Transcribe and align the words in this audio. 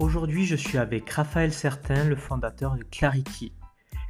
Aujourd'hui, 0.00 0.46
je 0.46 0.56
suis 0.56 0.78
avec 0.78 1.10
Raphaël 1.10 1.52
Certain, 1.52 2.04
le 2.04 2.16
fondateur 2.16 2.74
de 2.74 2.84
Clarity. 2.84 3.52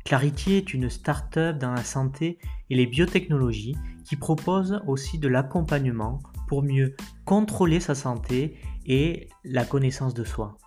Clarity 0.05 0.55
est 0.55 0.73
une 0.73 0.89
start-up 0.89 1.59
dans 1.59 1.73
la 1.73 1.83
santé 1.83 2.39
et 2.71 2.77
les 2.77 2.87
biotechnologies 2.87 3.77
qui 4.05 4.15
propose 4.15 4.81
aussi 4.87 5.19
de 5.19 5.27
l'accompagnement 5.27 6.21
pour 6.47 6.63
mieux 6.63 6.95
contrôler 7.25 7.81
sa 7.81 7.97
santé 7.97 8.57
et 8.87 9.31
la 9.43 9.65
connaissance 9.65 10.15
de 10.15 10.23
soi. 10.23 10.59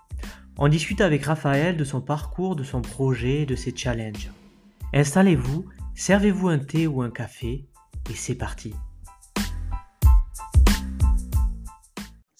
On 0.57 0.67
discute 0.67 0.99
avec 0.99 1.23
Raphaël 1.23 1.77
de 1.77 1.85
son 1.85 2.01
parcours, 2.01 2.57
de 2.57 2.65
son 2.65 2.81
projet 2.81 3.43
et 3.43 3.45
de 3.45 3.55
ses 3.55 3.73
challenges. 3.73 4.29
Installez-vous, 4.93 5.65
servez-vous 5.95 6.49
un 6.49 6.59
thé 6.59 6.85
ou 6.85 7.01
un 7.01 7.09
café 7.09 7.65
et 8.09 8.13
c'est 8.13 8.35
parti. 8.35 8.73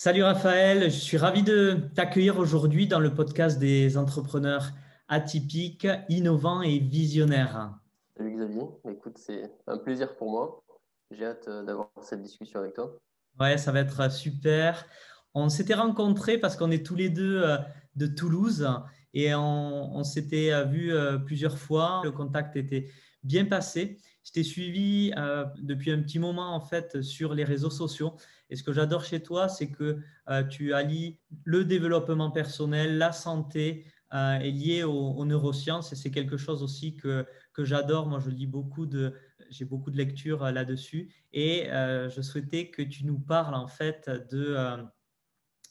Salut 0.04 0.24
Raphaël, 0.24 0.92
je 0.92 1.00
suis 1.00 1.16
ravi 1.16 1.44
de 1.44 1.80
t'accueillir 1.96 2.38
aujourd'hui 2.38 2.88
dans 2.88 3.00
le 3.00 3.14
podcast 3.14 3.58
des 3.58 3.98
entrepreneurs 3.98 4.72
atypiques, 5.08 5.88
innovants 6.10 6.62
et 6.62 6.78
visionnaires. 6.78 7.80
Salut 8.18 8.36
Xavier, 8.36 8.64
écoute, 8.90 9.18
c'est 9.18 9.50
un 9.66 9.78
plaisir 9.78 10.18
pour 10.18 10.30
moi. 10.30 10.62
J'ai 11.10 11.24
hâte 11.24 11.48
euh, 11.48 11.64
d'avoir 11.64 11.88
cette 12.02 12.22
discussion 12.22 12.60
avec 12.60 12.74
toi. 12.74 13.00
Ouais, 13.40 13.58
ça 13.58 13.72
va 13.72 13.80
être 13.80 14.12
super. 14.12 14.86
On 15.34 15.48
s'était 15.48 15.74
rencontrés 15.74 16.38
parce 16.38 16.58
qu'on 16.58 16.72
est 16.72 16.86
tous 16.86 16.96
les 16.96 17.08
deux 17.08 17.42
euh, 17.42 17.56
de 17.96 18.08
Toulouse 18.08 18.68
et 19.14 19.34
on, 19.34 20.04
s'était 20.04 20.52
euh, 20.52 20.66
vu 20.66 20.92
plusieurs 21.26 21.58
fois. 21.58 22.02
Le 22.04 22.12
contact 22.12 22.58
était 22.58 22.90
bien 23.24 23.46
passé. 23.46 24.00
Je 24.26 24.34
t'ai 24.34 24.44
suivi 24.44 25.14
depuis 25.62 25.92
un 25.92 26.02
petit 26.02 26.20
moment 26.20 26.54
en 26.56 26.60
fait 26.60 27.02
sur 27.02 27.34
les 27.34 27.46
réseaux 27.46 27.70
sociaux 27.70 28.16
et 28.54 28.56
ce 28.56 28.62
que 28.62 28.72
j'adore 28.72 29.04
chez 29.04 29.24
toi, 29.24 29.50
c'est 29.50 29.72
que 29.72 29.98
euh, 30.30 30.44
tu 30.44 30.76
allies 30.76 31.18
le 31.44 31.66
développement 31.66 32.30
personnel, 32.30 33.00
la 33.00 33.12
santé 33.12 33.88
euh, 34.14 34.36
est 34.36 34.52
liée 34.52 34.84
aux, 34.84 35.26
neurosciences 35.26 35.92
et 35.92 35.96
c'est 35.96 36.12
quelque 36.12 36.38
chose 36.38 36.62
aussi 36.62 36.96
que, 36.96 37.26
que 37.52 37.66
j'adore. 37.66 38.06
Moi, 38.06 38.20
je 38.20 38.30
lis 38.30 38.46
beaucoup 38.46 38.86
de, 38.86 39.16
j'ai 39.50 39.66
beaucoup 39.66 39.90
de 39.90 39.98
lectures 39.98 40.44
euh, 40.44 40.52
là-dessus 40.52 41.12
et 41.32 41.66
je 41.72 42.22
souhaitais 42.22 42.70
que 42.70 42.84
tu 42.84 43.08
nous 43.08 43.18
parles 43.18 43.56
en 43.56 43.68
fait 43.68 44.08
de, 44.32 44.56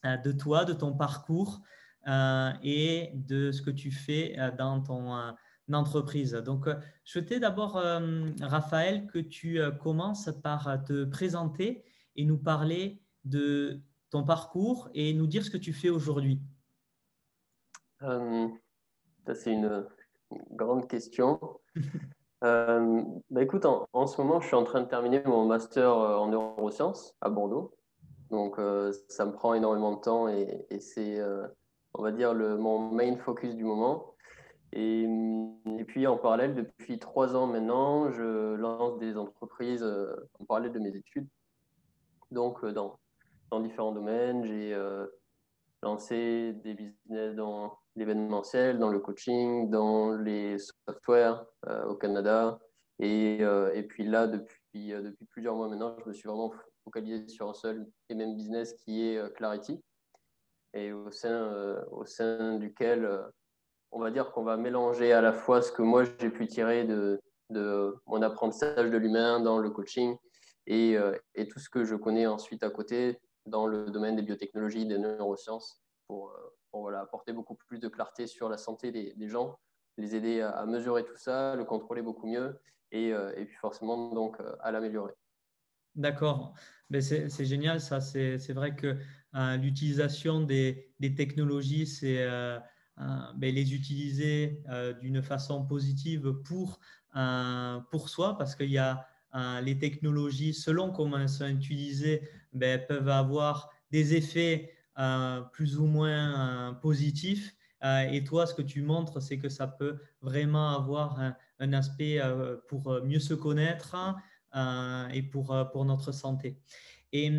de 0.04 0.32
toi, 0.32 0.64
de 0.64 0.72
ton 0.72 0.92
parcours 0.92 1.60
et 2.64 3.12
de 3.14 3.52
ce 3.52 3.62
que 3.62 3.70
tu 3.70 3.92
fais 3.92 4.36
dans 4.58 4.80
ton 4.80 5.36
entreprise. 5.72 6.32
Donc, 6.32 6.68
je 7.04 7.12
souhaitais 7.12 7.38
d'abord, 7.38 7.80
Raphaël, 8.40 9.06
que 9.06 9.20
tu 9.20 9.60
commences 9.80 10.30
par 10.42 10.82
te 10.84 11.04
présenter 11.04 11.84
et 12.16 12.24
nous 12.24 12.38
parler 12.38 13.00
de 13.24 13.80
ton 14.10 14.24
parcours 14.24 14.90
et 14.94 15.14
nous 15.14 15.26
dire 15.26 15.44
ce 15.44 15.50
que 15.50 15.56
tu 15.56 15.72
fais 15.72 15.88
aujourd'hui 15.88 16.40
euh, 18.02 18.48
Ça, 19.26 19.34
c'est 19.34 19.52
une, 19.52 19.86
grande 20.52 20.88
question. 20.88 21.60
euh, 22.44 23.02
bah, 23.30 23.42
écoute, 23.42 23.64
en, 23.64 24.06
ce 24.06 24.20
moment, 24.20 24.40
je 24.40 24.46
suis 24.46 24.56
en 24.56 24.64
train 24.64 24.80
de 24.80 24.88
terminer 24.88 25.22
mon 25.24 25.46
master 25.46 25.90
euh, 25.90 26.16
en 26.16 26.28
neurosciences 26.28 27.16
à 27.20 27.30
Bordeaux. 27.30 27.74
Donc, 28.30 28.58
euh, 28.58 28.92
ça 29.08 29.26
me 29.26 29.32
prend 29.32 29.54
énormément 29.54 29.94
de 29.94 30.00
temps 30.00 30.28
et, 30.28 30.66
c'est, 30.80 31.20
on 31.94 32.02
va 32.02 32.12
dire, 32.12 32.34
le, 32.34 32.56
mon 32.56 32.78
main 32.78 33.16
focus 33.16 33.54
du 33.54 33.64
moment. 33.64 34.14
Et, 34.72 35.06
et, 35.78 35.84
puis, 35.84 36.06
en 36.06 36.16
parallèle, 36.16 36.54
depuis 36.54 36.98
trois 36.98 37.36
ans 37.36 37.46
maintenant, 37.46 38.10
je 38.10 38.54
lance 38.54 38.98
des 38.98 39.18
entreprises 39.18 39.84
en 40.38 40.44
parallèle 40.46 40.72
de 40.72 40.78
mes 40.78 40.96
études 40.96 41.28
donc 42.32 42.64
euh, 42.64 42.72
dans, 42.72 42.98
différents 43.60 43.92
domaines. 43.92 44.44
J'ai 44.44 44.74
euh, 44.74 45.06
lancé 45.82 46.54
des 46.64 46.74
business 46.74 47.34
dans 47.36 47.78
l'événementiel, 47.96 48.78
dans 48.78 48.88
le 48.88 48.98
coaching, 48.98 49.70
dans 49.70 50.12
les 50.16 50.56
softwares 50.58 51.46
euh, 51.68 51.84
au 51.84 51.94
Canada. 51.94 52.58
Et, 52.98 53.40
et, 53.40 53.82
puis 53.82 54.04
là, 54.04 54.28
depuis, 54.28 54.90
depuis 54.90 55.24
plusieurs 55.26 55.56
mois 55.56 55.68
maintenant, 55.68 55.96
je 56.04 56.08
me 56.08 56.12
suis 56.12 56.28
vraiment 56.28 56.52
focalisé 56.84 57.26
sur 57.26 57.48
un 57.48 57.54
seul 57.54 57.84
et 58.08 58.14
même 58.14 58.36
business 58.36 58.74
qui 58.74 59.08
est 59.08 59.34
Clarity. 59.34 59.82
Et 60.72 60.92
au 60.92 61.10
sein, 61.10 61.82
au 61.90 62.04
sein 62.04 62.58
duquel 62.58 63.24
on 63.90 63.98
va 63.98 64.12
dire 64.12 64.30
qu'on 64.30 64.44
va 64.44 64.56
mélanger 64.56 65.12
à 65.12 65.20
la 65.20 65.32
fois 65.32 65.62
ce 65.62 65.72
que 65.72 65.82
moi 65.82 66.04
j'ai 66.04 66.30
pu 66.30 66.46
tirer 66.46 66.84
de, 66.84 67.20
de 67.50 67.96
mon 68.06 68.22
apprentissage 68.22 68.88
de 68.90 68.96
l'humain 68.96 69.40
dans 69.40 69.58
le 69.58 69.70
coaching 69.70 70.16
euh, 70.70 71.18
et, 71.34 71.48
tout 71.48 71.58
ce 71.58 71.68
que 71.68 71.84
je 71.84 71.94
connais 71.94 72.26
ensuite 72.26 72.62
à 72.62 72.70
côté 72.70 73.18
dans 73.46 73.66
le 73.66 73.90
domaine 73.90 74.16
des 74.16 74.22
biotechnologies, 74.22 74.86
des 74.86 74.98
neurosciences, 74.98 75.82
pour, 76.06 76.30
euh, 76.30 76.56
voilà, 76.72 77.00
apporter 77.00 77.32
beaucoup 77.32 77.54
plus 77.54 77.80
de 77.80 77.88
clarté 77.88 78.26
sur 78.26 78.48
la 78.48 78.56
santé 78.56 78.92
des, 78.92 79.28
gens, 79.28 79.58
les 79.98 80.14
aider 80.14 80.40
à, 80.40 80.64
mesurer 80.66 81.04
tout 81.04 81.16
ça, 81.16 81.56
le 81.56 81.64
contrôler 81.64 82.02
beaucoup 82.02 82.26
mieux 82.26 82.58
et, 82.92 83.12
euh, 83.12 83.32
puis 83.34 83.56
forcément 83.60 84.12
donc 84.14 84.38
à 84.60 84.70
l'améliorer. 84.70 85.12
D'accord, 85.94 86.54
ben, 86.88 87.02
c'est 87.02 87.44
génial 87.44 87.80
ça. 87.80 88.00
C'est 88.00 88.52
vrai 88.52 88.74
que 88.74 88.96
l'utilisation 89.58 90.40
des, 90.40 90.94
technologies, 91.16 91.86
c'est 91.86 92.24
ben, 92.96 93.54
les 93.54 93.74
utiliser 93.74 94.62
d'une 95.00 95.22
façon 95.22 95.66
positive 95.66 96.32
pour, 96.44 96.80
pour 97.90 98.08
soi 98.08 98.38
parce 98.38 98.54
qu'il 98.56 98.70
y 98.70 98.78
a 98.78 99.06
les 99.62 99.78
technologies, 99.78 100.54
selon 100.54 100.90
comment 100.90 101.18
elles 101.18 101.28
sont 101.28 101.46
utilisées, 101.46 102.28
ben, 102.52 102.80
peuvent 102.86 103.08
avoir 103.08 103.70
des 103.90 104.14
effets 104.14 104.72
euh, 104.98 105.40
plus 105.40 105.78
ou 105.78 105.86
moins 105.86 106.70
euh, 106.70 106.72
positifs. 106.72 107.54
Euh, 107.82 108.00
et 108.10 108.24
toi, 108.24 108.46
ce 108.46 108.52
que 108.52 108.60
tu 108.60 108.82
montres, 108.82 109.22
c'est 109.22 109.38
que 109.38 109.48
ça 109.48 109.66
peut 109.66 109.98
vraiment 110.20 110.76
avoir 110.76 111.18
un, 111.58 111.72
aspect 111.72 112.20
pour 112.66 113.00
mieux 113.04 113.20
se 113.20 113.34
connaître 113.34 113.96
et 115.12 115.22
pour, 115.22 115.56
pour 115.70 115.84
notre 115.84 116.10
santé. 116.10 116.60
Et 117.12 117.30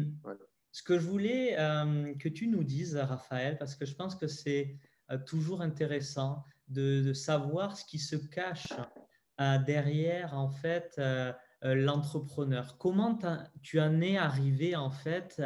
ce 0.71 0.81
que 0.81 0.97
je 0.97 1.05
voulais 1.05 1.57
que 2.19 2.29
tu 2.29 2.47
nous 2.47 2.63
dises, 2.63 2.95
Raphaël, 2.95 3.57
parce 3.57 3.75
que 3.75 3.85
je 3.85 3.93
pense 3.93 4.15
que 4.15 4.27
c'est 4.27 4.77
toujours 5.25 5.61
intéressant 5.61 6.45
de, 6.69 7.01
de, 7.01 7.11
savoir 7.11 7.75
ce 7.75 7.83
qui 7.83 7.99
se 7.99 8.15
cache 8.15 8.71
derrière, 9.65 10.33
en 10.37 10.49
fait, 10.49 10.97
l'entrepreneur. 11.63 12.77
Comment 12.77 13.17
tu 13.61 13.79
en 13.79 14.01
es 14.01 14.17
arrivé 14.17 14.75
en 14.75 14.89
fait 14.89 15.41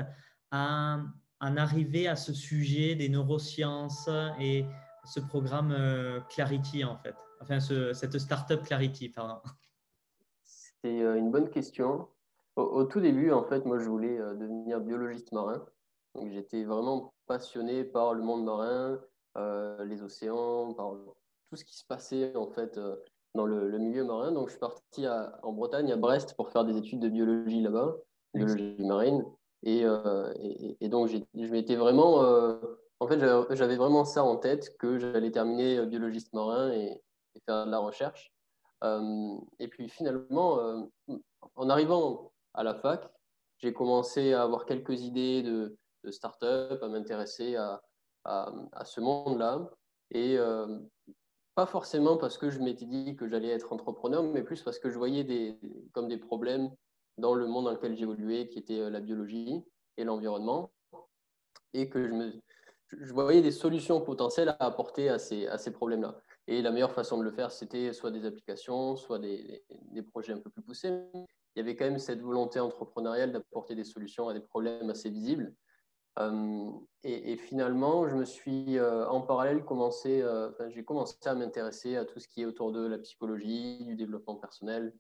à 0.51 0.99
en 1.39 1.57
arriver 1.57 2.07
à 2.07 2.15
ce 2.15 2.33
sujet 2.33 2.95
des 2.95 3.09
neurosciences 3.09 4.09
et 4.39 4.65
ce 5.05 5.19
programme 5.19 5.71
euh, 5.71 6.19
Clarity 6.29 6.83
en 6.83 6.97
fait, 6.97 7.15
enfin 7.41 7.59
ce, 7.59 7.93
cette 7.93 8.17
startup 8.17 8.63
Clarity, 8.63 9.09
pardon. 9.09 9.39
C'est 10.43 11.01
euh, 11.01 11.15
une 11.15 11.31
bonne 11.31 11.49
question. 11.49 12.07
Au, 12.55 12.83
tout 12.85 12.99
début, 12.99 13.31
en 13.31 13.43
fait, 13.43 13.65
moi 13.65 13.77
je 13.77 13.87
voulais 13.87 14.17
devenir 14.17 14.79
biologiste 14.81 15.31
marin. 15.31 15.63
Donc 16.15 16.31
j'étais 16.31 16.63
vraiment 16.63 17.13
passionné 17.27 17.83
par 17.83 18.15
le 18.15 18.23
monde 18.23 18.45
marin, 18.45 18.99
les 19.85 20.01
océans, 20.01 20.73
par 20.73 20.93
tout 21.49 21.55
ce 21.55 21.63
qui 21.63 21.77
se 21.77 21.85
passait 21.85 22.35
en 22.35 22.47
fait 22.47 22.79
dans 23.37 23.45
le, 23.45 23.77
milieu 23.77 24.03
marin. 24.03 24.33
Donc, 24.33 24.47
je 24.47 24.51
suis 24.51 24.59
parti 24.59 25.05
en 25.07 25.53
Bretagne, 25.53 25.91
à 25.93 25.95
Brest, 25.95 26.35
pour 26.35 26.49
faire 26.49 26.65
des 26.65 26.75
études 26.75 26.99
de 26.99 27.07
biologie 27.07 27.61
là-bas, 27.61 27.95
biologie 28.33 28.75
marine. 28.79 29.23
Et, 29.63 29.83
euh, 29.85 30.33
et, 30.81 30.89
donc, 30.89 31.07
je 31.07 31.51
m'étais 31.51 31.75
vraiment. 31.75 32.23
Euh, 32.23 32.57
en 32.99 33.07
fait, 33.07 33.19
j'avais 33.55 33.77
vraiment 33.77 34.03
ça 34.03 34.23
en 34.23 34.35
tête, 34.37 34.75
que 34.77 34.97
j'allais 34.97 35.31
terminer 35.31 35.85
biologiste 35.85 36.33
marin 36.33 36.71
et, 36.71 37.01
faire 37.45 37.65
de 37.65 37.71
la 37.71 37.79
recherche. 37.79 38.33
Euh, 38.83 39.35
et 39.59 39.67
puis, 39.67 39.87
finalement, 39.87 40.87
en 41.55 41.69
arrivant 41.69 42.31
à 42.53 42.63
la 42.63 42.73
fac, 42.73 43.09
j'ai 43.59 43.73
commencé 43.73 44.33
à 44.33 44.43
avoir 44.43 44.65
quelques 44.65 45.01
idées 45.01 45.43
de, 45.43 45.77
de 46.03 46.11
start-up, 46.11 46.81
à 46.81 46.87
m'intéresser 46.87 47.55
à, 47.55 47.81
à, 48.25 48.51
à, 48.73 48.85
ce 48.85 48.99
monde-là. 48.99 49.69
Et 50.11 50.37
pas 51.57 51.65
forcément 51.65 52.17
parce 52.17 52.37
que 52.37 52.51
je 52.51 52.59
m'étais 52.59 52.85
dit 52.85 53.15
que 53.15 53.27
j'allais 53.27 53.47
être 53.47 53.73
entrepreneur, 53.73 54.21
mais 54.21 54.43
plus 54.43 54.61
parce 54.61 54.77
que 54.77 54.91
je 54.91 54.97
voyais 54.99 55.23
des, 55.23 55.57
comme 55.91 56.07
des 56.07 56.19
problèmes 56.19 56.69
dans 57.17 57.33
le 57.33 57.47
monde 57.47 57.65
dans 57.65 57.71
lequel 57.71 57.97
j'évoluais, 57.97 58.47
qui 58.47 58.59
était 58.59 58.79
euh, 58.79 58.91
la 58.91 58.99
biologie 58.99 59.65
et 59.97 60.03
l'environnement, 60.03 60.71
et 61.73 61.89
que 61.89 62.07
je, 62.07 62.13
me, 62.13 62.31
je 62.91 63.11
voyais 63.11 63.41
des 63.41 63.49
solutions 63.49 63.99
potentielles 64.01 64.49
à 64.49 64.67
apporter 64.67 65.09
à 65.09 65.17
ces, 65.17 65.47
à 65.47 65.57
ces 65.57 65.71
problèmes-là. 65.71 66.21
Et 66.45 66.61
la 66.61 66.69
meilleure 66.69 66.91
façon 66.91 67.17
de 67.17 67.23
le 67.23 67.31
faire, 67.31 67.51
c'était 67.51 67.91
soit 67.91 68.11
des 68.11 68.27
applications, 68.27 68.95
soit 68.95 69.17
des, 69.17 69.63
des, 69.93 70.03
projets 70.03 70.33
un 70.33 70.37
peu 70.37 70.51
plus 70.51 70.61
poussés. 70.61 70.93
Il 71.15 71.25
y 71.55 71.59
avait 71.59 71.75
quand 71.75 71.85
même 71.85 71.97
cette 71.97 72.21
volonté 72.21 72.59
entrepreneuriale 72.59 73.31
d'apporter 73.31 73.73
des 73.73 73.83
solutions 73.83 74.29
à 74.29 74.35
des 74.35 74.41
problèmes 74.41 74.91
assez 74.91 75.09
visibles. 75.09 75.55
Euh, 76.19 76.71
et, 77.03 77.37
finalement, 77.37 78.07
je 78.07 78.15
me 78.15 78.25
suis 78.25 78.77
euh, 78.77 79.07
en 79.07 79.21
parallèle 79.21 79.63
commencé, 79.63 80.21
euh, 80.21 80.49
j'ai 80.69 80.83
commencé 80.83 81.15
à 81.25 81.35
m'intéresser 81.35 81.95
à 81.95 82.05
tout 82.05 82.19
ce 82.19 82.27
qui 82.27 82.41
est 82.41 82.45
autour 82.45 82.71
de 82.71 82.85
la 82.85 82.97
psychologie, 82.97 83.85
du 83.85 83.95
développement 83.95 84.35
personnel, 84.35 84.93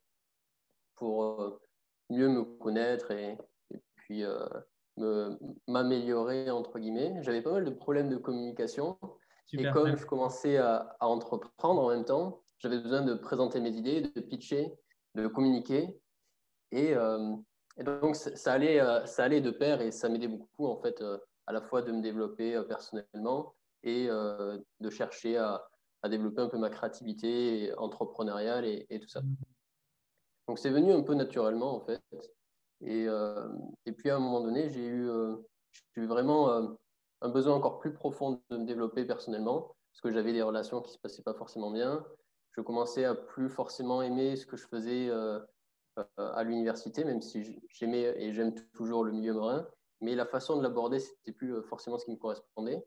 pour 0.95 1.59
mieux 2.09 2.29
me 2.29 2.43
connaître 2.43 3.11
et, 3.11 3.37
puis 3.95 4.23
m'améliorer 5.67 6.49
entre 6.49 6.79
guillemets. 6.79 7.15
J'avais 7.21 7.41
pas 7.41 7.51
mal 7.51 7.65
de 7.65 7.71
problèmes 7.71 8.09
de 8.09 8.17
communication 8.17 8.97
Et 9.53 9.69
comme 9.71 9.97
je 9.97 10.05
commençais 10.05 10.57
à, 10.57 10.95
entreprendre 11.01 11.81
en 11.81 11.89
même 11.89 12.05
temps, 12.05 12.41
j'avais 12.59 12.79
besoin 12.79 13.01
de 13.01 13.13
présenter 13.13 13.59
mes 13.59 13.71
idées, 13.71 14.01
de 14.01 14.21
pitcher, 14.21 14.73
de 15.15 15.27
communiquer. 15.27 15.99
Et, 16.71 16.95
euh, 16.95 17.35
donc, 17.83 18.15
ça 18.15 18.53
allait, 18.53 18.79
euh, 18.79 19.05
ça 19.05 19.23
allait 19.23 19.41
de 19.41 19.51
pair 19.51 19.81
et 19.81 19.91
ça 19.91 20.09
m'aidait 20.09 20.27
beaucoup, 20.27 20.65
en 20.65 20.77
fait, 20.77 21.01
euh, 21.01 21.17
à 21.45 21.53
la 21.53 21.61
fois 21.61 21.81
de 21.81 21.91
me 21.91 22.01
développer 22.01 22.61
personnellement 22.67 23.55
et 23.83 24.07
de 24.07 24.89
chercher 24.89 25.37
à, 25.37 25.65
développer 26.09 26.41
un 26.41 26.47
peu 26.47 26.57
ma 26.57 26.69
créativité 26.69 27.73
entrepreneuriale 27.77 28.65
et, 28.65 28.85
et 28.89 28.99
tout 28.99 29.07
ça. 29.07 29.21
Donc, 30.47 30.59
c'est 30.59 30.69
venu 30.69 30.91
un 30.91 31.03
peu 31.03 31.13
naturellement, 31.13 31.75
en 31.75 31.79
fait. 31.81 32.01
Et, 32.81 33.05
et 33.85 33.91
puis, 33.93 34.09
à 34.09 34.17
un 34.17 34.19
moment 34.19 34.41
donné, 34.41 34.69
j'ai 34.69 34.85
eu, 34.85 35.09
eu 35.95 36.05
vraiment 36.05 36.77
un 37.21 37.29
besoin 37.29 37.55
encore 37.55 37.79
plus 37.79 37.93
profond 37.93 38.41
de 38.49 38.57
me 38.57 38.65
développer 38.65 39.05
personnellement, 39.05 39.75
parce 39.91 40.01
que 40.01 40.11
j'avais 40.11 40.33
des 40.33 40.41
relations 40.41 40.81
qui 40.81 40.91
ne 40.91 40.93
se 40.93 40.99
passaient 40.99 41.23
pas 41.23 41.33
forcément 41.33 41.71
bien. 41.71 42.05
Je 42.51 42.61
commençais 42.61 43.05
à 43.05 43.15
plus 43.15 43.49
forcément 43.49 44.01
aimer 44.01 44.35
ce 44.35 44.45
que 44.45 44.57
je 44.57 44.67
faisais 44.67 45.09
euh, 45.09 45.39
euh, 45.39 45.45
à 46.17 46.43
l'université, 46.43 47.03
même 47.03 47.21
si 47.21 47.59
j'aimais 47.69 48.13
et 48.17 48.33
j'aime 48.33 48.53
toujours 48.73 49.03
le 49.03 49.11
milieu 49.11 49.33
marin, 49.33 49.67
mais 50.01 50.15
la 50.15 50.25
façon 50.25 50.57
de 50.57 50.63
l'aborder, 50.63 50.99
c'était 50.99 51.31
plus 51.31 51.55
euh, 51.55 51.61
forcément 51.61 51.97
ce 51.97 52.05
qui 52.05 52.11
me 52.11 52.17
correspondait. 52.17 52.85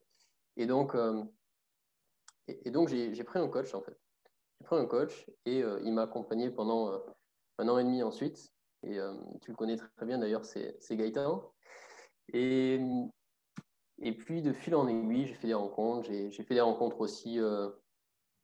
Et 0.57 0.67
donc, 0.67 0.95
et, 2.49 2.71
donc 2.71 2.89
j'ai 2.89 3.25
pris 3.25 3.39
un 3.39 3.49
coach 3.49 3.75
en 3.75 3.81
fait. 3.81 3.99
J'ai 4.61 4.67
pris 4.67 4.77
un 4.77 4.85
coach 4.85 5.27
et 5.47 5.61
il 5.61 5.93
m'a 5.93 6.03
accompagné 6.03 6.51
pendant 6.51 7.03
un 7.59 7.69
an 7.69 7.79
et 7.79 7.85
demi 7.85 8.03
ensuite. 8.03 8.53
Et 8.83 8.99
tu 9.41 9.53
le 9.53 9.57
connais 9.57 9.77
très 9.77 10.05
bien 10.05 10.19
d'ailleurs, 10.19 10.45
c'est 10.45 10.77
Gaëtan. 10.91 11.51
Et 12.35 12.81
et 14.03 14.13
puis, 14.13 14.43
de 14.43 14.53
fil 14.53 14.75
en 14.75 14.89
aiguille, 14.89 15.27
j'ai 15.27 15.35
fait 15.35 15.47
des 15.47 15.55
rencontres. 15.55 16.09
J'ai 16.11 16.43
fait 16.43 16.55
des 16.55 16.61
rencontres 16.61 17.01
aussi 17.01 17.39
euh, 17.39 17.69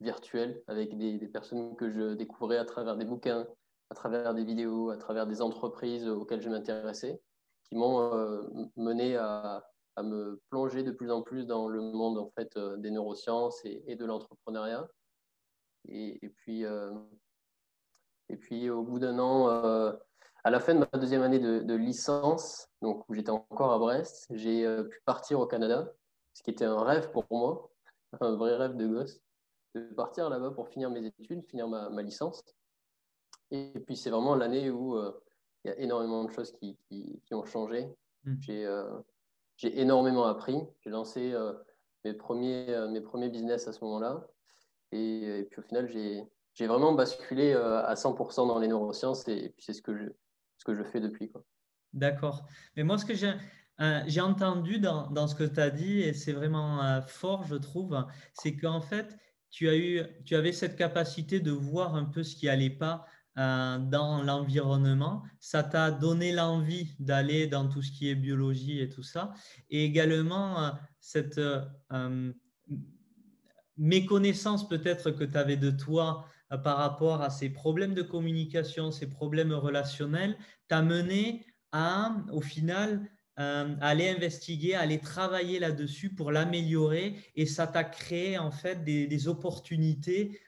virtuelles 0.00 0.62
avec 0.66 0.96
des, 0.98 1.18
personnes 1.28 1.74
que 1.76 1.90
je 1.90 2.14
découvrais 2.14 2.58
à 2.58 2.64
travers 2.64 2.96
des 2.96 3.06
bouquins, 3.06 3.46
à 3.90 3.94
travers 3.94 4.34
des 4.34 4.44
vidéos, 4.44 4.90
à 4.90 4.96
travers 4.96 5.26
des 5.26 5.42
entreprises 5.42 6.08
auxquelles 6.08 6.42
je 6.42 6.48
m'intéressais, 6.48 7.20
qui 7.64 7.76
m'ont 7.76 8.00
euh, 8.00 8.42
mené 8.76 9.16
à, 9.16 9.64
me 10.02 10.42
plonger 10.50 10.82
de 10.82 10.90
plus 10.90 11.10
en 11.10 11.22
plus 11.22 11.46
dans 11.46 11.68
le 11.68 11.80
monde 11.80 12.18
en 12.18 12.30
fait, 12.30 12.54
euh, 12.58 12.76
des 12.76 12.90
neurosciences 12.90 13.64
et, 13.64 13.96
de 13.96 14.04
l'entrepreneuriat. 14.04 14.86
Et, 15.88 16.28
puis, 16.36 16.64
et 18.28 18.36
puis, 18.36 18.68
au 18.70 18.82
bout 18.82 18.98
d'un 18.98 19.20
an, 19.20 19.96
à 20.46 20.50
la 20.50 20.60
fin 20.60 20.74
de 20.74 20.78
ma 20.78 21.00
deuxième 21.00 21.22
année 21.22 21.40
de, 21.40 21.74
licence, 21.74 22.68
donc 22.80 23.04
où 23.08 23.14
j'étais 23.14 23.30
encore 23.30 23.72
à 23.72 23.80
Brest, 23.80 24.28
j'ai 24.30 24.64
euh, 24.64 24.84
pu 24.84 25.00
partir 25.04 25.40
au 25.40 25.46
Canada, 25.48 25.92
ce 26.34 26.42
qui 26.44 26.52
était 26.52 26.64
un 26.64 26.84
rêve 26.84 27.10
pour 27.10 27.24
moi, 27.32 27.68
un 28.20 28.36
vrai 28.36 28.54
rêve 28.54 28.76
de 28.76 28.86
gosse, 28.86 29.20
de 29.74 29.80
partir 29.94 30.30
là-bas 30.30 30.52
pour 30.52 30.68
finir 30.68 30.88
mes 30.88 31.04
études, 31.04 31.44
finir 31.46 31.66
ma, 31.66 32.00
licence. 32.00 32.44
Et 33.50 33.72
puis 33.86 33.96
c'est 33.96 34.10
vraiment 34.10 34.34
l'année 34.34 34.70
où 34.70 34.96
euh, 34.96 35.12
il 35.64 35.68
y 35.68 35.70
a 35.70 35.78
énormément 35.78 36.24
de 36.24 36.30
choses 36.30 36.52
qui, 36.52 36.78
ont 37.32 37.44
changé. 37.44 37.88
Euh, 38.48 39.00
j'ai 39.56 39.80
énormément 39.80 40.26
appris. 40.26 40.58
J'ai 40.80 40.90
lancé 40.90 41.34
mes, 42.04 42.14
premiers, 42.14 42.88
mes 42.90 43.00
premiers 43.00 43.28
business 43.28 43.68
à 43.68 43.72
ce 43.72 43.82
moment-là. 43.84 44.26
Et, 44.92 45.46
puis 45.50 45.60
au 45.60 45.62
final, 45.62 45.88
j'ai 45.88 46.66
vraiment 46.66 46.92
basculé 46.92 47.52
à 47.54 47.94
100% 47.94 48.48
dans 48.48 48.58
les 48.58 48.68
neurosciences 48.68 49.26
et, 49.28 49.36
et 49.36 49.48
puis 49.50 49.64
c'est 49.64 49.72
ce 49.72 49.82
que 49.82 49.96
je, 49.96 50.06
ce 50.58 50.64
que 50.64 50.74
je 50.74 50.82
fais 50.82 51.00
depuis. 51.00 51.32
D'accord. 51.92 52.44
Mais 52.76 52.84
moi, 52.84 52.98
ce 52.98 53.04
que 53.04 53.14
j'ai 53.14 53.32
euh, 53.80 54.00
j'ai 54.06 54.22
entendu 54.22 54.78
dans, 54.78 55.10
dans, 55.10 55.26
ce 55.26 55.34
que 55.34 55.44
tu 55.44 55.60
as 55.60 55.70
dit, 55.70 56.00
et 56.00 56.14
c'est 56.14 56.32
vraiment 56.32 56.82
euh, 56.82 57.02
fort, 57.02 57.44
je 57.44 57.56
trouve, 57.56 58.06
c'est 58.32 58.56
qu'en 58.56 58.80
fait, 58.80 59.16
tu, 59.50 59.68
as 59.68 59.76
eu, 59.76 60.02
tu 60.24 60.34
avais 60.34 60.52
cette 60.52 60.76
capacité 60.76 61.40
de 61.40 61.50
voir 61.50 61.94
un 61.94 62.04
peu 62.04 62.22
ce 62.22 62.36
qui 62.36 62.46
n'allait 62.46 62.70
pas 62.70 63.06
euh, 63.38 63.78
dans 63.78 64.22
l'environnement. 64.22 65.22
Ça 65.40 65.62
t'a 65.62 65.90
donné 65.90 66.32
l'envie 66.32 66.94
d'aller 66.98 67.46
dans 67.46 67.68
tout 67.68 67.82
ce 67.82 67.92
qui 67.92 68.08
est 68.08 68.14
biologie 68.14 68.80
et 68.80 68.88
tout 68.88 69.02
ça. 69.02 69.32
Et 69.70 69.84
également, 69.84 70.72
cette 71.00 71.40
méconnaissance 73.76 74.68
peut-être 74.68 75.10
que 75.10 75.24
tu 75.24 75.36
avais 75.36 75.56
de 75.56 75.70
toi 75.70 76.26
euh, 76.52 76.58
par 76.58 76.78
rapport 76.78 77.22
à 77.22 77.30
ces 77.30 77.50
problèmes 77.50 77.94
de 77.94 78.02
communication, 78.02 78.90
ces 78.90 79.08
problèmes 79.08 79.52
relationnels, 79.52 80.36
t'a 80.68 80.82
mené 80.82 81.44
à, 81.72 82.16
au 82.32 82.40
final, 82.40 83.08
euh, 83.38 83.74
aller 83.82 84.08
investiguer, 84.08 84.74
aller 84.74 84.98
travailler 84.98 85.58
là-dessus 85.58 86.14
pour 86.14 86.32
l'améliorer 86.32 87.16
et 87.34 87.44
ça 87.44 87.66
t'a 87.66 87.84
créé 87.84 88.38
en 88.38 88.50
fait 88.50 88.82
des, 88.82 89.28
opportunités 89.28 90.40
euh, 90.40 90.45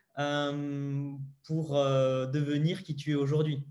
pour 1.45 1.75
devenir 1.75 2.83
qui 2.83 2.97
tu 2.97 3.13
es 3.13 3.15
aujourd'hui? 3.15 3.65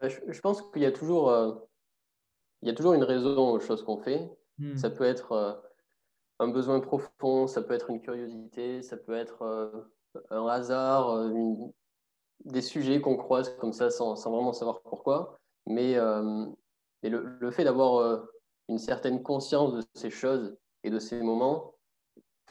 Bah, 0.00 0.08
je, 0.08 0.40
pense 0.40 0.62
qu'il 0.72 0.82
y 0.82 0.86
a 0.86 0.92
toujours, 0.92 1.30
il 2.62 2.68
y 2.68 2.70
a 2.70 2.74
toujours 2.74 2.94
une 2.94 3.04
raison 3.04 3.50
aux 3.50 3.60
choses 3.60 3.82
qu'on 3.82 3.98
fait. 3.98 4.30
Hmm. 4.58 4.76
Ça 4.76 4.90
peut 4.90 5.04
être 5.04 5.62
un 6.38 6.48
besoin 6.48 6.80
profond, 6.80 7.46
ça 7.46 7.62
peut 7.62 7.74
être 7.74 7.90
une 7.90 8.00
curiosité, 8.00 8.82
ça 8.82 8.96
peut 8.96 9.14
être 9.14 9.86
un 10.30 10.46
hasard, 10.46 11.10
euh, 11.10 11.54
des 12.44 12.62
sujets 12.62 13.00
qu'on 13.00 13.16
croise 13.16 13.56
comme 13.58 13.72
ça 13.72 13.90
sans, 13.90 14.14
vraiment 14.14 14.52
savoir 14.52 14.80
pourquoi. 14.82 15.38
Mais, 15.66 15.96
euh, 15.96 16.46
le, 17.02 17.50
fait 17.50 17.64
d'avoir 17.64 17.96
euh, 17.96 18.18
une 18.68 18.78
certaine 18.78 19.22
conscience 19.22 19.74
de 19.74 19.82
ces 19.94 20.10
choses 20.10 20.56
et 20.82 20.90
de 20.90 20.98
ces 20.98 21.22
moments 21.22 21.74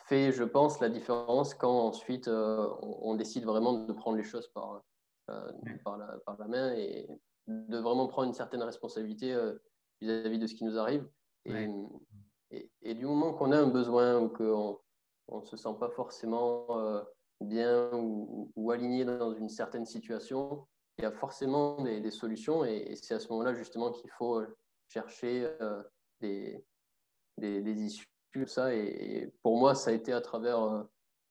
fait, 0.08 0.32
je 0.32 0.44
pense, 0.44 0.80
la 0.80 0.90
différence 0.90 1.54
quand 1.54 1.88
ensuite 1.88 2.28
on, 2.28 3.16
décide 3.16 3.46
vraiment 3.46 3.74
de 3.74 3.94
prendre 3.94 4.18
les 4.18 4.24
choses 4.24 4.48
par, 4.50 4.84
par, 5.26 5.98
la, 5.98 6.48
main 6.48 6.74
et 6.74 7.08
de 7.48 7.78
vraiment 7.78 8.08
prendre 8.08 8.28
une 8.28 8.34
certaine 8.34 8.64
responsabilité 8.64 9.36
vis-à-vis 10.02 10.40
de 10.40 10.48
ce 10.48 10.56
qui 10.56 10.64
nous 10.64 10.78
arrive. 10.78 11.08
Et, 11.46 12.70
et, 12.82 12.94
du 12.94 13.06
moment 13.06 13.34
qu'on 13.34 13.52
a 13.52 13.58
un 13.58 13.68
besoin 13.68 14.20
ou 14.20 14.30
qu'on 14.30 14.80
ne 15.32 15.46
se 15.46 15.58
sent 15.58 15.76
pas 15.80 15.90
forcément 15.90 17.06
bien 17.42 17.92
ou, 17.94 18.72
aligné 18.72 19.06
dans 19.06 19.34
une 19.34 19.50
certaine 19.50 19.86
situation, 19.86 20.66
il 20.98 21.04
y 21.04 21.06
a 21.06 21.12
forcément 21.12 21.82
des, 21.84 22.12
solutions 22.12 22.64
et, 22.64 22.96
c'est 22.96 23.14
à 23.14 23.20
ce 23.20 23.28
moment-là 23.30 23.54
justement 23.54 23.92
qu'il 23.92 24.10
faut 24.12 24.40
euh, 24.40 24.58
chercher 24.88 25.48
euh, 25.62 25.84
des, 26.22 26.64
des, 27.38 27.84
issues, 27.84 28.08
ça. 28.46 28.74
Et, 28.74 29.32
pour 29.42 29.58
moi, 29.58 29.76
ça 29.76 29.92
a 29.92 29.94
été 29.94 30.12
à 30.14 30.22
travers, 30.22 30.62
euh, 30.62 30.84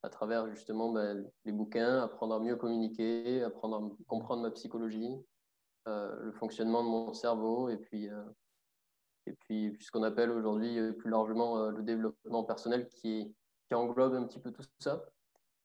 à 0.03 0.09
travers 0.09 0.47
justement 0.47 0.91
ben, 0.91 1.25
les 1.45 1.51
bouquins, 1.51 2.03
apprendre 2.03 2.35
à 2.35 2.39
mieux 2.39 2.55
communiquer, 2.55 3.43
apprendre 3.43 3.77
à 3.77 4.05
comprendre 4.07 4.41
ma 4.41 4.51
psychologie, 4.51 5.15
le 5.87 6.31
fonctionnement 6.31 6.83
de 6.83 6.89
mon 6.89 7.13
cerveau 7.13 7.69
et 7.69 7.77
puis, 7.77 8.09
et 9.27 9.33
puis 9.33 9.77
ce 9.79 9.91
qu'on 9.91 10.01
appelle 10.01 10.31
aujourd'hui 10.31 10.93
plus 10.93 11.11
largement 11.11 11.69
le 11.69 11.83
développement 11.83 12.43
personnel 12.43 12.87
qui, 12.87 13.35
qui 13.67 13.75
englobe 13.75 14.15
un 14.15 14.23
petit 14.23 14.39
peu 14.39 14.51
tout 14.51 14.63
ça 14.79 15.05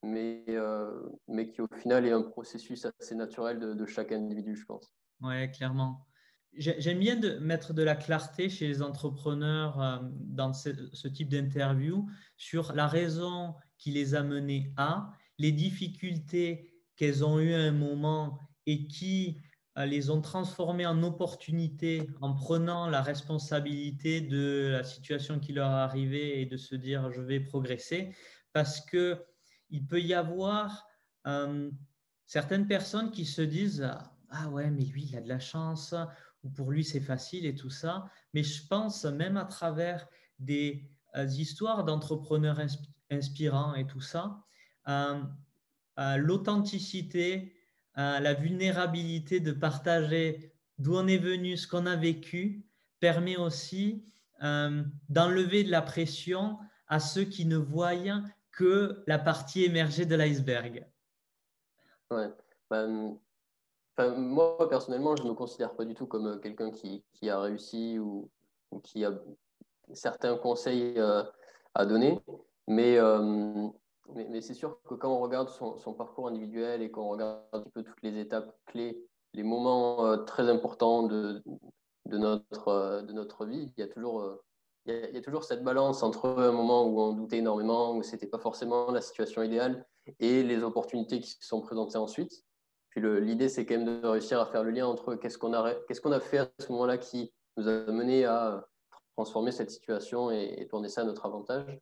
mais, 0.02 0.44
euh, 0.48 1.08
mais 1.28 1.48
qui 1.48 1.60
au 1.60 1.68
final 1.76 2.06
est 2.06 2.12
un 2.12 2.22
processus 2.22 2.86
assez 2.86 3.14
naturel 3.14 3.58
de, 3.58 3.86
chaque 3.86 4.12
individu, 4.12 4.56
je 4.56 4.64
pense. 4.64 4.92
Oui, 5.20 5.50
clairement. 5.50 6.06
J'aime 6.52 6.98
bien 6.98 7.16
de 7.16 7.38
mettre 7.38 7.72
de 7.74 7.82
la 7.82 7.94
clarté 7.94 8.50
chez 8.50 8.66
les 8.66 8.82
entrepreneurs 8.82 9.80
euh, 9.80 9.98
dans 10.02 10.52
ce, 10.52 11.08
type 11.08 11.28
d'interview 11.28 12.08
sur 12.36 12.72
la 12.72 12.88
raison 12.88 13.54
qui 13.78 13.92
les 13.92 14.14
a 14.14 14.22
menés 14.22 14.72
à, 14.76 15.12
les 15.38 15.52
difficultés 15.52 16.74
qu'elles 16.96 17.24
ont 17.24 17.38
eues 17.38 17.54
à 17.54 17.60
un 17.60 17.72
moment 17.72 18.38
et 18.66 18.88
qui 18.88 19.40
euh, 19.78 19.86
les 19.86 20.10
ont 20.10 20.20
transformées 20.20 20.86
en 20.86 21.02
opportunités 21.04 22.08
en 22.20 22.34
prenant 22.34 22.88
la 22.88 23.00
responsabilité 23.00 24.20
de 24.20 24.70
la 24.72 24.82
situation 24.82 25.38
qui 25.38 25.52
leur 25.52 25.70
est 25.70 25.82
arrivée 25.82 26.40
et 26.40 26.46
de 26.46 26.56
se 26.56 26.74
dire 26.74 27.12
je 27.12 27.22
vais 27.22 27.38
progresser. 27.38 28.14
Parce 28.52 28.80
que 28.80 29.24
il 29.70 29.86
peut 29.86 30.00
y 30.00 30.14
avoir 30.14 30.84
euh, 31.28 31.70
certaines 32.26 32.66
personnes 32.66 33.12
qui 33.12 33.24
se 33.24 33.42
disent 33.42 33.88
Ah 34.30 34.48
ouais, 34.50 34.70
mais 34.70 34.84
lui, 34.84 35.04
il 35.04 35.16
a 35.16 35.20
de 35.20 35.28
la 35.28 35.38
chance, 35.38 35.94
ou 36.42 36.50
pour 36.50 36.70
lui, 36.70 36.84
c'est 36.84 37.00
facile 37.00 37.46
et 37.46 37.54
tout 37.54 37.70
ça. 37.70 38.06
Mais 38.34 38.42
je 38.42 38.66
pense 38.66 39.04
même 39.04 39.36
à 39.36 39.44
travers 39.44 40.06
des 40.38 40.90
euh, 41.16 41.26
histoires 41.26 41.84
d'entrepreneurs 41.84 42.60
inspirants 43.10 43.74
et 43.74 43.86
tout 43.86 44.00
ça, 44.00 44.42
euh, 44.88 45.22
l'authenticité, 46.16 47.54
la 47.96 48.32
vulnérabilité 48.32 49.40
de 49.40 49.52
partager 49.52 50.54
d'où 50.78 50.96
on 50.96 51.06
est 51.06 51.18
venu, 51.18 51.58
ce 51.58 51.68
qu'on 51.68 51.84
a 51.84 51.96
vécu, 51.96 52.64
permet 52.98 53.36
aussi 53.36 54.06
d'enlever 55.10 55.64
de 55.64 55.70
la 55.70 55.82
pression 55.82 56.58
à 56.86 57.00
ceux 57.00 57.24
qui 57.24 57.44
ne 57.44 57.58
voient 57.58 57.92
que 58.52 59.02
la 59.06 59.18
partie 59.18 59.64
émergée 59.64 60.06
de 60.06 60.14
l'iceberg 60.14 60.86
Ouais. 62.10 62.28
Ben, 62.68 63.18
moi, 63.98 64.68
personnellement, 64.68 65.16
je 65.16 65.24
ne 65.24 65.28
me 65.28 65.34
considère 65.34 65.74
pas 65.74 65.84
du 65.84 65.94
tout 65.94 66.06
comme 66.06 66.26
euh, 66.26 66.38
quelqu'un 66.38 66.70
qui, 66.70 67.04
qui, 67.14 67.28
a 67.28 67.40
réussi 67.40 67.98
ou, 67.98 68.30
qui 68.82 69.04
a 69.04 69.12
certains 69.92 70.36
conseils 70.36 70.94
euh, 70.96 71.22
à 71.74 71.86
donner. 71.86 72.20
Mais, 72.66 72.98
mais, 74.14 74.40
c'est 74.40 74.54
sûr 74.54 74.80
que 74.84 74.94
quand 74.94 75.12
on 75.12 75.18
regarde 75.18 75.48
son, 75.48 75.94
parcours 75.94 76.28
individuel 76.28 76.82
et 76.82 76.90
qu'on 76.90 77.08
regarde 77.08 77.40
un 77.52 77.60
petit 77.60 77.70
peu 77.70 77.82
toutes 77.82 78.02
les 78.02 78.18
étapes 78.18 78.56
clés, 78.66 79.04
les 79.34 79.42
moments 79.42 80.24
très 80.24 80.48
importants 80.48 81.02
de, 81.02 81.42
de, 82.06 82.18
notre, 82.18 83.02
de 83.02 83.12
notre 83.12 83.44
vie, 83.44 83.72
il 83.76 83.80
y 83.80 83.82
a 83.82 83.88
toujours 83.88 84.40
il 84.86 85.14
y, 85.14 85.16
a, 85.16 85.20
toujours 85.20 85.44
cette 85.44 85.62
balance 85.62 86.02
entre 86.02 86.28
un 86.28 86.52
moment 86.52 86.86
où 86.86 87.00
on 87.00 87.12
doutait 87.12 87.38
énormément, 87.38 87.94
où 87.94 88.02
ce 88.02 88.12
n'était 88.12 88.26
pas 88.26 88.38
forcément 88.38 88.90
la 88.90 89.00
situation 89.00 89.42
idéale, 89.42 89.86
et 90.18 90.42
les 90.42 90.62
opportunités 90.62 91.20
qui 91.20 91.30
se 91.30 91.46
sont 91.46 91.60
présentées 91.60 91.98
ensuite. 91.98 92.44
Puis 92.90 93.00
l'idée, 93.20 93.48
c'est 93.48 93.64
quand 93.64 93.78
même 93.78 94.00
de 94.02 94.06
réussir 94.06 94.40
à 94.40 94.46
faire 94.46 94.64
le 94.64 94.70
lien 94.70 94.86
entre 94.86 95.14
qu'est-ce 95.14 95.38
qu'on 95.38 95.52
a, 95.52 95.74
qu'est-ce 95.86 96.06
a 96.06 96.20
fait 96.20 96.38
à 96.38 96.50
ce 96.58 96.70
moment-là 96.72 96.98
qui 96.98 97.32
nous 97.56 97.68
a 97.68 97.86
mené 97.92 98.24
à 98.24 98.66
transformer 99.14 99.52
cette 99.52 99.70
situation 99.70 100.30
et, 100.30 100.66
tourner 100.68 100.88
ça 100.88 101.02
à 101.02 101.04
notre 101.04 101.26
avantage. 101.26 101.78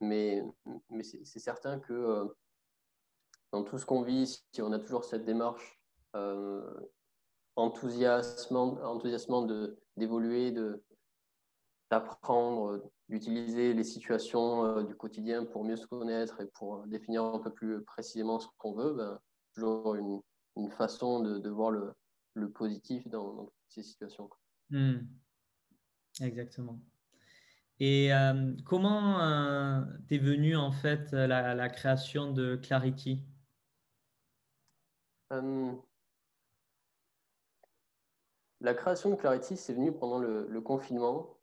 Mais, 0.00 0.42
mais 0.90 1.02
c'est 1.02 1.38
certain 1.38 1.78
que 1.78 1.92
euh, 1.92 2.24
dans 3.52 3.62
tout 3.62 3.78
ce 3.78 3.86
qu'on 3.86 4.02
vit, 4.02 4.26
si 4.52 4.62
on 4.62 4.72
a 4.72 4.78
toujours 4.78 5.04
cette 5.04 5.24
démarche 5.24 5.80
euh, 6.16 6.62
enthousiasmante, 7.56 8.80
enthousiasmant 8.82 9.46
d'évoluer, 9.96 10.54
d'apprendre, 11.90 12.90
d'utiliser 13.08 13.74
les 13.74 13.84
situations 13.84 14.64
euh, 14.64 14.82
du 14.82 14.96
quotidien 14.96 15.44
pour 15.44 15.64
mieux 15.64 15.76
se 15.76 15.86
connaître 15.86 16.40
et 16.40 16.46
pour 16.46 16.86
définir 16.86 17.24
un 17.24 17.38
peu 17.38 17.52
plus 17.52 17.82
précisément 17.84 18.38
ce 18.38 18.48
qu'on 18.58 18.72
veut, 18.72 18.92
ben, 18.92 19.20
toujours 19.54 19.94
une, 19.96 20.20
une 20.58 20.70
façon 20.70 21.20
de, 21.20 21.38
de 21.38 21.50
voir 21.50 21.70
le, 21.70 21.92
le, 22.34 22.50
positif 22.50 23.08
dans, 23.08 23.50
ces 23.68 23.82
situations. 23.82 24.28
Hmm. 24.70 24.98
Exactement. 26.20 26.80
Et 27.80 28.12
euh, 28.12 28.54
comment 28.64 29.20
euh, 29.20 29.80
t'es 30.08 30.18
venu 30.18 30.56
en 30.56 30.72
fait 30.72 31.12
la, 31.12 31.54
la, 31.54 31.68
création 31.68 32.32
de 32.32 32.56
Clarity? 32.56 33.24
La 38.60 38.74
création 38.74 39.10
de 39.10 39.14
Clarity, 39.14 39.56
c'est 39.56 39.74
venu 39.74 39.92
pendant 39.92 40.18
le, 40.18 40.48
le 40.48 40.60
confinement. 40.60 41.38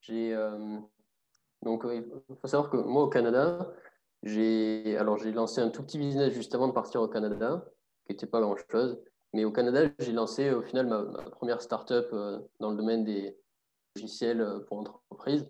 J'ai 0.00 0.34
euh, 0.34 0.78
donc 1.62 1.84
il 1.84 2.04
faut 2.40 2.46
savoir 2.46 2.70
que 2.70 2.76
moi 2.76 3.02
au 3.02 3.08
Canada, 3.08 3.72
j'ai 4.22 4.96
alors 4.96 5.16
j'ai 5.16 5.32
lancé 5.32 5.60
un 5.60 5.70
tout 5.70 5.82
petit 5.82 5.98
business 5.98 6.32
juste 6.32 6.54
avant 6.54 6.68
de 6.68 6.72
partir 6.72 7.00
au 7.00 7.08
Canada, 7.08 7.64
qui 8.08 8.14
n'était 8.14 8.26
pas 8.26 8.40
grand 8.40 8.56
chose. 8.70 8.98
Mais 9.34 9.44
au 9.44 9.52
Canada, 9.52 9.90
j'ai 9.98 10.12
lancé 10.12 10.50
au 10.50 10.62
final 10.62 10.86
ma, 10.86 11.22
première 11.30 11.60
startup 11.60 12.08
euh, 12.12 12.38
dans 12.60 12.70
le 12.70 12.76
domaine 12.76 13.04
des 13.04 13.36
logiciels 13.94 14.64
pour 14.66 14.78
entreprise, 14.78 15.48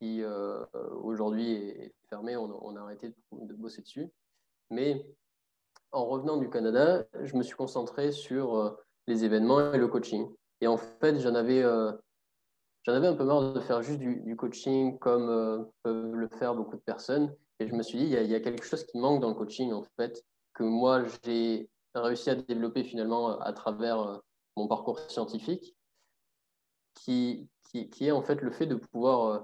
qui 0.00 0.22
aujourd'hui 1.02 1.52
est 1.52 1.94
fermée. 2.08 2.36
On, 2.36 2.76
a 2.76 2.80
arrêté 2.80 3.12
de, 3.32 3.54
bosser 3.54 3.82
dessus. 3.82 4.08
Mais 4.70 5.04
en 5.92 6.04
revenant 6.06 6.36
du 6.36 6.48
Canada, 6.48 7.04
je 7.22 7.36
me 7.36 7.42
suis 7.42 7.56
concentré 7.56 8.12
sur 8.12 8.78
les 9.08 9.24
événements 9.24 9.72
et 9.72 9.78
le 9.78 9.88
coaching. 9.88 10.30
Et 10.60 10.68
en 10.68 10.76
fait, 10.76 11.18
j'en 11.18 11.34
avais 11.34 11.64
avais 12.86 13.06
un 13.06 13.14
peu 13.14 13.24
marre 13.24 13.52
de 13.52 13.60
faire 13.60 13.82
juste 13.82 13.98
du, 13.98 14.36
coaching 14.36 14.98
comme 14.98 15.28
euh, 15.28 15.64
peuvent 15.82 16.14
le 16.14 16.28
faire 16.28 16.54
beaucoup 16.54 16.76
de 16.76 16.82
personnes. 16.82 17.34
Et 17.58 17.66
je 17.66 17.74
me 17.74 17.82
suis 17.82 17.98
dit, 17.98 18.04
il 18.04 18.26
y, 18.26 18.34
a, 18.34 18.40
quelque 18.40 18.64
chose 18.64 18.84
qui 18.84 18.98
manque 18.98 19.20
dans 19.20 19.28
le 19.28 19.34
coaching, 19.34 19.72
en 19.72 19.82
fait, 19.98 20.24
que 20.60 20.64
moi, 20.64 21.04
j'ai 21.24 21.70
réussi 21.94 22.28
à 22.28 22.34
développer 22.34 22.84
finalement 22.84 23.40
à 23.40 23.52
travers 23.54 24.00
euh, 24.00 24.18
mon 24.56 24.68
parcours 24.68 24.98
scientifique, 25.10 25.74
qui, 26.94 27.48
qui, 27.72 28.06
est 28.06 28.10
en 28.10 28.20
fait 28.20 28.42
le 28.42 28.50
fait 28.50 28.66
de 28.66 28.74
pouvoir 28.74 29.26
euh, 29.26 29.38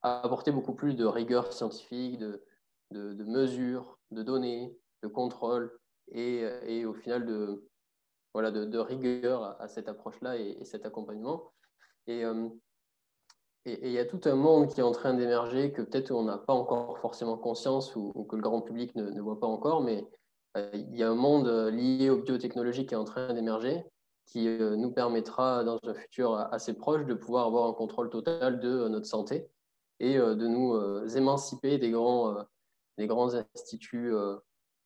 apporter 0.00 0.52
beaucoup 0.52 0.74
plus 0.74 0.94
de 0.94 1.04
rigueur 1.04 1.52
scientifique, 1.52 2.18
de, 2.18 2.42
de, 2.92 3.24
mesures, 3.24 3.98
de 4.10 4.22
données, 4.22 4.74
de 5.02 5.08
contrôle, 5.08 5.78
et, 6.08 6.44
et 6.66 6.86
au 6.86 6.94
final 6.94 7.26
de, 7.26 7.68
voilà, 8.32 8.50
de, 8.50 8.78
rigueur 8.78 9.60
à, 9.60 9.68
cette 9.68 9.88
approche-là 9.88 10.38
et, 10.38 10.64
cet 10.64 10.86
accompagnement. 10.86 11.52
Et, 12.06 12.24
il 13.66 13.90
y 13.90 13.98
a 13.98 14.06
tout 14.06 14.20
un 14.24 14.34
monde 14.34 14.68
qui 14.68 14.80
est 14.80 14.84
en 14.84 14.92
train 14.92 15.12
d'émerger 15.14 15.72
que 15.72 15.82
peut-être 15.82 16.10
on 16.10 16.24
n'a 16.24 16.38
pas 16.38 16.52
encore 16.52 16.98
forcément 16.98 17.36
conscience 17.36 17.96
ou, 17.96 18.24
que 18.24 18.36
le 18.36 18.42
grand 18.42 18.60
public 18.62 18.94
ne, 18.94 19.20
voit 19.20 19.40
pas 19.40 19.46
encore, 19.46 19.82
mais 19.82 19.98
euh, 20.02 20.06
il 20.72 20.96
y 20.96 21.02
a 21.02 21.10
un 21.10 21.14
monde 21.14 21.48
euh, 21.48 21.70
lié 21.70 22.10
aux 22.10 22.22
biotechnologies 22.22 22.86
qui 22.86 22.94
est 22.94 22.98
en 22.98 23.04
train 23.04 23.32
d'émerger 23.32 23.84
qui 24.26 24.48
euh, 24.48 24.76
nous 24.76 24.90
permettra 24.90 25.64
dans 25.64 25.78
un 25.84 25.94
futur 25.94 26.34
assez 26.34 26.74
proche 26.74 27.04
de 27.04 27.14
pouvoir 27.14 27.46
avoir 27.46 27.68
un 27.68 27.74
contrôle 27.74 28.08
total 28.08 28.60
de 28.60 28.88
notre 28.88 29.06
santé 29.06 29.48
et 30.00 30.16
de 30.16 30.46
nous 30.48 31.16
émanciper 31.16 31.78
des 31.78 31.92
grands, 31.92 32.44
des 32.98 33.06
grands 33.06 33.32
instituts 33.32 34.12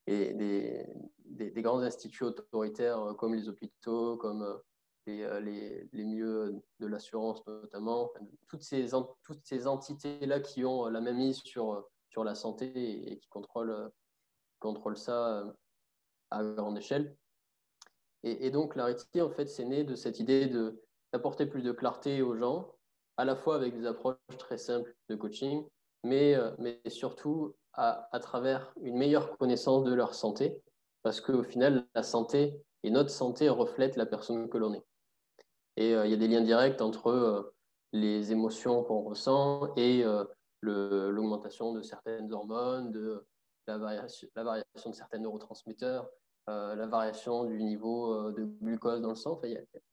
et 0.07 0.35
des, 0.35 0.87
des, 1.25 1.63
grands 1.63 1.81
instituts 1.81 2.25
autoritaires 2.25 3.15
comme 3.17 3.35
les 3.35 3.49
hôpitaux, 3.49 4.19
comme 4.19 4.61
euh, 5.09 5.41
les, 5.41 5.89
les, 5.93 6.05
milieux 6.05 6.61
de 6.81 6.87
l'assurance 6.87 7.47
notamment, 7.47 8.11
toutes 8.47 8.63
ces, 8.63 8.91
toutes 9.23 9.45
ces 9.45 9.67
entités-là 9.67 10.41
qui 10.41 10.65
ont 10.65 10.87
la 10.87 11.01
même 11.01 11.17
mise 11.17 11.39
sur, 11.45 11.89
sur 12.11 12.25
la 12.25 12.35
santé 12.35 13.13
et, 13.13 13.19
qui 13.19 13.29
contrôlent, 13.29 13.91
contrôlent 14.59 14.97
ça 14.97 15.38
euh, 15.38 15.53
à 16.31 16.43
grande 16.43 16.79
échelle. 16.79 17.17
Et, 18.23 18.47
et 18.47 18.50
donc, 18.50 18.73
Clarity, 18.73 19.21
en 19.21 19.31
fait, 19.31 19.47
c'est 19.47 19.65
né 19.65 19.85
de 19.85 19.95
cette 19.95 20.19
idée 20.19 20.47
d'apporter 21.12 21.47
plus 21.47 21.62
de 21.62 21.73
clarté 21.73 22.23
aux 22.23 22.37
gens, 22.37 22.75
à 23.17 23.25
la 23.25 23.37
fois 23.37 23.57
avec 23.57 23.79
des 23.79 23.87
approches 23.87 24.17
très 24.38 24.59
simples 24.59 24.95
de 25.09 25.17
coaching, 25.17 25.67
mais, 26.05 26.35
euh, 26.35 26.50
mais 26.59 26.81
surtout 26.87 27.55
à, 27.75 28.09
travers 28.21 28.75
une 28.81 28.97
meilleure 28.97 29.37
connaissance 29.38 29.85
de 29.85 29.95
leur 29.95 30.15
santé, 30.15 30.61
parce 31.05 31.21
qu'au 31.21 31.45
final, 31.45 31.87
la 31.95 32.03
santé 32.03 32.61
et 32.83 32.91
notre 32.91 33.11
santé 33.11 33.49
reflètent 33.49 33.95
la 33.95 34.07
personne 34.07 34.49
que 34.49 34.59
l'on 34.59 34.75
est. 34.75 34.85
Et 35.77 35.95
euh, 35.95 36.05
il 36.05 36.11
y 36.11 36.15
a 36.15 36.17
des 36.17 36.27
liens 36.27 36.41
directs 36.41 36.81
entre 36.81 37.53
les 37.93 38.33
émotions 38.33 38.83
qu'on 38.83 39.03
ressent 39.03 39.73
et 39.77 40.05
l'augmentation 40.61 41.73
de 41.73 41.83
certaines 41.83 42.33
hormones, 42.33 42.91
de 42.91 43.25
la 43.69 43.79
variation, 43.79 44.29
la 44.35 44.45
variation 44.45 44.91
de 44.91 44.95
certains 44.95 45.19
neurotransmetteurs, 45.19 46.09
la 46.47 46.87
variation 46.87 47.45
du 47.45 47.63
niveau 47.63 48.33
de 48.33 48.45
glucose 48.63 49.03
dans 49.03 49.11
le 49.11 49.15
sang. 49.15 49.33
Enfin, 49.33 49.49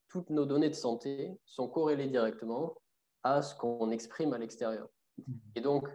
toutes 0.07 0.29
nos 0.29 0.45
données 0.45 0.69
de 0.69 0.75
santé 0.75 1.37
sont 1.45 1.67
corrélées 1.67 2.07
directement 2.07 2.75
à 3.23 3.41
ce 3.41 3.53
qu'on 3.55 3.91
exprime 3.91 4.33
à 4.33 4.37
l'extérieur. 4.37 4.87
Et 5.55 5.61
donc, 5.61 5.89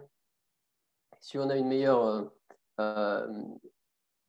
si 1.19 1.39
on 1.39 1.49
a 1.49 1.55
une 1.57 1.67
meilleure, 1.67 2.31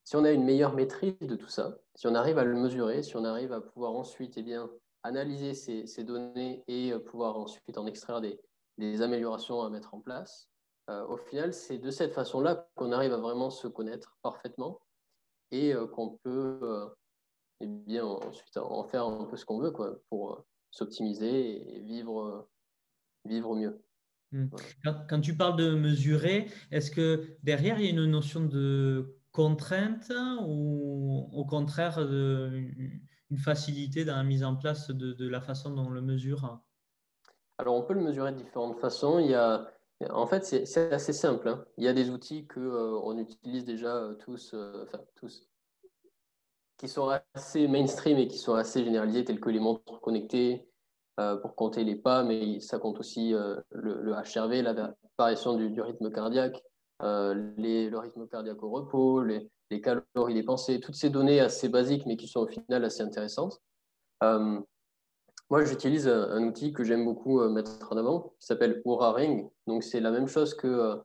si 0.05 0.17
on 0.17 0.25
a 0.25 0.31
une 0.31 0.45
meilleure 0.45 0.75
maîtrise 0.75 1.19
de 1.21 1.37
tout 1.37 1.49
ça, 1.49 1.79
si 1.95 2.07
on 2.07 2.15
arrive 2.15 2.39
à 2.39 2.45
le 2.45 2.55
mesurer, 2.55 3.03
si 3.03 3.17
on 3.17 3.25
arrive 3.25 3.53
à 3.53 3.61
pouvoir 3.61 3.93
ensuite 3.93 4.35
eh 4.37 4.43
bien, 4.43 4.71
analyser 5.03 5.55
ces, 5.55 6.05
données 6.05 6.63
et 6.69 6.93
euh, 6.93 6.99
pouvoir 6.99 7.39
ensuite 7.39 7.77
en 7.79 7.87
extraire 7.87 8.21
des, 8.21 8.39
améliorations 9.03 9.63
à 9.63 9.71
mettre 9.71 9.95
en 9.95 10.01
place. 10.01 10.49
Euh, 10.91 11.07
au 11.07 11.17
final, 11.17 11.53
c'est 11.55 11.79
de 11.79 11.91
cette 11.91 12.13
façon-là 12.13 12.69
qu'on 12.75 12.93
arrive 12.93 13.13
à 13.13 13.19
vraiment 13.19 13.51
se 13.51 13.69
connaître 13.69 14.17
parfaitement 14.23 14.81
et 15.51 15.75
euh, 15.75 15.87
qu'on 15.87 16.19
peut 16.25 16.91
eh 17.61 17.67
bien, 17.67 18.05
ensuite 18.05 18.57
en 18.57 18.85
faire 18.85 19.07
un 19.07 19.25
peu 19.25 19.37
ce 19.37 19.45
qu'on 19.45 19.61
veut 19.61 19.71
quoi, 19.71 19.97
pour 20.09 20.45
s'optimiser 20.71 21.77
et 21.77 21.81
vivre, 21.83 22.49
vivre 23.25 23.55
mieux. 23.55 23.81
Hmm. 24.33 24.49
Quand, 25.09 25.21
tu 25.21 25.37
parles 25.37 25.57
de 25.57 25.75
mesurer, 25.75 26.51
est-ce 26.71 26.91
que 26.91 27.37
derrière 27.43 27.79
il 27.79 27.85
y 27.85 27.89
a 27.89 27.91
une 27.91 28.07
notion 28.07 28.41
de 28.41 29.19
contrainte 29.31 30.11
ou 30.47 31.29
au 31.33 31.45
contraire 31.45 31.99
de, 31.99 32.51
une 33.31 33.39
facilité 33.39 34.05
dans 34.05 34.17
la 34.17 34.25
mise 34.25 34.43
en 34.43 34.57
place 34.57 34.91
de, 34.91 35.29
la 35.29 35.41
façon 35.41 35.71
dont 35.71 35.87
on 35.87 35.91
le 35.91 36.03
mesure? 36.03 36.61
Alors, 37.59 37.75
on 37.75 37.83
peut 37.83 37.95
le 37.95 38.01
mesurer 38.01 38.33
de 38.33 38.39
différentes 38.39 38.79
façons. 38.81 39.19
Il 39.19 39.31
y 39.31 39.35
a, 39.35 39.71
en 40.11 40.27
fait, 40.27 40.45
c'est 40.45 40.93
assez 40.93 41.13
simple. 41.13 41.49
Hein. 41.49 41.65
Il 41.77 41.85
y 41.85 41.89
a 41.89 41.93
des 41.93 42.11
outils 42.11 42.47
qu'on 42.47 42.61
euh, 42.61 43.21
utilise 43.21 43.65
déjà 43.65 43.97
euh, 43.97 44.15
tous, 44.15 44.53
euh, 44.55 44.85
enfin, 44.85 45.01
tous, 45.17 45.49
qui 46.79 46.89
sont 46.89 47.11
assez 47.35 47.69
mainstream 47.69 48.19
et 48.19 48.29
qui 48.29 48.39
sont 48.39 48.55
assez 48.55 48.85
généralisés, 48.85 49.25
tels 49.25 49.41
que 49.41 49.51
les 49.51 49.61
montres 49.61 50.01
connectées 50.01 50.67
pour 51.43 51.55
compter 51.55 51.85
les 51.85 51.95
pas, 51.95 52.25
mais 52.25 52.59
ça 52.59 52.81
compte 52.81 52.99
aussi 52.99 53.31
le, 53.31 54.13
HRV, 54.13 54.63
la 54.63 54.93
variation 55.17 55.55
du, 55.55 55.81
rythme 55.81 56.11
cardiaque, 56.11 56.61
le 57.01 57.97
rythme 57.97 58.27
cardiaque 58.27 58.61
au 58.65 58.71
repos, 58.71 59.23
les, 59.23 59.49
les 59.71 59.81
calories 59.81 60.35
dépensées, 60.35 60.81
toutes 60.81 60.97
ces 60.97 61.11
données 61.11 61.39
assez 61.39 61.69
basiques, 61.69 62.07
mais 62.07 62.17
qui 62.17 62.27
sont 62.27 62.41
au 62.41 62.49
final 62.49 62.85
assez 62.85 63.03
intéressantes. 63.03 63.61
Euh, 65.53 65.59
moi, 65.59 65.65
j'utilise 65.65 66.09
un, 66.09 66.43
outil 66.45 66.73
que 66.73 66.83
j'aime 66.85 67.05
beaucoup 67.05 67.41
euh, 67.41 67.51
mettre 67.51 67.93
en 67.93 67.97
avant, 67.97 68.35
qui 68.39 68.47
s'appelle 68.47 68.81
Oura 68.85 69.13
Ring. 69.13 69.51
Donc, 69.67 69.83
c'est 69.83 70.01
la 70.01 70.11
même 70.11 70.29
chose 70.29 70.55
que 70.55 70.67
euh, 70.67 70.97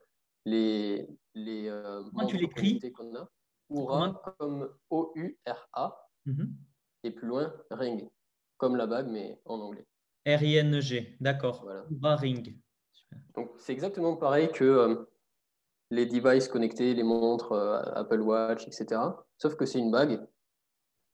les, 0.45 1.07
les 1.35 1.69
Comment 2.13 2.25
tu 2.25 2.37
l'écris 2.37 2.79
qu'on 2.93 3.15
a. 3.15 3.29
Oura 3.69 4.21
comme 4.39 4.69
O-U-R-A. 4.89 6.09
Mhm. 6.25 6.55
Et 7.03 7.11
plus 7.11 7.27
loin, 7.27 7.53
Ring, 7.71 8.09
comme 8.57 8.75
la 8.75 8.87
bague, 8.87 9.07
mais 9.09 9.39
en 9.45 9.59
anglais. 9.59 9.85
R-I-N-G, 10.25 11.17
d'accord. 11.19 11.63
Voilà. 11.63 11.85
Oura 11.91 12.15
Ring. 12.15 12.57
Donc, 13.35 13.51
c'est 13.57 13.73
exactement 13.73 14.15
pareil 14.15 14.49
que 14.51 15.07
les 15.91 16.05
devices 16.05 16.47
connectés, 16.47 16.93
les 16.93 17.03
montres, 17.03 17.53
Apple 17.95 18.21
Watch, 18.21 18.67
etc. 18.67 19.01
Sauf 19.37 19.55
que 19.55 19.65
c'est 19.65 19.79
une 19.79 19.91
bague 19.91 20.25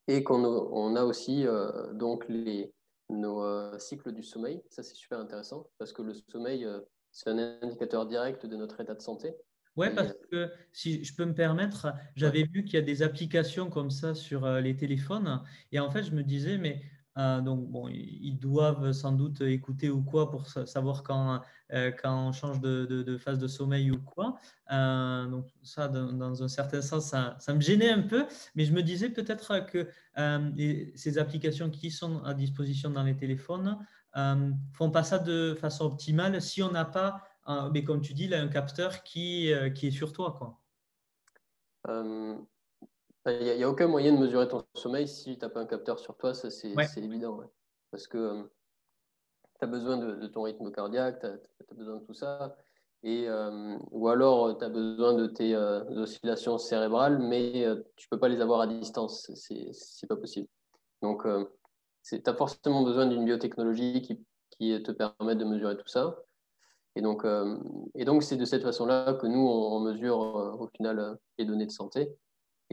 et 0.07 0.23
qu'on 0.23 0.43
on 0.43 0.95
a 0.95 1.03
aussi 1.03 1.45
donc 1.93 2.27
les, 2.27 2.73
nos 3.17 3.77
cycles 3.79 4.11
du 4.11 4.23
sommeil. 4.23 4.61
Ça, 4.69 4.83
c'est 4.83 4.95
super 4.95 5.19
intéressant 5.19 5.69
parce 5.77 5.93
que 5.93 6.01
le 6.01 6.13
sommeil, 6.29 6.67
c'est 7.11 7.29
un 7.29 7.59
indicateur 7.61 8.05
direct 8.05 8.45
de 8.45 8.55
notre 8.55 8.81
état 8.81 8.95
de 8.95 9.01
santé. 9.01 9.35
Oui, 9.75 9.87
parce 9.95 10.13
que 10.31 10.51
si 10.71 11.03
je 11.03 11.15
peux 11.15 11.25
me 11.25 11.33
permettre, 11.33 11.87
j'avais 12.15 12.43
vu 12.43 12.63
qu'il 12.63 12.75
y 12.75 12.77
a 12.77 12.81
des 12.81 13.01
applications 13.01 13.69
comme 13.71 13.89
ça 13.89 14.13
sur 14.13 14.47
les 14.47 14.75
téléphones. 14.75 15.41
Et 15.71 15.79
en 15.79 15.89
fait, 15.89 16.03
je 16.03 16.11
me 16.11 16.21
disais, 16.23 16.59
mais 16.59 16.83
euh, 17.17 17.41
donc, 17.41 17.69
bon, 17.69 17.87
ils 17.89 18.37
doivent 18.37 18.91
sans 18.91 19.11
doute 19.11 19.41
écouter 19.41 19.89
ou 19.89 20.01
quoi 20.01 20.31
pour 20.31 20.47
savoir 20.47 21.03
quand, 21.03 21.41
euh, 21.71 21.91
quand 21.91 22.27
on 22.27 22.31
change 22.31 22.59
de, 22.59 23.17
phase 23.17 23.37
de 23.37 23.47
sommeil 23.47 23.91
ou 23.91 23.99
quoi. 24.01 24.35
Euh, 24.71 25.27
donc, 25.27 25.47
ça, 25.61 25.87
dans, 25.87 26.43
un 26.43 26.47
certain 26.47 26.81
sens, 26.81 27.09
ça, 27.09 27.53
me 27.53 27.61
gênait 27.61 27.91
un 27.91 28.01
peu, 28.01 28.25
mais 28.55 28.65
je 28.65 28.73
me 28.73 28.81
disais 28.81 29.09
peut-être 29.09 29.65
que 29.67 29.87
ces 30.95 31.17
applications 31.17 31.69
qui 31.69 31.91
sont 31.91 32.23
à 32.23 32.33
disposition 32.33 32.89
dans 32.89 33.03
les 33.03 33.15
téléphones 33.15 33.77
font 34.73 34.91
pas 34.91 35.03
ça 35.03 35.19
de 35.19 35.55
façon 35.59 35.85
optimale 35.85 36.41
si 36.41 36.61
on 36.63 36.71
n'a 36.71 36.85
pas, 36.85 37.21
mais 37.73 37.83
comme 37.83 38.01
tu 38.01 38.13
dis, 38.13 38.27
là, 38.27 38.41
un 38.41 38.47
capteur 38.47 39.03
qui, 39.03 39.51
qui 39.75 39.87
est 39.87 39.91
sur 39.91 40.13
toi. 40.13 40.35
Quoi. 40.37 40.59
Il 43.25 43.55
n'y 43.55 43.63
a, 43.63 43.69
aucun 43.69 43.87
moyen 43.87 44.11
de 44.11 44.17
mesurer 44.17 44.49
ton 44.49 44.65
sommeil 44.73 45.07
si 45.07 45.37
tu 45.37 45.45
n'as 45.45 45.49
pas 45.49 45.61
un 45.61 45.65
capteur 45.65 45.97
sur 45.97 46.17
toi, 46.17 46.33
ça 46.33 46.49
c'est 46.49 46.73
évident. 46.97 47.39
Parce 47.89 48.07
que 48.07 48.17
euh, 48.17 48.43
tu 49.59 49.63
as 49.63 49.67
besoin 49.67 49.97
de, 49.97 50.27
ton 50.27 50.43
rythme 50.43 50.71
cardiaque, 50.71 51.19
tu 51.21 51.27
as, 51.27 51.73
besoin 51.73 51.97
de 51.97 52.05
tout 52.05 52.13
ça. 52.13 52.57
Et, 53.03 53.29
euh, 53.29 53.77
ou 53.91 54.09
alors 54.09 54.57
tu 54.57 54.65
as 54.65 54.69
besoin 54.69 55.13
de 55.13 55.27
tes 55.27 55.55
euh, 55.55 55.85
oscillations 56.01 56.57
cérébrales, 56.57 57.17
mais 57.19 57.65
tu 57.95 58.07
ne 58.07 58.09
peux 58.09 58.19
pas 58.19 58.27
les 58.27 58.41
avoir 58.41 58.59
à 58.59 58.67
distance. 58.67 59.31
C'est 59.35 60.07
pas 60.07 60.17
possible. 60.17 60.49
Donc 61.01 61.25
tu 62.03 62.21
as 62.25 62.33
forcément 62.33 62.83
besoin 62.83 63.05
d'une 63.05 63.23
biotechnologie 63.23 64.01
qui, 64.01 64.21
qui, 64.51 64.83
te 64.83 64.91
permet 64.91 65.35
de 65.35 65.45
mesurer 65.45 65.77
tout 65.77 65.87
ça. 65.87 66.17
Et 66.95 67.01
donc, 67.01 67.25
et 67.95 68.03
donc 68.03 68.21
c'est 68.21 68.37
de 68.37 68.45
cette 68.45 68.63
façon-là 68.63 69.13
que 69.13 69.27
nous, 69.27 69.47
on 69.47 69.79
mesure 69.79 70.17
au 70.59 70.67
final 70.67 71.17
les 71.37 71.45
données 71.45 71.65
de 71.67 71.71
santé. 71.71 72.17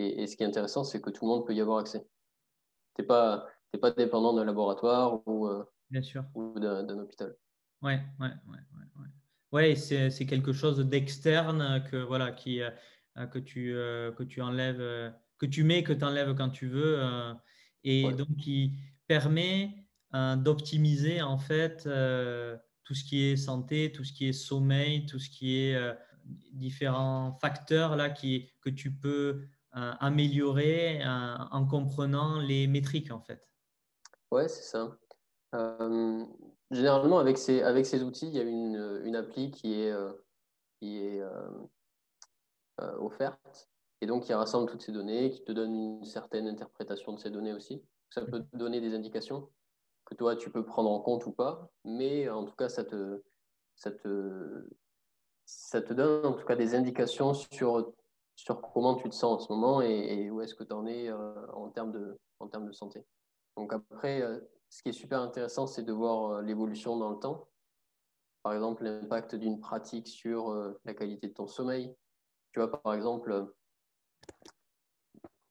Et, 0.01 0.27
ce 0.27 0.37
qui 0.37 0.43
est 0.43 0.47
intéressant, 0.47 0.83
c'est 0.83 1.01
que 1.01 1.11
tout 1.11 1.25
le 1.25 1.29
monde 1.29 1.47
peut 1.47 1.55
y 1.55 1.61
avoir 1.61 1.79
accès. 1.79 2.07
Tu 2.97 3.03
n'es 3.03 3.07
pas, 3.07 3.47
pas 3.81 3.91
dépendant 3.91 4.33
d'un 4.33 4.45
laboratoire 4.45 5.27
ou, 5.27 5.47
euh, 5.47 5.65
ou 6.35 6.59
d'un 6.59 6.99
hôpital. 6.99 7.37
Oui, 7.83 7.93
ouais, 7.93 8.01
ouais, 8.21 8.59
ouais, 9.53 9.69
ouais. 9.69 9.77
c'est 9.77 10.27
quelque 10.27 10.53
chose 10.53 10.79
d'externe 10.81 11.85
que, 11.91 11.97
voilà, 11.97 12.33
qui, 12.33 12.63
euh, 12.63 12.71
que, 13.27 13.39
tu, 13.39 13.75
euh, 13.75 14.11
que 14.13 14.23
tu 14.23 14.41
enlèves, 14.41 15.13
que 15.39 15.47
tu 15.47 15.65
mets, 15.65 15.83
que 15.83 15.93
tu 15.93 16.05
enlèves 16.05 16.35
quand 16.35 16.51
tu 16.51 16.67
veux. 16.67 17.01
et 17.85 18.11
donc, 18.13 18.35
qui 18.37 18.73
permet 19.07 19.87
d'optimiser 20.13 21.21
en 21.21 21.39
fait 21.39 21.85
tout 22.85 22.95
ce 22.95 23.05
qui 23.05 23.25
est 23.25 23.37
santé, 23.37 23.93
tout 23.93 24.05
ce 24.05 24.13
qui 24.13 24.29
est 24.29 24.33
sommeil, 24.33 25.05
tout 25.07 25.19
ce 25.19 25.29
qui 25.29 25.57
est 25.57 25.79
différents 26.53 27.33
facteurs 27.41 27.97
là 27.97 28.11
qui, 28.11 28.51
que 28.61 28.71
tu 28.71 28.93
peux 28.93 29.47
améliorer 29.73 31.03
euh, 31.03 31.37
en 31.51 31.67
comprenant 31.67 32.41
les 32.41 32.67
métriques 32.67 33.13
en 33.13 33.21
fait. 33.21 33.49
Ouais, 34.31 34.49
c'est 34.49 34.63
ça. 34.63 34.97
Euh, 35.55 36.25
généralement, 36.71 37.19
avec 37.19 37.39
ces, 37.39 37.63
avec 37.63 37.87
ces 37.87 38.03
outils, 38.03 38.29
il 38.29 38.35
y 38.35 38.41
a 38.41 38.43
une, 38.43 39.01
une 39.05 39.17
appli 39.17 39.51
qui 39.51 39.81
est, 39.81 39.95
qui 40.79 40.99
est 40.99 41.23
offerte 42.79 43.69
et 44.01 44.07
donc 44.07 44.25
qui 44.25 44.33
rassemble 44.33 44.71
toutes 44.71 44.83
ces 44.83 44.93
données, 44.93 45.31
qui 45.31 45.45
te 45.45 45.53
donne 45.53 45.75
une 45.75 46.05
certaine 46.05 46.47
interprétation 46.47 47.13
de 47.13 47.19
ces 47.19 47.31
données 47.31 47.53
aussi. 47.53 47.83
Ça 48.11 48.23
peut 48.23 48.45
donner 48.53 48.81
des 48.81 48.95
indications 48.95 49.51
que 50.05 50.15
toi, 50.15 50.37
tu 50.37 50.51
peux 50.51 50.65
prendre 50.65 50.91
en 50.91 51.01
compte 51.01 51.27
ou 51.27 51.33
pas, 51.33 51.71
mais 51.85 52.29
en 52.29 52.45
tout 52.45 52.57
cas, 52.57 52.69
ça 52.69 52.85
te, 52.85 53.23
ça 53.75 53.91
te 53.91 55.93
donne 55.93 56.27
en 56.27 56.33
tout 56.33 56.47
cas 56.47 56.57
des 56.57 56.75
indications 56.75 57.35
sur 57.35 57.93
sur 58.41 58.63
comment 58.63 58.95
tu 58.95 59.09
te 59.11 59.15
sens 59.15 59.25
en 59.25 59.39
ce 59.39 59.53
moment 59.53 59.83
et, 59.83 60.31
où 60.31 60.41
est-ce 60.41 60.55
que 60.55 60.65
tu 60.65 60.73
en 60.73 60.87
es 60.87 61.11
euh, 61.11 61.47
en, 61.53 61.69
termes 61.69 61.93
de, 61.93 62.19
en 62.39 62.49
termes 62.49 62.67
de 62.67 62.73
santé. 62.73 63.05
Donc 63.59 63.75
après, 63.75 64.23
euh, 64.23 64.41
ce 64.71 64.83
qui 64.83 64.89
est 64.89 64.93
super 64.93 65.21
intéressant, 65.21 65.67
c'est 65.67 65.83
de 65.83 65.93
voir 65.93 66.31
euh, 66.31 66.43
l'évolution 66.43 66.97
dans 66.97 67.11
le 67.11 67.19
temps. 67.19 67.49
Par 68.43 68.55
exemple, 68.55 68.85
l'impact 68.85 69.35
d'une 69.35 69.61
pratique 69.61 70.09
sur 70.09 70.75
la 70.87 70.95
qualité 70.95 71.29
de 71.29 71.35
ton 71.35 71.47
sommeil. 71.47 71.95
Tu 72.53 72.61
vois, 72.61 72.71
par 72.71 72.95
exemple, 72.95 73.53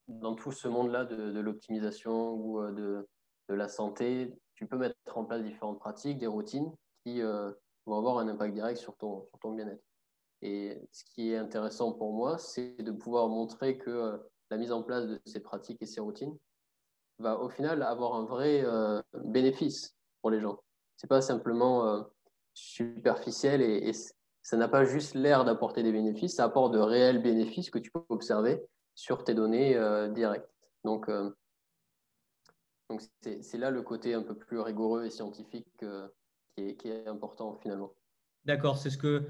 dans 0.08 0.34
tout 0.34 0.52
ce 0.52 0.67
monde-là 0.67 1.06
de, 1.06 1.39
l'optimisation 1.39 2.34
ou 2.34 2.60
de, 2.71 3.08
de, 3.47 3.54
la 3.54 3.67
santé, 3.67 4.34
tu 4.56 4.65
peux 4.65 4.78
mettre 4.78 4.95
en 5.15 5.23
place 5.23 5.43
différentes 5.43 5.78
pratiques, 5.78 6.17
des 6.17 6.25
routines 6.25 6.73
qui 7.06 7.21
vont 7.21 7.95
avoir 7.95 8.17
un 8.17 8.28
impact 8.28 8.56
direct 8.56 8.80
sur 8.80 8.97
ton, 8.97 9.23
sur 9.28 9.38
ton 9.38 9.52
bien-être. 9.52 9.84
Et 10.41 10.82
ce 10.91 11.04
qui 11.04 11.32
est 11.32 11.38
intéressant 11.38 11.91
pour 11.91 12.13
moi, 12.13 12.38
c'est 12.38 12.82
de 12.82 12.91
pouvoir 12.91 13.28
montrer 13.28 13.78
que 13.78 13.89
euh, 13.89 14.17
la 14.49 14.58
mise 14.58 14.71
en 14.71 14.84
place 14.84 15.06
de 15.06 15.19
ces 15.25 15.41
pratiques 15.41 15.82
et 15.82 15.86
ces 15.86 15.99
routines 15.99 16.38
va 17.19 17.38
au 17.39 17.49
final 17.49 17.84
avoir 17.84 18.15
un 18.15 18.23
vrai 18.23 18.63
euh, 18.63 19.02
bénéfice 19.25 19.95
pour 20.21 20.32
les 20.32 20.39
gens. 20.39 20.63
C'est 20.95 21.08
pas 21.08 21.21
simplement 21.21 21.88
euh, 21.88 22.04
superficiel 22.54 23.62
et, 23.62 23.91
ça 24.41 24.58
n'a 24.58 24.69
pas 24.69 24.86
juste 24.86 25.13
l'air 25.13 25.43
d'apporter 25.43 25.84
des 25.84 25.91
bénéfices, 25.91 26.38
ça 26.38 26.45
apporte 26.45 26.73
de 26.73 26.80
réels 26.80 27.21
bénéfices 27.21 27.69
que 27.69 27.78
tu 27.78 27.91
peux 27.91 28.02
observer 28.08 28.65
sur 28.95 29.23
tes 29.23 29.36
données 29.36 29.78
directes. 30.12 30.49
Donc, 30.84 31.08
donc 32.89 33.02
c'est 33.21 33.58
là 33.58 33.69
le 33.69 33.84
côté 33.84 34.15
un 34.15 34.23
peu 34.23 34.34
plus 34.34 34.60
rigoureux 34.60 35.06
et 35.06 35.12
scientifique 35.12 35.67
qui 35.78 35.86
est, 36.63 36.78
qui, 36.78 36.88
est, 36.88 37.06
important 37.06 37.60
finalement. 37.62 37.93
D'accord, 38.45 38.78
c'est 38.78 38.89
ce 38.89 38.97
que 38.97 39.30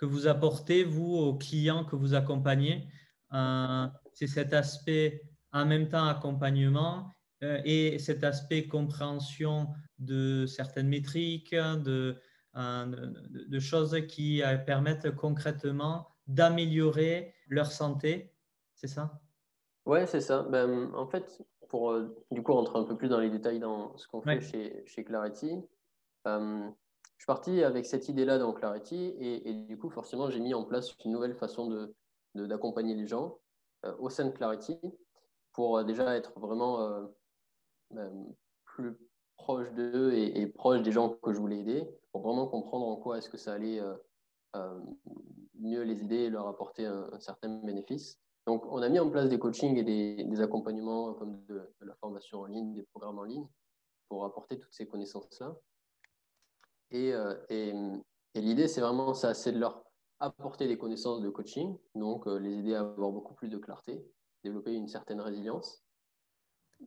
que 0.00 0.06
vous 0.06 0.26
apportez, 0.26 0.82
vous, 0.82 1.14
aux 1.14 1.34
clients 1.34 1.84
que 1.84 1.94
vous 1.94 2.14
accompagnez. 2.14 2.88
Euh, 3.34 3.86
c'est 4.14 4.26
cet 4.26 4.54
aspect 4.54 5.22
en 5.52 5.66
même 5.66 5.88
temps 5.88 6.06
accompagnement 6.06 7.12
euh, 7.42 7.60
et 7.66 7.98
cet 7.98 8.24
aspect 8.24 8.66
compréhension 8.66 9.68
de 9.98 10.46
certaines 10.46 10.88
métriques, 10.88 11.54
de, 11.54 12.16
euh, 12.56 13.12
de, 13.28 13.58
choses 13.58 13.94
qui 14.08 14.42
permettent 14.64 15.14
concrètement 15.14 16.08
d'améliorer 16.26 17.34
leur 17.48 17.70
santé. 17.70 18.32
C'est 18.74 18.88
ça? 18.88 19.20
Oui, 19.84 19.98
c'est 20.06 20.22
ça. 20.22 20.44
Ben, 20.44 20.94
en 20.94 21.06
fait, 21.06 21.42
pour 21.68 21.94
du 22.30 22.42
coup 22.42 22.54
rentrer 22.54 22.78
un 22.78 22.84
peu 22.84 22.96
plus 22.96 23.08
dans 23.08 23.20
les 23.20 23.28
détails 23.28 23.60
dans 23.60 23.94
ce 23.98 24.08
qu'on 24.08 24.22
fait 24.22 24.40
chez, 24.40 24.82
chez 24.86 25.04
Clarity, 25.04 25.62
je 27.20 27.24
suis 27.24 27.26
parti 27.26 27.62
avec 27.62 27.84
cette 27.84 28.08
idée-là 28.08 28.38
dans 28.38 28.54
Clarity 28.54 29.14
et, 29.20 29.52
du 29.52 29.76
coup, 29.76 29.90
forcément, 29.90 30.30
j'ai 30.30 30.40
mis 30.40 30.54
en 30.54 30.64
place 30.64 30.96
une 31.04 31.12
nouvelle 31.12 31.34
façon 31.34 31.90
d'accompagner 32.34 32.94
de, 32.94 33.00
les 33.00 33.06
gens 33.06 33.38
euh, 33.84 33.94
au 33.98 34.08
sein 34.08 34.24
de 34.24 34.30
Clarity 34.30 34.80
pour 35.52 35.76
euh, 35.76 35.84
déjà 35.84 36.16
être 36.16 36.40
vraiment 36.40 36.80
euh, 36.80 38.10
plus 38.64 38.96
proche 39.36 39.70
d'eux 39.72 40.14
et, 40.14 40.46
proche 40.46 40.80
des 40.80 40.92
gens 40.92 41.10
que 41.10 41.34
je 41.34 41.38
voulais 41.38 41.58
aider 41.58 41.86
pour 42.10 42.22
vraiment 42.22 42.46
comprendre 42.46 42.86
en 42.86 42.96
quoi 42.96 43.18
est-ce 43.18 43.28
que 43.28 43.36
ça 43.36 43.52
allait 43.52 43.82
mieux 45.58 45.82
les 45.82 46.02
aider 46.02 46.20
et 46.20 46.30
leur 46.30 46.48
apporter 46.48 46.86
un, 46.86 47.20
certain 47.20 47.50
bénéfice. 47.50 48.18
Donc, 48.46 48.64
on 48.64 48.80
a 48.80 48.88
mis 48.88 48.98
en 48.98 49.10
place 49.10 49.28
des 49.28 49.38
coachings 49.38 49.76
et 49.76 49.82
des, 50.24 50.40
accompagnements 50.40 51.12
comme 51.12 51.44
de, 51.44 51.70
la 51.82 51.94
formation 51.96 52.40
en 52.40 52.46
ligne, 52.46 52.72
des 52.72 52.84
programmes 52.84 53.18
en 53.18 53.24
ligne 53.24 53.46
pour 54.08 54.24
apporter 54.24 54.58
toutes 54.58 54.72
ces 54.72 54.86
connaissances-là. 54.86 55.54
Euh, 56.92 57.36
et, 57.48 57.72
l'idée, 58.34 58.68
c'est 58.68 58.80
vraiment 58.80 59.14
ça, 59.14 59.34
c'est 59.34 59.52
de 59.52 59.58
leur 59.58 59.84
apporter 60.18 60.66
des 60.66 60.76
connaissances 60.76 61.20
de 61.20 61.30
coaching, 61.30 61.76
donc 61.94 62.26
euh, 62.26 62.38
les 62.38 62.58
aider 62.58 62.74
à 62.74 62.80
avoir 62.80 63.10
beaucoup 63.10 63.34
plus 63.34 63.48
de 63.48 63.58
clarté, 63.58 64.04
développer 64.44 64.74
une 64.74 64.88
certaine 64.88 65.20
résilience, 65.20 65.82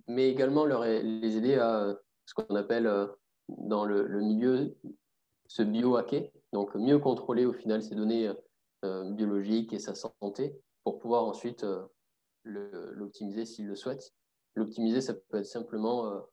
mais 0.07 0.29
également 0.29 0.65
les 0.65 1.37
aider 1.37 1.55
à 1.55 1.97
ce 2.25 2.33
qu'on 2.33 2.55
appelle 2.55 2.87
euh, 2.87 3.07
dans 3.47 3.85
le, 3.85 4.21
milieu 4.21 4.75
se 5.47 5.63
biohacker, 5.63 6.31
donc 6.51 6.75
mieux 6.75 6.99
contrôler 6.99 7.45
au 7.45 7.53
final 7.53 7.83
ces 7.83 7.95
données 7.95 8.31
biologiques 8.83 9.71
et 9.73 9.79
sa 9.79 9.93
santé 9.95 10.59
pour 10.83 10.99
pouvoir 10.99 11.25
ensuite 11.25 11.65
l'optimiser 12.43 13.45
s'ils 13.45 13.67
le 13.67 13.75
souhaitent. 13.75 14.13
L'optimiser, 14.55 15.01
ça 15.01 15.13
peut 15.13 15.37
être 15.37 15.45
simplement 15.45 16.25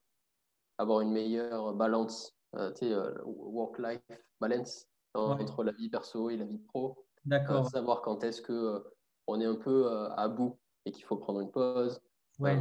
avoir 0.79 1.01
une 1.01 1.11
meilleure 1.11 1.75
balance 1.75 2.35
euh, 2.57 2.73
euh, 2.83 3.15
work-life 3.25 4.03
balance 4.41 4.89
entre 5.15 5.63
la 5.63 5.71
vie 5.73 5.89
perso 5.89 6.31
et 6.31 6.37
la 6.37 6.45
vie 6.45 6.59
pro. 6.59 7.05
D'accord. 7.25 7.67
Euh, 7.67 7.69
savoir 7.69 8.03
quand 8.03 8.25
est-ce 8.25 8.43
que 8.43 8.85
on 9.27 9.41
est 9.41 9.47
un 9.47 9.55
peu 9.55 9.89
à 10.17 10.27
bout 10.29 10.59
et 10.85 10.93
qu'il 10.93 11.05
faut 11.05 11.17
prendre 11.17 11.41
une 11.41 11.51
pause. 11.51 12.01
Ouais. 12.41 12.59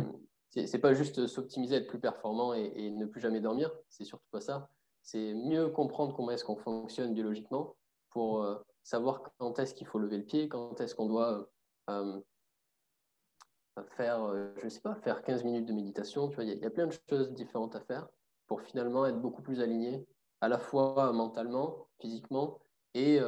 c'est 0.49 0.79
pas 0.79 0.93
juste 0.93 1.25
s'optimiser, 1.25 1.77
être 1.77 1.87
plus 1.87 1.99
performant 1.99 2.53
et, 2.53 2.91
ne 2.91 3.05
plus 3.05 3.21
jamais 3.21 3.39
dormir. 3.39 3.71
C'est 3.87 4.03
surtout 4.03 4.27
pas 4.29 4.41
ça. 4.41 4.69
C'est 5.01 5.33
mieux 5.33 5.69
comprendre 5.69 6.15
comment 6.15 6.31
est-ce 6.31 6.43
qu'on 6.43 6.57
fonctionne 6.57 7.13
biologiquement 7.13 7.75
pour 8.11 8.45
savoir 8.83 9.23
quand 9.39 9.57
est-ce 9.57 9.73
qu'il 9.73 9.87
faut 9.87 9.97
lever 9.97 10.17
le 10.17 10.25
pied, 10.25 10.49
quand 10.49 10.79
est-ce 10.81 10.93
qu'on 10.93 11.07
doit 11.07 11.49
faire, 13.95 14.31
je 14.61 14.67
sais 14.67 14.81
pas, 14.81 14.93
faire 14.95 15.23
15 15.23 15.43
minutes 15.45 15.65
de 15.65 15.73
méditation. 15.73 16.27
Tu 16.27 16.35
vois, 16.35 16.43
il 16.43 16.59
y, 16.59 16.65
a 16.65 16.69
plein 16.69 16.85
de 16.85 16.95
choses 17.09 17.31
différentes 17.33 17.75
à 17.75 17.79
faire 17.79 18.07
pour 18.49 18.61
finalement 18.61 19.05
être 19.05 19.21
beaucoup 19.21 19.41
plus 19.41 19.61
aligné, 19.61 20.05
à 20.41 20.49
la 20.49 20.57
fois 20.57 21.13
mentalement, 21.13 21.87
physiquement 22.01 22.59
et 22.95 23.19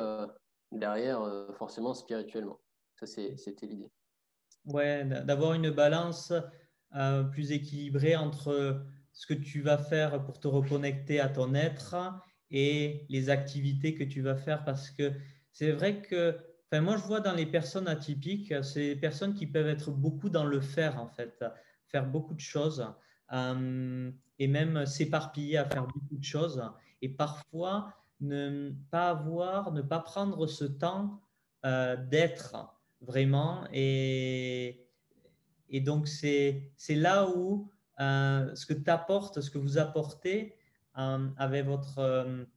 derrière, 0.72 1.22
forcément, 1.54 1.94
spirituellement. 1.94 2.60
Ça, 3.00 3.06
c'était 3.06 3.68
l'idée. 3.68 3.92
Ouais, 4.66 5.06
d'avoir 5.06 5.54
une 5.54 5.70
balance 5.70 6.34
plus 7.32 7.52
équilibrée 7.52 8.16
entre 8.16 8.84
ce 9.14 9.28
que 9.28 9.36
tu 9.36 9.62
vas 9.62 9.78
faire 9.78 10.26
pour 10.26 10.40
te 10.40 10.48
reconnecter 10.48 11.20
à 11.20 11.30
ton 11.30 11.54
être 11.54 11.96
et 12.50 13.06
les 13.10 13.30
activités 13.30 13.94
que 13.94 14.04
tu 14.04 14.22
vas 14.22 14.36
faire 14.36 14.66
parce 14.66 14.90
que 14.90 15.14
c'est 15.52 15.72
vrai 15.72 16.02
que 16.02 16.38
enfin, 16.72 16.82
moi 16.82 16.98
je 16.98 17.04
vois 17.04 17.20
dans 17.20 17.34
les 17.34 17.46
personnes 17.46 17.88
atypiques, 17.88 18.54
c'est 18.64 18.96
personnes 18.96 19.34
qui 19.36 19.46
peuvent 19.46 19.68
être 19.68 19.92
beaucoup 19.92 20.30
dans 20.30 20.46
le 20.46 20.62
faire 20.62 21.00
en 21.00 21.08
fait, 21.08 21.44
faire 21.88 22.08
beaucoup 22.08 22.34
de 22.34 22.40
choses 22.40 22.86
euh, 23.34 24.12
et 24.42 24.48
même 24.48 24.88
s'éparpiller 24.88 25.58
à 25.58 25.66
faire 25.66 25.86
beaucoup 25.86 26.18
de 26.18 26.24
choses 26.24 26.64
et 27.04 27.10
parfois 27.10 27.94
ne 28.22 28.72
pas 28.90 29.12
avoir, 29.12 29.72
ne 29.72 29.84
pas 29.84 30.00
prendre 30.00 30.48
ce 30.48 30.66
temps 30.66 31.22
euh, 31.64 31.96
d'être 31.96 32.56
vraiment 33.02 33.66
et, 33.72 34.88
et 35.70 35.80
donc 35.80 36.08
c'est 36.08 36.72
là 36.90 37.30
où 37.30 37.70
euh, 38.00 38.56
ce 38.56 38.66
que 38.66 38.74
tu 38.74 38.90
apportes, 38.90 39.42
ce 39.42 39.52
que 39.52 39.60
vous 39.60 39.78
apportez 39.78 40.56
euh, 40.98 41.28
avec 41.38 41.68
votre, 41.68 42.48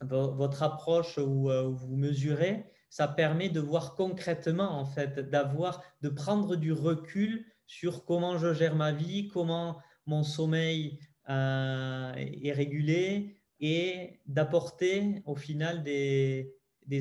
votre 0.00 0.64
approche 0.64 1.18
où, 1.18 1.48
vous 1.48 1.96
mesurez, 1.96 2.66
ça 2.90 3.06
permet 3.06 3.50
de 3.50 3.60
voir 3.60 3.94
concrètement, 3.94 4.80
en 4.80 4.84
fait, 4.84 5.20
d'avoir, 5.30 5.80
de 6.02 6.08
prendre 6.08 6.56
du 6.56 6.72
recul 6.72 7.46
sur 7.68 8.04
comment 8.04 8.36
je 8.36 8.52
gère 8.52 8.74
ma 8.74 8.90
vie, 8.90 9.28
comment 9.28 9.78
mon 10.06 10.22
sommeil 10.22 10.98
est 11.28 12.52
régulé 12.52 13.36
et 13.60 14.20
d'apporter 14.26 15.22
au 15.26 15.34
final 15.34 15.82
des, 15.82 16.54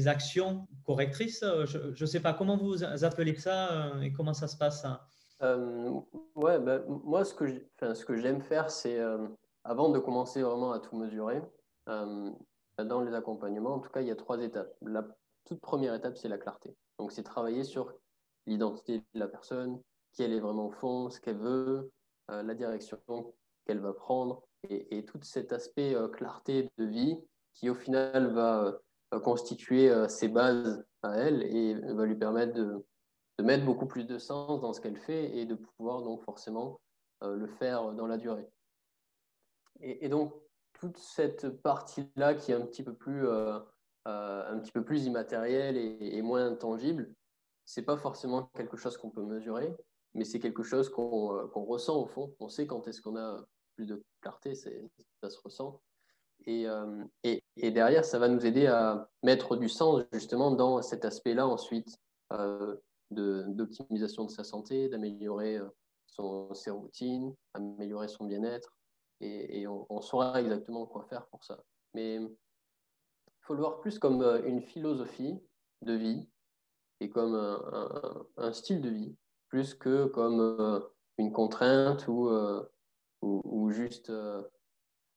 actions 0.07 0.67
correctrices. 0.85 1.43
Je 1.65 2.01
ne 2.01 2.05
sais 2.05 2.21
pas 2.21 2.33
comment 2.33 2.57
vous 2.57 2.83
appelez 2.83 3.35
ça 3.35 3.91
et 4.01 4.13
comment 4.13 4.33
ça 4.33 4.47
se 4.47 4.57
passe. 4.57 4.85
Euh, 5.41 5.99
ouais, 6.35 6.59
bah, 6.59 6.79
moi, 6.87 7.25
ce 7.25 7.33
que, 7.33 7.45
ce 7.81 8.05
que 8.05 8.15
j'aime 8.15 8.41
faire, 8.41 8.69
c'est 8.71 8.99
euh, 8.99 9.27
avant 9.63 9.89
de 9.89 9.99
commencer 9.99 10.41
vraiment 10.41 10.71
à 10.71 10.79
tout 10.79 10.95
mesurer, 10.95 11.41
euh, 11.89 12.31
dans 12.77 13.01
les 13.01 13.13
accompagnements, 13.13 13.75
en 13.75 13.79
tout 13.79 13.89
cas, 13.89 14.01
il 14.01 14.07
y 14.07 14.11
a 14.11 14.15
trois 14.15 14.41
étapes. 14.41 14.73
La 14.81 15.05
toute 15.45 15.59
première 15.59 15.93
étape, 15.93 16.17
c'est 16.17 16.29
la 16.29 16.37
clarté. 16.37 16.75
Donc, 16.97 17.11
c'est 17.11 17.23
travailler 17.23 17.63
sur 17.63 17.93
l'identité 18.45 18.99
de 19.13 19.19
la 19.19 19.27
personne, 19.27 19.81
qui 20.13 20.23
elle 20.23 20.33
est 20.33 20.39
vraiment 20.39 20.67
au 20.67 20.71
fond, 20.71 21.09
ce 21.09 21.19
qu'elle 21.19 21.37
veut, 21.37 21.91
la 22.29 22.53
direction 22.53 23.33
qu'elle 23.65 23.79
va 23.79 23.93
prendre, 23.93 24.43
et, 24.69 25.03
tout 25.05 25.19
cet 25.23 25.51
aspect 25.53 25.95
clarté 26.13 26.69
de 26.77 26.85
vie 26.85 27.17
qui, 27.53 27.69
au 27.69 27.75
final, 27.75 28.33
va 28.33 28.79
constituer 29.23 29.91
ses 30.09 30.27
bases 30.27 30.83
à 31.03 31.17
elle 31.17 31.43
et 31.43 31.75
va 31.93 32.05
lui 32.05 32.15
permettre 32.15 32.53
de, 32.53 32.85
mettre 33.41 33.65
beaucoup 33.65 33.85
plus 33.85 34.05
de 34.05 34.17
sens 34.17 34.61
dans 34.61 34.73
ce 34.73 34.81
qu'elle 34.81 34.97
fait 34.97 35.37
et 35.37 35.45
de 35.45 35.55
pouvoir 35.55 36.01
donc 36.01 36.23
forcément 36.23 36.79
euh, 37.23 37.35
le 37.35 37.47
faire 37.47 37.91
dans 37.93 38.07
la 38.07 38.17
durée. 38.17 38.47
Et, 39.81 40.07
donc 40.07 40.33
toute 40.73 40.97
cette 40.97 41.49
partie-là 41.61 42.35
qui 42.35 42.51
est 42.51 42.55
un 42.55 42.65
petit 42.65 42.83
peu 42.83 42.93
plus, 42.93 43.27
euh, 43.27 43.59
euh, 44.07 44.53
un 44.53 44.59
petit 44.59 44.71
peu 44.71 44.83
plus 44.83 45.05
immatérielle 45.05 45.77
et, 45.77 46.21
moins 46.21 46.45
intangible, 46.45 47.13
c'est 47.65 47.83
pas 47.83 47.97
forcément 47.97 48.49
quelque 48.55 48.77
chose 48.77 48.97
qu'on 48.97 49.09
peut 49.09 49.23
mesurer, 49.23 49.73
mais 50.13 50.25
c'est 50.25 50.39
quelque 50.39 50.63
chose 50.63 50.89
qu'on 50.89 51.65
ressent 51.65 52.01
au 52.01 52.05
fond. 52.05 52.35
On 52.39 52.49
sait 52.49 52.67
quand 52.67 52.87
est-ce 52.87 53.01
qu'on 53.01 53.17
a 53.17 53.43
plus 53.75 53.85
de 53.85 54.03
clarté, 54.21 54.55
ça 54.55 55.29
se 55.29 55.39
ressent. 55.43 55.81
Et, 56.45 56.65
et, 57.23 57.41
et, 57.57 57.71
derrière, 57.71 58.03
ça 58.03 58.19
va 58.19 58.27
nous 58.27 58.45
aider 58.45 58.67
à 58.67 59.09
mettre 59.23 59.55
du 59.55 59.69
sens 59.69 60.03
justement 60.11 60.51
dans 60.51 60.81
cet 60.81 61.05
aspect-là 61.05 61.47
ensuite 61.47 61.97
d'optimisation 63.11 64.25
de, 64.25 64.31
sa 64.31 64.43
santé, 64.43 64.89
d'améliorer 64.89 65.57
euh, 65.57 66.53
ses 66.53 66.71
routines, 66.71 67.33
améliorer 67.53 68.07
son 68.07 68.25
bien-être. 68.25 68.75
Et, 69.21 69.65
on, 69.67 70.01
saura 70.01 70.41
exactement 70.41 70.85
quoi 70.85 71.05
faire 71.05 71.25
pour 71.27 71.43
ça. 71.45 71.63
Mais 71.93 72.15
il 72.15 73.41
faut 73.41 73.53
le 73.53 73.61
voir 73.61 73.79
plus 73.79 73.97
comme 73.97 74.21
euh, 74.21 74.43
une 74.43 74.61
philosophie 74.61 75.39
de 75.81 75.93
vie 75.93 76.27
et 76.99 77.09
comme 77.09 77.35
un, 78.37 78.53
style 78.53 78.81
de 78.81 78.89
vie, 78.89 79.15
plus 79.53 79.75
que 79.75 80.05
comme 80.07 80.39
euh, 80.39 80.79
une 81.19 81.31
contrainte 81.31 82.07
ou, 82.07 82.27
ou, 83.21 83.69
juste, 83.69 84.11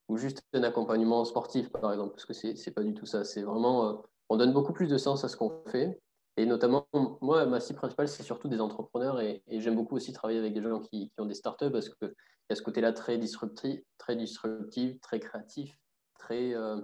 ou 0.09 0.19
juste 0.19 0.43
un 0.53 0.63
accompagnement 0.63 1.25
sportif, 1.25 1.71
par 1.71 1.91
exemple, 1.91 2.13
parce 2.13 2.27
que 2.27 2.35
c'est 2.35 2.75
pas 2.75 2.83
du 2.83 2.93
tout 2.93 3.07
ça. 3.07 3.25
C'est 3.25 3.43
vraiment, 3.43 4.05
on 4.29 4.37
donne 4.37 4.53
beaucoup 4.53 4.75
plus 4.75 4.89
de 4.89 4.99
sens 4.99 5.25
à 5.25 5.29
ce 5.29 5.39
qu'on 5.39 5.65
fait 5.69 5.99
et 6.37 6.45
notamment, 6.45 6.87
moi, 7.23 7.47
ma 7.47 7.61
cible 7.61 7.79
principale, 7.79 8.09
c'est 8.09 8.23
surtout 8.23 8.49
des 8.49 8.61
entrepreneurs 8.61 9.21
et, 9.21 9.43
j'aime 9.49 9.75
beaucoup 9.75 9.97
aussi 9.97 10.13
travailler 10.13 10.39
avec 10.39 10.53
des 10.53 10.61
gens 10.61 10.81
qui, 10.81 11.11
ont 11.17 11.25
des 11.25 11.35
startups 11.35 11.71
parce 11.71 11.89
qu'il 11.89 12.13
y 12.51 12.53
a 12.53 12.55
ce 12.55 12.63
côté-là 12.63 12.93
très 12.93 13.17
disruptif, 13.17 13.81
très, 13.97 14.17
disruptif, 14.17 15.01
très 15.01 15.19
créatif, 15.19 15.79
très 16.19 16.53
euh, 16.55 16.77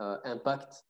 euh, 0.00 0.18
impact. 0.24 0.86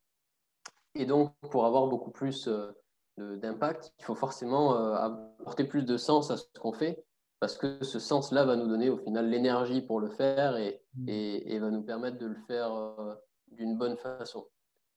Et 0.95 1.05
donc, 1.05 1.35
pour 1.51 1.67
avoir 1.67 1.89
beaucoup 1.89 2.13
plus 2.13 2.47
euh, 2.47 2.71
d'impact, 3.19 3.93
il 3.99 4.05
faut 4.05 4.15
forcément 4.15 4.75
apporter 4.95 5.65
plus 5.65 5.85
de 5.85 5.97
sens 5.97 6.31
à 6.31 6.37
ce 6.37 6.45
qu'on 6.61 6.73
fait 6.73 7.05
parce 7.41 7.57
que 7.57 7.85
ce 7.85 7.99
sens-là 7.99 8.45
va 8.45 8.57
nous 8.57 8.67
donner 8.67 8.89
au 8.89 8.97
final 8.97 9.29
l'énergie 9.29 9.83
pour 9.83 10.01
le 10.01 10.09
faire 10.09 10.57
et, 10.57 10.83
mmh. 10.95 11.09
et, 11.09 11.59
va 11.59 11.71
nous 11.71 11.83
permettre 11.83 12.19
de 12.19 12.27
le 12.27 12.37
faire 12.47 13.17
d'une 13.53 13.77
bonne 13.77 13.97
façon. 13.97 14.47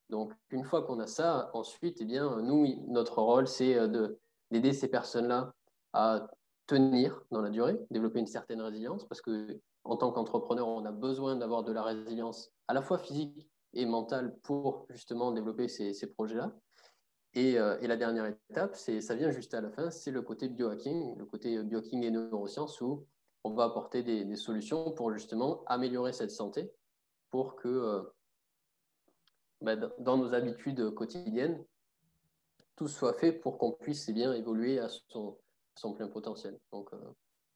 Donc, 0.10 0.34
une 0.50 0.64
fois 0.64 0.84
qu'on 0.84 1.00
a 1.00 1.08
ça, 1.08 1.52
ensuite, 1.54 1.98
eh 2.02 2.06
bien, 2.06 2.42
nous, 2.42 2.66
notre 2.88 3.22
rôle, 3.22 3.48
c'est 3.48 3.76
euh, 3.76 4.18
d'aider 4.52 4.74
ces 4.74 4.88
personnes-là 4.88 5.54
à 5.94 6.28
tenir 6.68 7.22
dans 7.32 7.42
la 7.42 7.50
durée, 7.50 7.80
développer 7.92 8.20
une 8.20 8.28
certaine 8.28 8.62
résilience, 8.62 9.06
parce 9.06 9.22
que 9.22 9.60
en 9.84 9.98
tant 9.98 10.12
qu'entrepreneur, 10.12 10.68
on 10.68 10.86
a 10.86 10.92
besoin 10.92 11.36
d'avoir 11.36 11.64
de 11.64 11.72
la 11.72 11.84
résilience 11.84 12.52
à 12.68 12.74
la 12.74 12.82
fois 12.82 12.98
physique 12.98 13.50
et 13.74 13.86
mentale 13.86 14.36
pour 14.44 14.86
justement 14.90 15.32
développer 15.32 15.68
ces, 15.68 16.08
projets-là. 16.08 16.52
Euh, 17.38 17.80
et, 17.80 17.88
la 17.88 17.96
dernière 17.96 18.26
étape, 18.26 18.76
ça 18.76 19.16
vient 19.16 19.30
juste 19.30 19.54
à 19.54 19.62
la 19.62 19.70
fin, 19.70 19.92
c'est 19.92 20.12
le 20.12 20.22
côté 20.22 20.50
biohacking, 20.50 21.16
le 21.16 21.26
côté 21.26 21.62
biohacking 21.62 22.04
et 22.04 22.12
neurosciences 22.12 22.82
où 22.82 23.06
on 23.44 23.52
va 23.52 23.66
apporter 23.66 24.04
des, 24.04 24.36
solutions 24.36 24.92
pour 24.92 25.14
justement 25.14 25.64
améliorer 25.66 26.12
cette 26.12 26.32
santé 26.32 26.72
pour 27.30 27.56
que 27.56 27.68
euh, 27.68 28.02
bah, 29.62 29.76
dans 29.76 30.18
nos 30.18 30.34
habitudes 30.34 30.90
quotidiennes, 30.96 31.64
tout 32.76 32.88
soit 32.88 33.14
fait 33.14 33.32
pour 33.32 33.58
qu'on 33.58 33.74
puisse 33.74 34.08
eh 34.10 34.14
bien 34.14 34.34
évoluer 34.34 34.80
à 34.80 34.88
son, 34.90 35.38
son 35.76 35.94
plein 35.94 36.08
potentiel. 36.08 36.58
Donc, 36.72 36.92
euh, 36.94 36.98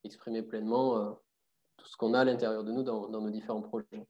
exprimer 0.03 0.41
pleinement 0.41 0.97
euh, 0.97 1.11
tout 1.77 1.87
ce 1.87 1.97
qu'on 1.97 2.13
a 2.13 2.19
à 2.19 2.25
l'intérieur 2.25 2.63
de 2.63 2.71
nous 2.71 2.83
dans, 2.83 3.07
dans, 3.07 3.21
nos 3.21 3.29
différents 3.29 3.61
projets. 3.61 4.05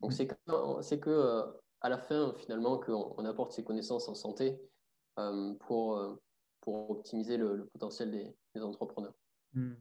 Donc, 0.00 0.12
c'est 0.12 0.26
que, 0.26 0.34
c'est 0.82 0.98
que 0.98 1.10
euh, 1.10 1.46
à 1.80 1.88
la 1.88 1.98
fin, 1.98 2.34
finalement, 2.34 2.78
qu'on 2.78 3.14
on 3.16 3.24
apporte 3.24 3.52
ces 3.52 3.64
connaissances 3.64 4.08
en 4.08 4.14
santé 4.14 4.60
pour, 5.60 6.18
pour 6.60 6.90
optimiser 6.90 7.36
le, 7.36 7.68
potentiel 7.72 8.10
des, 8.10 8.34
des 8.54 8.62
entrepreneurs. 8.62 9.14
Hmm. 9.54 9.74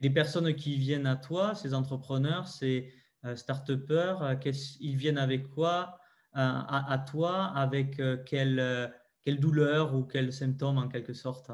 Les 0.00 0.10
personnes 0.10 0.54
qui 0.54 0.76
viennent 0.76 1.06
à 1.06 1.16
toi, 1.16 1.54
ces 1.54 1.74
entrepreneurs, 1.74 2.46
ces 2.46 2.92
start-upers, 3.34 4.38
ils 4.80 4.96
viennent 4.96 5.18
avec 5.18 5.48
quoi 5.48 5.98
à, 6.34 7.04
toi 7.10 7.52
avec 7.54 7.98
euh, 8.00 8.16
quelle, 8.24 8.60
euh, 8.60 8.86
quelle, 9.24 9.40
douleur 9.40 9.94
ou 9.94 10.04
quel 10.04 10.32
symptôme 10.32 10.78
en 10.78 10.88
quelque 10.88 11.12
sorte? 11.12 11.50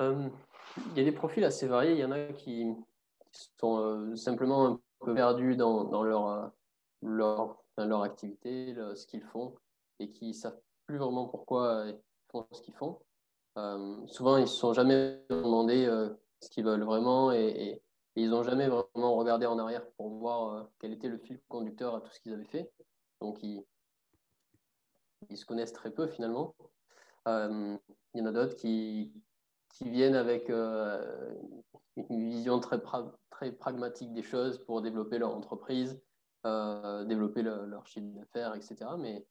Euh, 0.00 0.28
Il 0.88 0.98
y 0.98 1.00
a 1.00 1.04
des 1.04 1.12
profils 1.12 1.44
assez 1.44 1.66
variés. 1.66 1.92
Il 1.92 1.98
y 1.98 2.04
en 2.04 2.12
a 2.12 2.26
qui, 2.32 2.72
sont 3.58 4.14
simplement 4.14 4.66
un 4.66 4.80
peu 5.00 5.14
perdus 5.14 5.56
dans, 5.56 5.84
dans 5.84 6.02
leur, 6.02 6.52
leur, 7.00 7.64
leur 7.78 8.02
activité, 8.02 8.74
ce 8.94 9.06
qu'ils 9.06 9.22
font, 9.22 9.54
et 9.98 10.10
qui 10.10 10.28
ne 10.28 10.32
savent 10.34 10.60
plus 10.86 10.98
vraiment 10.98 11.26
pourquoi 11.26 11.86
ils 11.88 11.98
font 12.30 12.46
ce 12.52 12.60
qu'ils 12.62 12.74
font. 12.74 12.98
souvent, 14.06 14.36
ils 14.36 14.42
ne 14.42 14.46
se 14.46 14.56
sont 14.56 14.72
jamais 14.72 15.20
demandé 15.30 15.86
ce 16.40 16.50
qu'ils 16.50 16.64
veulent 16.64 16.84
vraiment 16.84 17.32
et, 17.32 17.80
ils 18.14 18.28
n'ont 18.28 18.42
jamais 18.42 18.68
vraiment 18.68 19.16
regardé 19.16 19.46
en 19.46 19.58
arrière 19.58 19.88
pour 19.92 20.10
voir 20.10 20.68
quel 20.78 20.92
était 20.92 21.08
le 21.08 21.16
fil 21.16 21.40
conducteur 21.48 21.94
à 21.94 22.00
tout 22.02 22.12
ce 22.12 22.20
qu'ils 22.20 22.34
avaient 22.34 22.44
fait. 22.44 22.70
Donc, 23.22 23.42
ils, 23.42 23.64
se 25.34 25.46
connaissent 25.46 25.72
très 25.72 25.90
peu 25.90 26.06
finalement. 26.08 26.54
Euh, 27.28 27.78
il 28.14 28.18
y 28.18 28.22
en 28.22 28.26
a 28.26 28.32
d'autres 28.32 28.56
qui, 28.56 29.12
qui, 29.70 29.88
viennent 29.88 30.16
avec 30.16 30.50
euh, 30.50 31.32
une 32.10 32.28
vision 32.28 32.58
très, 32.60 32.80
très 33.30 33.52
pragmatique 33.52 34.12
des 34.12 34.22
choses 34.22 34.58
pour 34.64 34.82
développer 34.82 35.18
leur 35.18 35.34
entreprise, 35.34 36.00
euh, 36.46 37.04
développer 37.04 37.42
leur 37.42 37.86
chiffre 37.86 38.06
d'affaires, 38.08 38.54
etc. 38.54 38.76
Mais 38.98 39.24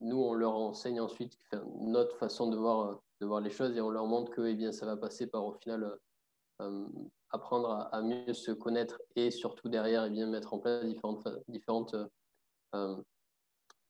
nous, 0.00 0.18
on 0.18 0.34
leur 0.34 0.54
enseigne 0.54 1.00
ensuite 1.00 1.38
notre 1.80 2.16
façon 2.16 2.48
de 2.48 2.56
voir, 2.56 3.00
de 3.20 3.26
voir 3.26 3.40
les 3.40 3.50
choses 3.50 3.76
et 3.76 3.80
on 3.80 3.90
leur 3.90 4.06
montre 4.06 4.30
que 4.30 4.42
eh 4.42 4.54
bien, 4.54 4.72
ça 4.72 4.86
va 4.86 4.96
passer 4.96 5.26
par 5.26 5.44
au 5.44 5.52
final 5.52 5.98
apprendre 7.30 7.88
à, 7.90 8.02
mieux 8.02 8.34
se 8.34 8.50
connaître 8.50 9.00
et 9.16 9.30
surtout 9.30 9.68
derrière 9.68 10.04
eh 10.04 10.10
bien, 10.10 10.26
mettre 10.26 10.52
en 10.52 10.58
place 10.58 10.84
différentes, 10.84 11.26
différentes, 11.48 11.96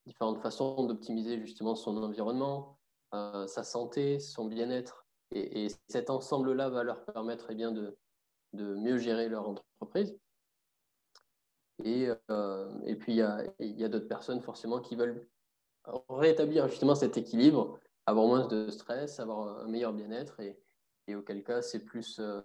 différentes 0.06 0.38
façons 0.40 0.84
d'optimiser 0.84 1.38
justement 1.40 1.74
son 1.74 1.96
environnement, 1.96 2.78
sa 3.12 3.64
santé, 3.64 4.20
son 4.20 4.44
bien-être. 4.44 5.06
Et, 5.32 5.68
cet 5.88 6.10
ensemble-là 6.10 6.68
va 6.68 6.82
leur 6.82 7.04
permettre 7.04 7.46
eh 7.50 7.54
bien, 7.54 7.72
de, 7.72 7.96
de 8.52 8.74
mieux 8.74 8.98
gérer 8.98 9.28
leur 9.28 9.48
entreprise. 9.48 10.16
Et, 11.84 12.10
euh, 12.30 12.80
et 12.84 12.96
puis, 12.96 13.12
il 13.58 13.80
y 13.80 13.84
a 13.84 13.88
d'autres 13.88 14.08
personnes 14.08 14.40
forcément 14.42 14.80
qui 14.80 14.96
veulent 14.96 15.26
rétablir 16.08 16.68
justement 16.68 16.94
cet 16.94 17.16
équilibre, 17.16 17.78
avoir 18.06 18.26
moins 18.26 18.46
de 18.46 18.70
stress, 18.70 19.20
avoir 19.20 19.60
un 19.60 19.68
meilleur 19.68 19.92
bien-être. 19.92 20.40
Et, 20.40 20.58
et, 21.06 21.14
auquel 21.14 21.42
cas, 21.42 21.62
c'est 21.62 21.80
plus, 21.80 22.18
euh, 22.18 22.40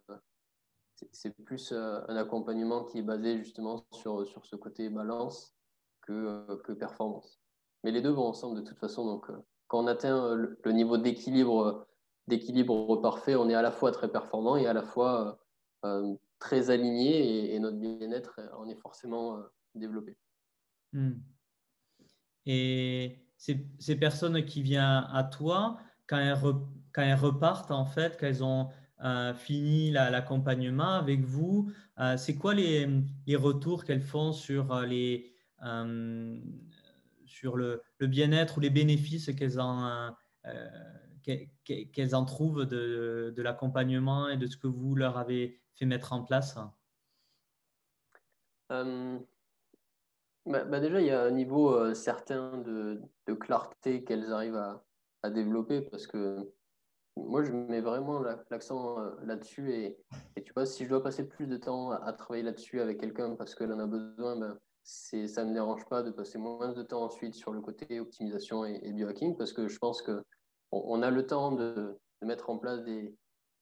c'est 1.11 1.35
plus 1.43 1.71
euh, 1.71 1.99
un 2.07 2.15
accompagnement 2.15 2.83
qui 2.83 2.99
est 2.99 3.03
basé 3.03 3.37
justement 3.37 3.85
sur, 3.91 4.25
sur 4.27 4.45
ce 4.45 4.55
côté 4.55 4.89
balance 4.89 5.55
que, 6.01 6.61
que 6.63 6.71
performance. 6.71 7.39
Mais 7.83 7.91
les 7.91 8.01
deux 8.01 8.11
vont 8.11 8.27
ensemble 8.27 8.57
de 8.57 8.67
toute 8.67 8.79
façon. 8.79 9.05
Donc, 9.05 9.27
quand 9.67 9.83
on 9.83 9.87
atteint 9.87 10.35
le, 10.35 10.71
niveau 10.71 10.97
d'équilibre, 10.97 11.87
d'équilibre 12.27 12.97
parfait, 12.97 13.35
on 13.35 13.49
est 13.49 13.55
à 13.55 13.61
la 13.61 13.71
fois 13.71 13.91
très 13.91 14.11
performant 14.11 14.57
et 14.57 14.67
à 14.67 14.73
la 14.73 14.83
fois 14.83 15.39
très 16.39 16.71
aligné 16.71 17.53
et, 17.53 17.59
notre 17.59 17.77
bien-être 17.77 18.39
en 18.57 18.67
est 18.67 18.75
forcément 18.75 19.39
développé. 19.75 20.17
Hmm. 20.93 21.13
Et 22.47 23.24
ces, 23.79 23.95
personnes 23.95 24.43
qui 24.45 24.61
viennent 24.61 25.05
à 25.11 25.23
toi, 25.23 25.77
quand 26.07 26.17
elles, 26.17 27.13
repartent, 27.15 27.71
en 27.71 27.85
fait, 27.85 28.17
quand 28.19 28.27
elles 28.27 28.43
ont 28.43 28.69
fini 29.35 29.91
l'accompagnement 29.91 30.93
avec 30.93 31.23
vous, 31.23 31.71
c'est 32.17 32.35
quoi 32.35 32.53
les, 32.53 32.87
retours 33.35 33.83
qu'elles 33.83 34.01
font 34.01 34.31
sur 34.31 34.81
les, 34.81 35.33
sur 37.25 37.57
le, 37.57 37.81
bien-être 38.01 38.57
ou 38.57 38.61
les 38.61 38.69
bénéfices 38.69 39.31
qu'elles 39.35 39.59
en, 39.59 40.15
euh, 40.45 40.69
qu'elles 41.23 42.15
en 42.15 42.23
trouvent 42.25 42.65
de, 42.65 43.33
de 43.35 43.41
l'accompagnement 43.41 44.29
et 44.29 44.37
de 44.37 44.45
ce 44.47 44.57
que 44.57 44.67
vous 44.67 44.95
leur 44.95 45.17
avez 45.17 45.59
fait 45.73 45.85
mettre 45.85 46.13
en 46.13 46.23
place? 46.23 46.57
Euh, 48.71 49.19
bah, 50.45 50.63
bah, 50.63 50.79
Déjà, 50.79 51.01
il 51.01 51.07
y 51.07 51.11
a 51.11 51.23
un 51.23 51.31
niveau 51.31 51.73
euh, 51.73 51.93
certain 51.93 52.57
de, 52.57 53.01
de 53.27 53.33
clarté 53.33 54.03
qu'elles 54.03 54.31
arrivent 54.31 54.55
à, 54.55 54.83
à, 55.23 55.29
développer 55.29 55.81
parce 55.81 56.07
que 56.07 56.51
moi, 57.17 57.43
je 57.43 57.51
mets 57.51 57.81
vraiment 57.81 58.19
l'accent 58.49 58.97
là-dessus. 59.23 59.73
Et, 59.73 59.97
et, 60.35 60.43
tu 60.43 60.51
vois, 60.53 60.65
si 60.65 60.83
je 60.83 60.89
dois 60.89 61.01
passer 61.01 61.27
plus 61.27 61.47
de 61.47 61.57
temps 61.57 61.91
à, 61.91 62.11
travailler 62.13 62.43
là-dessus 62.43 62.81
avec 62.81 62.99
quelqu'un 62.99 63.35
parce 63.35 63.55
qu'elle 63.55 63.71
en 63.71 63.79
a 63.79 63.87
besoin, 63.87 64.37
ben, 64.37 64.59
ça 64.85 65.43
ne 65.43 65.49
me 65.49 65.53
dérange 65.53 65.85
pas 65.85 66.03
de 66.03 66.11
passer 66.11 66.37
moins 66.37 66.71
de 66.71 66.83
temps 66.83 67.03
ensuite 67.03 67.33
sur 67.33 67.51
le 67.51 67.61
côté 67.61 67.99
optimisation 67.99 68.65
et, 68.65 68.91
biohacking 68.91 69.35
parce 69.35 69.51
que 69.51 69.67
je 69.67 69.79
pense 69.79 70.01
que 70.01 70.23
on, 70.71 71.01
a 71.01 71.09
le 71.09 71.25
temps 71.25 71.51
de, 71.51 71.97
mettre 72.21 72.49
en 72.49 72.57
place 72.57 72.83
des, 72.83 73.15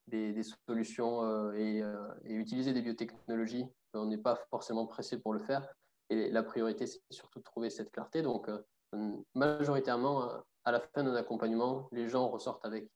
des, 0.08 0.42
solutions 0.68 1.24
euh, 1.24 1.52
euh, 1.54 2.14
et, 2.26 2.34
utiliser 2.34 2.74
des 2.74 2.82
biotechnologies. 2.82 3.66
On 3.94 4.06
n'est 4.06 4.18
pas 4.18 4.36
forcément 4.50 4.86
pressé 4.86 5.20
pour 5.20 5.34
le 5.34 5.40
faire. 5.40 5.68
Et 6.14 6.30
la 6.30 6.44
priorité, 6.44 6.86
c'est 6.86 7.02
surtout 7.10 7.40
de 7.40 7.44
trouver 7.44 7.70
cette 7.70 7.92
clarté. 7.92 8.22
Donc, 8.22 8.48
euh, 8.50 9.18
majoritairement, 9.34 10.30
à 10.64 10.72
la 10.72 10.80
fin 10.80 11.04
d'un 11.04 11.16
accompagnement, 11.16 11.90
les 11.92 12.08
gens 12.08 12.28
ressortent 12.30 12.66
avec 12.66 12.88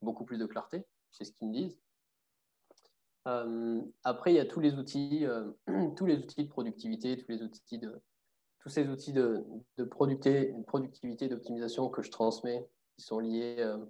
beaucoup 0.00 0.24
plus 0.24 0.38
de 0.38 0.46
clarté. 0.46 0.86
C'est 1.10 1.24
ce 1.24 1.32
qu'ils 1.32 1.48
me 1.48 1.52
disent. 1.52 1.78
après, 4.04 4.32
il 4.32 4.36
y 4.36 4.40
a 4.40 4.46
tous 4.46 4.60
les 4.60 4.74
outils, 4.74 5.26
tous 5.96 6.06
les 6.06 6.16
outils 6.16 6.44
de 6.44 6.48
productivité, 6.48 7.18
tous 7.18 7.30
les 7.30 7.42
outils 7.42 7.78
de, 7.78 8.00
tous 8.60 8.70
ces 8.70 8.88
outils 8.88 9.12
de, 9.12 9.44
de 9.76 9.84
productivité, 9.84 11.28
d'optimisation 11.28 11.90
que 11.90 12.00
je 12.00 12.10
transmets 12.10 12.66
qui 12.96 13.04
sont 13.04 13.18
liés 13.18 13.56
euh, 13.58 13.84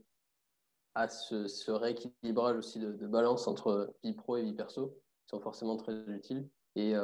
à 0.95 1.09
ce, 1.09 1.71
rééquilibrage 1.71 2.57
aussi 2.57 2.79
de, 2.79 3.07
balance 3.07 3.47
entre 3.47 3.95
vie 4.03 4.15
pro 4.15 4.37
et 4.37 4.43
vie 4.43 4.53
perso, 4.53 4.89
qui 5.23 5.31
sont 5.31 5.41
forcément 5.41 5.77
très 5.77 5.95
utiles. 6.09 6.49
Et, 6.77 6.95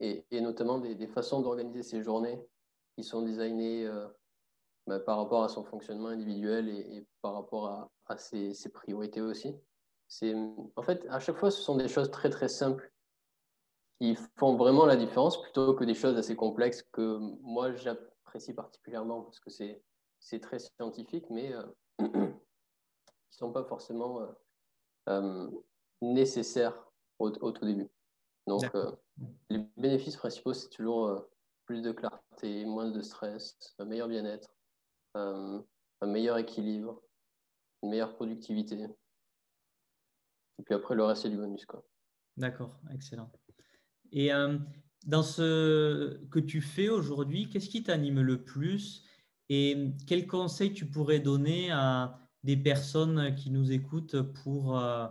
et, 0.00 0.24
notamment 0.40 0.78
des, 0.78 1.06
façons 1.06 1.40
d'organiser 1.40 1.82
ces 1.82 2.02
journées 2.02 2.40
qui 2.96 3.04
sont 3.04 3.22
designées 3.22 3.86
euh, 3.86 4.06
bah, 4.86 5.00
par 5.00 5.18
rapport 5.18 5.44
à 5.44 5.48
son 5.48 5.64
fonctionnement 5.64 6.08
individuel 6.08 6.68
et, 6.68 7.06
par 7.22 7.34
rapport 7.34 7.66
à, 7.68 7.90
à 8.06 8.16
ses, 8.16 8.54
ses, 8.54 8.70
priorités 8.70 9.20
aussi. 9.20 9.54
C'est, 10.08 10.34
en 10.76 10.82
fait, 10.82 11.06
à 11.08 11.20
chaque 11.20 11.36
fois, 11.36 11.50
ce 11.50 11.62
sont 11.62 11.76
des 11.76 11.88
choses 11.88 12.10
très 12.10 12.30
très 12.30 12.48
simples 12.48 12.92
qui 14.00 14.16
font 14.36 14.56
vraiment 14.56 14.86
la 14.86 14.96
différence 14.96 15.40
plutôt 15.40 15.74
que 15.74 15.84
des 15.84 15.94
choses 15.94 16.16
assez 16.16 16.36
complexes 16.36 16.82
que 16.92 17.18
moi 17.42 17.72
j'apprécie 17.72 18.52
particulièrement 18.52 19.22
parce 19.22 19.40
que 19.40 19.50
c'est 19.50 19.82
c'est 20.24 20.40
très 20.40 20.58
scientifique, 20.58 21.26
mais 21.28 21.52
euh, 21.52 21.62
qui 21.98 22.04
ne 22.06 22.32
sont 23.30 23.52
pas 23.52 23.64
forcément 23.64 24.22
euh, 24.22 24.26
euh, 25.10 25.50
nécessaires 26.00 26.82
au, 27.18 27.30
tout 27.30 27.64
début. 27.64 27.88
Donc, 28.46 28.62
les 29.50 29.66
bénéfices 29.76 30.16
principaux, 30.16 30.54
c'est 30.54 30.70
toujours 30.70 31.26
plus 31.66 31.82
de 31.82 31.92
clarté, 31.92 32.64
moins 32.64 32.90
de 32.90 33.00
stress, 33.00 33.56
un 33.78 33.84
meilleur 33.84 34.08
bien-être, 34.08 34.54
un 35.14 35.64
meilleur 36.02 36.38
équilibre, 36.38 37.02
une 37.82 37.90
meilleure 37.90 38.14
productivité. 38.14 38.86
Et 40.58 40.62
puis 40.62 40.74
après, 40.74 40.94
le 40.94 41.04
reste, 41.04 41.22
c'est 41.22 41.30
du 41.30 41.36
bonus. 41.36 41.66
D'accord, 42.36 42.80
excellent. 42.92 43.30
Et 44.12 44.30
dans 45.06 45.22
ce 45.22 46.18
que 46.30 46.38
tu 46.38 46.60
fais 46.60 46.88
aujourd'hui, 46.88 47.48
qu'est-ce 47.48 47.68
qui 47.68 47.82
t'anime 47.82 48.20
le 48.20 48.42
plus 48.42 49.04
et 49.48 49.92
quel 50.06 50.26
conseil 50.26 50.72
tu 50.72 50.86
pourrais 50.86 51.20
donner 51.20 51.70
à 51.70 52.18
des 52.42 52.56
personnes 52.56 53.34
qui 53.34 53.50
nous 53.50 53.72
écoutent 53.72 54.20
pour, 54.42 54.78
euh, 54.78 55.06
euh, 55.06 55.08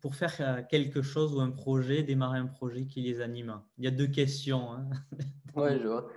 pour 0.00 0.14
faire 0.14 0.34
euh, 0.40 0.62
quelque 0.68 1.02
chose 1.02 1.34
ou 1.34 1.40
un 1.40 1.50
projet, 1.50 2.02
démarrer 2.02 2.38
un 2.38 2.46
projet 2.46 2.86
qui 2.86 3.02
les 3.02 3.20
anime 3.20 3.62
Il 3.78 3.84
y 3.84 3.88
a 3.88 3.90
deux 3.90 4.06
questions. 4.06 4.72
Hein. 4.72 4.90
Oui, 5.54 5.78
je 5.78 5.86
vois. 5.86 6.08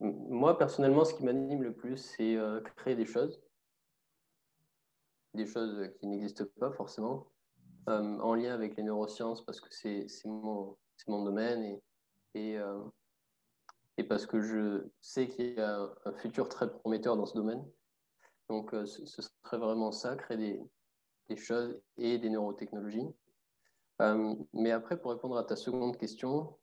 moi, 0.00 0.58
personnellement, 0.58 1.04
ce 1.04 1.14
qui 1.14 1.22
m'anime 1.22 1.62
le 1.62 1.72
plus, 1.72 1.96
c'est 1.96 2.36
créer 2.74 2.96
des 2.96 3.06
choses. 3.06 3.40
Des 5.34 5.46
choses 5.46 5.88
qui 6.00 6.08
n'existent 6.08 6.46
pas 6.58 6.72
forcément, 6.72 7.30
en 7.86 8.34
lien 8.34 8.52
avec 8.54 8.76
les 8.76 8.82
neurosciences, 8.82 9.44
parce 9.46 9.60
que 9.60 9.68
c'est 9.72 10.08
mon, 10.24 10.76
domaine. 11.06 11.78
Euh, 12.36 12.84
et 13.98 14.04
parce 14.04 14.26
que 14.26 14.40
je 14.40 14.86
sais 15.00 15.28
qu'il 15.28 15.54
y 15.54 15.60
a 15.60 15.88
un 16.04 16.12
futur 16.12 16.48
très 16.48 16.70
prometteur 16.70 17.16
dans 17.16 17.26
ce 17.26 17.34
domaine. 17.34 17.64
Donc, 18.48 18.74
euh, 18.74 18.86
ce, 18.86 19.22
serait 19.22 19.58
vraiment 19.58 19.92
ça, 19.92 20.16
créer 20.16 20.60
des, 21.28 21.36
choses 21.36 21.80
et 21.96 22.18
des 22.18 22.30
neurotechnologies. 22.30 23.08
Euh, 24.02 24.34
mais 24.52 24.70
après, 24.70 25.00
pour 25.00 25.10
répondre 25.10 25.36
à 25.36 25.44
ta 25.44 25.56
seconde 25.56 25.96
question, 25.96 26.56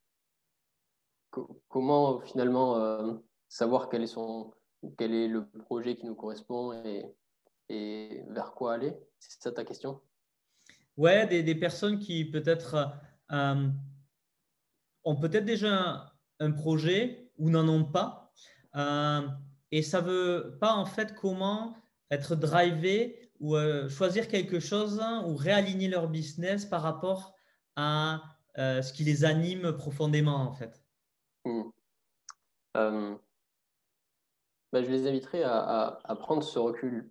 comment 1.68 2.22
finalement 2.22 3.20
savoir 3.50 3.90
quel 3.90 4.04
est, 4.04 4.08
son, 4.08 4.54
quel 4.98 5.14
est 5.14 5.28
le 5.28 5.48
projet 5.48 5.96
qui 5.96 6.06
nous 6.06 6.16
correspond 6.16 6.74
et, 6.74 7.06
et 7.70 8.24
vers 8.30 8.54
quoi 8.54 8.74
aller? 8.74 8.94
C'est 9.20 9.42
ça 9.42 9.52
ta 9.52 9.66
question? 9.66 10.00
Ouais, 10.96 11.26
des, 11.26 11.42
des 11.42 11.56
personnes 11.56 11.98
qui 11.98 12.24
peut-être 12.26 12.94
ont 15.04 15.16
peut-être 15.16 15.46
déjà 15.46 16.14
un, 16.40 16.52
projet 16.52 17.32
ou 17.38 17.50
n'en 17.50 17.68
ont 17.68 17.86
pas. 17.86 18.32
Et 19.76 19.82
ça 19.82 20.02
ne 20.04 20.08
veut 20.08 20.58
pas 20.60 20.74
en 20.74 20.86
fait 20.86 21.16
comment 21.16 21.76
être 22.12 22.36
drivé 22.36 23.32
ou 23.40 23.56
euh, 23.56 23.90
choisir 23.90 24.28
quelque 24.28 24.60
chose 24.60 25.04
ou 25.26 25.36
réaligner 25.36 25.88
leur 25.88 26.08
business 26.08 26.64
par 26.64 26.84
rapport 26.84 27.34
à 27.76 28.22
euh, 28.60 28.84
ce 28.84 28.94
qui 28.94 29.04
les 29.04 29.26
anime 29.26 29.76
profondément 29.76 30.36
en 30.36 30.52
fait. 30.52 30.80
Hmm. 31.44 31.64
Bah, 34.72 34.84
je 34.84 34.92
les 34.92 35.08
inviterai 35.08 35.42
à, 35.44 36.16
prendre 36.20 36.44
ce 36.44 36.60
recul 36.60 37.10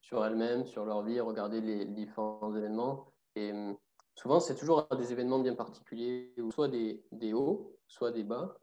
sur 0.00 0.24
elles-mêmes, 0.24 0.66
sur 0.66 0.84
leur 0.84 1.02
vie, 1.02 1.18
regarder 1.18 1.60
les 1.60 1.84
différents 1.84 2.54
événements 2.54 3.12
et 3.34 3.52
souvent, 4.14 4.38
c'est 4.38 4.54
toujours 4.54 4.86
des 4.96 5.10
événements 5.10 5.40
bien 5.40 5.56
particuliers, 5.56 6.32
soit 6.52 6.68
des, 6.68 7.02
des 7.10 7.32
hauts, 7.32 7.76
soit 7.88 8.12
des 8.12 8.22
bas. 8.22 8.56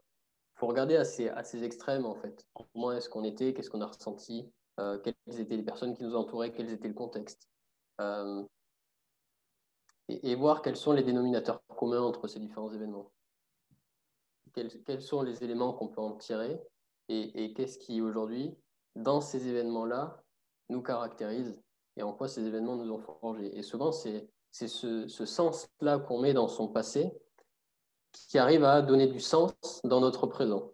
Faut 0.56 0.66
regarder 0.66 0.96
à 0.96 1.04
ces, 1.04 1.64
extrêmes, 1.64 2.06
en 2.06 2.14
fait. 2.14 2.46
Comment 2.54 2.92
est-ce 2.92 3.10
qu'on 3.10 3.24
était, 3.24 3.52
qu'est-ce 3.52 3.68
qu'on 3.68 3.82
a 3.82 3.86
ressenti, 3.86 4.50
euh, 4.80 4.98
quelles 4.98 5.40
étaient 5.40 5.56
les 5.56 5.62
personnes 5.62 5.94
qui 5.94 6.02
nous 6.02 6.16
entouraient, 6.16 6.50
quel 6.50 6.70
était 6.70 6.88
le 6.88 6.94
contexte. 6.94 7.50
Euh, 8.00 8.42
et, 10.08 10.34
voir 10.34 10.62
quels 10.62 10.76
sont 10.76 10.92
les 10.92 11.02
dénominateurs 11.02 11.60
communs 11.76 12.00
entre 12.00 12.26
ces 12.26 12.40
différents 12.40 12.70
événements. 12.70 13.12
quels, 14.54 15.02
sont 15.02 15.22
les 15.22 15.44
éléments 15.44 15.74
qu'on 15.74 15.88
peut 15.88 16.00
en 16.00 16.12
tirer 16.12 16.58
et, 17.08 17.52
qu'est-ce 17.52 17.78
qui 17.78 18.00
aujourd'hui, 18.00 18.56
dans 18.94 19.20
ces 19.20 19.48
événements-là, 19.48 20.22
nous 20.70 20.80
caractérise 20.80 21.60
et 21.96 22.02
en 22.02 22.12
quoi 22.14 22.28
ces 22.28 22.46
événements 22.46 22.76
nous 22.76 22.90
ont 22.90 22.98
forgé. 22.98 23.56
Et 23.56 23.62
souvent, 23.62 23.92
c'est 23.92 24.30
ce, 24.52 25.06
ce 25.06 25.26
sens-là 25.26 25.98
qu'on 25.98 26.20
met 26.20 26.32
dans 26.32 26.48
son 26.48 26.68
passé 26.68 27.12
qui 28.28 28.38
arrive 28.38 28.64
à 28.64 28.82
donner 28.82 29.06
du 29.06 29.20
sens 29.20 29.52
dans 29.84 30.00
notre 30.00 30.26
présent. 30.26 30.72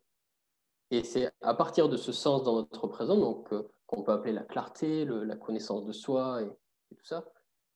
Et 0.90 1.04
c'est 1.04 1.32
à 1.40 1.54
partir 1.54 1.88
de 1.88 1.96
ce 1.96 2.12
sens 2.12 2.42
dans 2.42 2.56
notre 2.56 2.86
présent, 2.86 3.16
donc 3.16 3.52
euh, 3.52 3.66
qu'on 3.86 4.02
peut 4.02 4.12
appeler 4.12 4.32
la 4.32 4.44
clarté, 4.44 5.04
la 5.06 5.36
connaissance 5.36 5.84
de 5.84 5.92
soi 5.92 6.42
et, 6.42 6.48
tout 6.96 7.04
ça, 7.04 7.24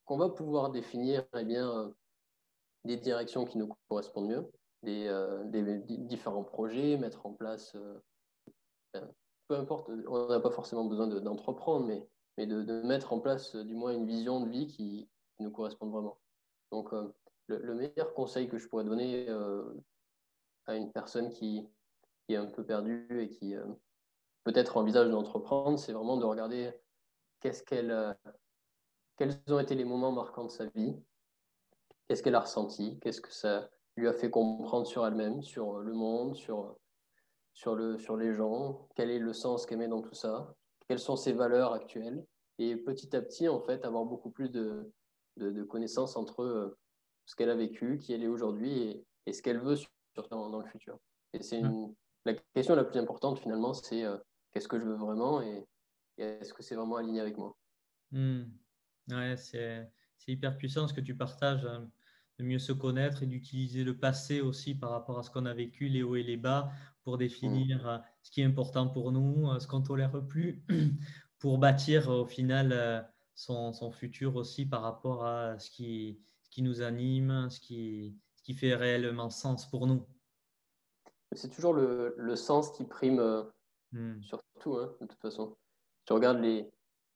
qu'on 0.05 0.19
va 0.19 0.29
pouvoir 0.29 0.71
définir 0.71 1.25
eh 1.35 1.45
bien, 1.45 1.71
euh, 1.71 1.89
des 2.85 2.99
directions 2.99 3.47
qui 3.47 3.57
nous 3.57 3.75
correspondent 3.89 4.29
mieux, 4.29 4.47
des, 4.83 5.07
euh, 5.09 5.43
différents 5.89 6.45
projets, 6.45 6.99
mettre 6.99 7.25
en 7.25 7.33
place, 7.33 7.75
peu 9.49 9.57
importe, 9.57 9.91
on 10.09 10.29
n'a 10.29 10.41
pas 10.41 10.51
forcément 10.51 10.85
besoin 10.85 11.07
d'entreprendre, 11.07 11.87
mais 12.37 12.47
de, 12.47 12.83
mettre 12.83 13.15
en 13.15 13.21
place 13.21 13.57
du 13.57 13.75
moins 13.75 13.93
une 13.93 14.07
vision 14.07 14.41
de 14.41 14.51
vie 14.51 14.67
qui, 14.67 15.09
nous 15.39 15.51
correspond 15.51 15.89
vraiment. 15.89 16.19
Donc, 16.73 16.95
le, 17.47 17.75
meilleur 17.75 18.15
conseil 18.15 18.49
que 18.49 18.59
je 18.59 18.69
pourrais 18.69 18.85
donner 18.85 19.29
à 20.67 20.75
une 20.75 20.93
personne 20.93 21.31
qui, 21.31 21.69
est 22.29 22.37
un 22.37 22.47
peu 22.47 22.65
perdue 22.65 23.07
et 23.21 23.29
qui, 23.29 23.55
peut-être 24.45 24.77
envisage 24.77 25.11
d'entreprendre, 25.11 25.79
c'est 25.79 25.93
vraiment 25.93 26.17
de 26.17 26.25
regarder 26.25 26.73
euh, 27.73 28.15
quels 29.17 29.41
ont 29.49 29.59
été 29.59 29.75
les 29.75 29.85
moments 29.85 30.13
marquants 30.13 30.45
de 30.45 30.51
sa 30.51 30.67
vie, 30.67 30.95
qu'est-ce 32.07 32.23
qu'elle 32.23 32.35
a 32.35 32.41
ressenti, 32.41 32.99
qu'est-ce 33.01 33.21
que 33.21 33.33
ça 33.33 33.71
lui 33.97 34.09
a 34.09 34.13
fait 34.13 34.31
comprendre 34.31 34.87
sur 34.87 35.07
elle-même, 35.07 35.43
sur 35.43 35.79
le 35.79 35.93
monde, 35.93 36.35
sur, 36.35 36.77
sur, 37.55 37.75
le, 37.75 37.99
sur 37.99 38.17
les 38.17 38.35
gens, 38.35 38.89
quel 38.95 39.11
est 39.11 39.19
le 39.19 39.33
sens 39.33 39.65
qu'elle 39.65 39.79
met 39.79 39.89
dans 39.89 40.03
tout 40.03 40.15
ça, 40.15 40.55
quelles 40.89 40.99
sont 40.99 41.17
ses 41.17 41.33
valeurs 41.33 41.73
actuelles, 41.73 42.25
et 42.59 42.77
petit 42.77 43.15
à 43.17 43.23
petit, 43.23 43.49
en 43.49 43.61
fait, 43.61 43.85
avoir 43.85 44.05
beaucoup 44.05 44.31
plus 44.31 44.51
de, 44.51 44.93
de, 45.37 45.63
connaissances 45.63 46.17
entre 46.17 46.43
euh, 46.43 46.79
ce 47.27 47.35
qu'elle 47.35 47.51
a 47.51 47.57
vécu, 47.57 47.99
qui 47.99 48.12
elle 48.12 48.23
est 48.23 48.29
aujourd'hui, 48.29 49.05
et, 49.27 49.33
ce 49.33 49.43
qu'elle 49.43 49.59
veut 49.59 49.77
sur, 49.77 49.91
dans, 50.31 50.49
dans, 50.49 50.61
le 50.61 50.67
futur. 50.67 50.99
Et 51.33 51.43
c'est 51.43 51.61
mmh. 51.61 51.95
la 52.25 52.35
question 52.55 52.77
la 52.77 52.85
plus 52.85 52.99
importante, 52.99 53.41
finalement, 53.41 53.75
c'est 53.75 54.05
euh, 54.05 54.17
qu'est-ce 54.53 54.69
que 54.69 54.79
je 54.79 54.85
veux 54.85 54.95
vraiment 54.95 55.43
et, 55.43 55.67
est-ce 56.19 56.55
que 56.55 56.62
c'est 56.62 56.77
vraiment 56.77 56.97
aligné 56.97 57.21
avec 57.21 57.37
moi? 57.37 57.55
Hmm. 58.11 58.45
ouais, 59.11 59.37
c'est, 59.37 59.87
hyper 60.27 60.57
puissant 60.57 60.89
ce 60.89 60.95
que 60.95 61.03
tu 61.03 61.15
partages, 61.15 61.67
hein, 61.67 61.91
de 62.39 62.45
mieux 62.45 62.59
se 62.59 62.73
connaître 62.73 63.23
et 63.23 63.27
d'utiliser 63.27 63.85
le 63.85 63.99
passé 63.99 64.41
aussi 64.41 64.75
par 64.75 64.93
rapport 64.93 65.19
à 65.19 65.23
ce 65.23 65.31
qu'on 65.31 65.45
a 65.45 65.53
vécu, 65.53 65.89
les 65.89 66.03
hauts 66.03 66.17
et 66.17 66.23
les 66.23 66.39
bas, 66.39 66.71
pour 67.05 67.19
définir 67.19 67.85
hmm. 67.85 67.89
euh, 67.89 67.99
ce 68.23 68.31
qui 68.31 68.41
est 68.41 68.45
important 68.45 68.89
pour 68.89 69.12
nous, 69.12 69.51
euh, 69.51 69.59
ce 69.59 69.67
qu'on 69.67 69.83
tolère 69.83 70.27
plus, 70.27 70.65
pour 71.39 71.59
bâtir 71.59 72.09
au 72.09 72.25
final 72.25 73.07
son, 73.35 73.75
son, 73.75 73.93
futur 73.93 74.37
aussi 74.37 74.65
par 74.65 74.81
rapport 74.81 75.27
à 75.27 75.59
ce 75.59 75.71
qui, 75.71 76.19
qui 76.57 76.62
nous 76.62 76.83
anime, 76.83 77.49
ce 77.51 77.61
qui, 77.61 78.19
ce 78.35 78.42
qui 78.42 78.55
fait 78.55 78.75
réellement 78.75 79.31
sens 79.31 79.69
pour 79.69 79.87
nous. 79.87 80.07
C'est 81.33 81.51
toujours 81.51 81.75
le, 81.75 82.14
le 82.16 82.37
sens 82.37 82.73
qui 82.73 82.85
prime 82.85 83.47
Hmm. 83.92 84.21
Surtout, 84.23 84.77
hein, 84.77 84.95
de 85.01 85.07
toute 85.07 85.21
façon. 85.21 85.57
Tu 86.05 86.12
regardes 86.12 86.40
les, 86.40 86.71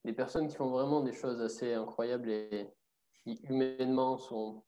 les 0.05 0.13
personnes 0.13 0.49
qui 0.49 0.57
font 0.57 0.71
vraiment 0.71 1.03
des 1.03 1.13
choses 1.13 1.41
assez 1.41 1.75
incroyables 1.75 2.31
et 2.31 2.71
qui 3.23 3.35
humainement 3.49 4.19
sont 4.19 4.65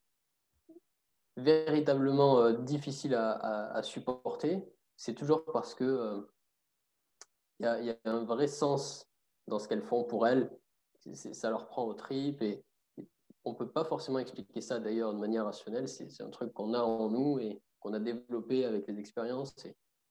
véritablement 1.37 2.41
euh, 2.41 2.53
difficiles 2.53 3.15
à, 3.15 3.73
à, 3.73 3.83
supporter, 3.83 4.63
c'est 4.97 5.15
toujours 5.15 5.45
parce 5.47 5.75
que 5.75 6.29
il 7.61 7.67
euh, 7.67 7.67
y, 7.67 7.67
a, 7.67 7.81
y, 7.81 7.91
a 7.91 7.97
un 8.05 8.25
vrai 8.25 8.47
sens 8.47 9.09
dans 9.47 9.59
ce 9.59 9.67
qu'elles 9.69 9.83
font 9.83 10.05
pour 10.05 10.27
elles. 10.27 10.51
ça 11.15 11.49
leur 11.49 11.67
prend 11.67 11.87
au 11.87 11.95
tripes 11.95 12.43
et, 12.43 12.63
on 13.45 13.53
ne 13.53 13.57
peut 13.57 13.71
pas 13.71 13.85
forcément 13.85 14.19
expliquer 14.19 14.61
ça 14.61 14.79
d'ailleurs 14.79 15.15
de 15.15 15.19
manière 15.19 15.45
rationnelle. 15.45 15.89
C'est 15.89 16.23
un 16.23 16.31
truc 16.31 16.53
qu'on 16.53 16.75
a 16.75 16.81
en 16.81 17.11
nous 17.11 17.39
et 17.39 17.61
qu'on 17.81 17.93
a 17.93 17.99
développé 17.99 18.65
avec 18.65 18.87
les 18.87 18.99
expériences. 18.99 19.55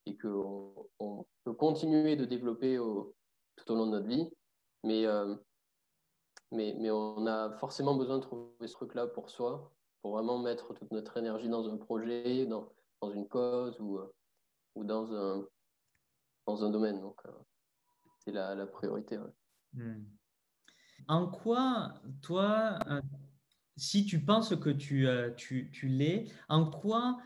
Et, 0.05 0.17
qu'on 0.17 0.89
on 0.99 1.25
peut 1.43 1.53
continuer 1.53 2.15
de 2.15 2.25
développer 2.25 2.77
tout 2.77 3.71
au 3.71 3.75
long 3.75 3.85
de 3.85 3.91
notre 3.91 4.07
vie. 4.07 4.29
Mais, 4.83 5.05
euh, 5.05 5.35
mais, 6.51 6.75
mais, 6.79 6.89
on 6.91 7.25
a 7.27 7.51
forcément 7.57 7.95
besoin 7.95 8.17
de 8.17 8.23
trouver 8.23 8.67
ce 8.67 8.73
truc-là 8.73 9.07
pour 9.07 9.29
soi, 9.29 9.71
pour 10.01 10.13
vraiment 10.13 10.39
mettre 10.39 10.73
toute 10.73 10.91
notre 10.91 11.17
énergie 11.17 11.49
dans 11.49 11.69
un 11.69 11.77
projet, 11.77 12.45
dans, 12.47 12.67
dans 13.01 13.11
une 13.11 13.27
cause 13.27 13.79
ou, 13.79 13.99
euh, 13.99 14.11
ou 14.75 14.83
dans, 14.83 15.13
un, 15.13 15.45
dans 16.47 16.63
un 16.63 16.69
domaine. 16.71 16.99
Donc, 16.99 17.19
euh, 17.25 17.31
c'est 18.19 18.31
la, 18.31 18.55
la, 18.55 18.65
priorité. 18.65 19.19
Hmm. 19.73 20.03
En 21.07 21.27
quoi, 21.27 21.93
toi, 22.21 22.79
si 23.75 24.05
tu 24.05 24.23
penses 24.23 24.55
que 24.55 24.69
tu, 24.69 25.07
tu, 25.37 25.69
tu 25.71 25.87
l'es, 25.87 26.25
en 26.49 26.69
quoi 26.69 27.17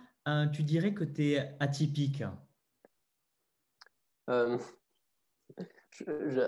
tu 0.53 0.63
dirais 0.63 0.93
que 0.93 1.03
tu 1.03 1.33
es 1.33 1.55
atypique? 1.59 2.23
Euh, 4.29 4.57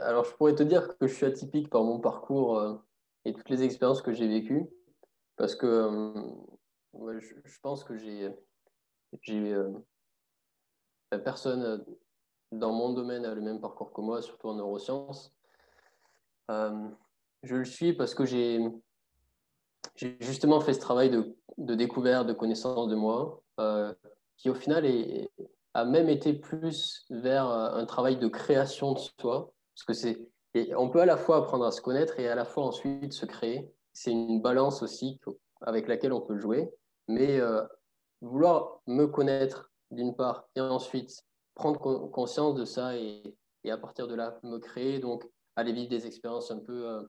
alors, 0.03 0.25
je 0.25 0.33
pourrais 0.35 0.55
te 0.55 0.63
dire 0.63 0.97
que 0.97 1.07
je 1.07 1.13
suis 1.13 1.25
atypique 1.25 1.69
par 1.69 1.83
mon 1.83 1.99
parcours 1.99 2.59
euh, 2.59 2.75
et 3.25 3.33
toutes 3.33 3.49
les 3.49 3.63
expériences 3.63 4.01
que 4.01 4.13
j'ai 4.13 4.27
vécues, 4.27 4.67
parce 5.35 5.55
que 5.55 5.65
euh, 5.65 7.19
je, 7.19 7.59
pense 7.61 7.83
que 7.83 7.95
j'ai, 7.97 8.31
j'ai 9.21 9.55
personne 11.23 11.85
dans 12.51 12.73
mon 12.73 12.93
domaine 12.93 13.25
a 13.25 13.35
le 13.35 13.41
même 13.41 13.61
parcours 13.61 13.93
que 13.93 14.01
moi, 14.01 14.21
surtout 14.21 14.49
en 14.49 14.55
neurosciences. 14.55 15.33
Je 17.43 17.55
le 17.55 17.65
suis 17.65 17.93
parce 17.93 18.15
que 18.15 18.25
j'ai, 18.25 18.59
justement 19.95 20.59
fait 20.59 20.73
ce 20.73 20.79
travail 20.79 21.09
de, 21.09 21.75
découverte, 21.75 22.27
de 22.27 22.33
connaissance 22.33 22.87
de 22.87 22.95
moi, 22.95 23.41
qui 24.37 24.49
au 24.49 24.55
final 24.55 24.85
a 25.77 25.85
même 25.85 26.09
été 26.09 26.33
plus 26.33 27.05
vers 27.11 27.47
euh, 27.47 27.75
un 27.75 27.85
travail 27.85 28.17
de 28.17 28.27
création 28.27 28.93
de 28.93 28.99
soi, 29.19 29.53
parce 29.75 29.83
que 29.85 29.93
c'est, 29.93 30.27
on 30.75 30.89
peut 30.89 31.01
à 31.01 31.05
la 31.05 31.17
fois 31.17 31.37
apprendre 31.37 31.65
à 31.65 31.71
se 31.71 31.81
connaître 31.81 32.19
et 32.19 32.27
à 32.27 32.33
la 32.33 32.45
fois 32.45 32.63
ensuite 32.63 33.13
se 33.13 33.27
créer. 33.27 33.71
C'est 33.93 34.11
une 34.11 34.41
balance 34.41 34.81
aussi 34.81 35.19
avec 35.61 35.87
laquelle 35.87 36.13
on 36.13 36.21
peut 36.21 36.39
jouer, 36.39 36.71
mais 37.07 37.39
euh, 37.39 37.61
vouloir 38.21 38.81
me 38.87 39.05
connaître 39.05 39.71
d'une 39.91 40.15
part 40.15 40.47
et 40.55 40.61
ensuite 40.61 41.23
prendre 41.53 42.09
conscience 42.09 42.55
de 42.55 42.65
ça 42.65 42.95
et, 42.95 43.35
à 43.69 43.77
partir 43.77 44.07
de 44.07 44.15
là 44.15 44.39
me 44.43 44.57
créer, 44.57 44.97
donc 44.97 45.29
aller 45.55 45.73
vivre 45.73 45.89
des 45.89 46.07
expériences 46.07 46.49
un 46.49 46.59
peu, 46.59 46.87
euh, 46.87 47.03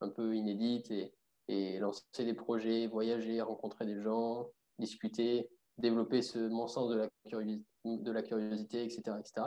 un 0.00 0.08
peu 0.08 0.34
inédites 0.36 0.90
et, 0.90 1.12
et 1.48 1.78
lancer 1.78 2.02
des 2.18 2.34
projets, 2.34 2.86
voyager, 2.86 3.40
rencontrer 3.40 3.86
des 3.86 4.00
gens, 4.00 4.48
discuter, 4.78 5.48
développer 5.78 6.22
ce, 6.22 6.38
mon 6.38 6.66
sens 6.66 6.90
de 6.90 6.96
la, 6.96 7.08
curiosité, 7.28 7.64
de 7.84 8.12
la 8.12 8.22
curiosité, 8.22 8.84
etc. 8.84 9.02
etc. 9.18 9.46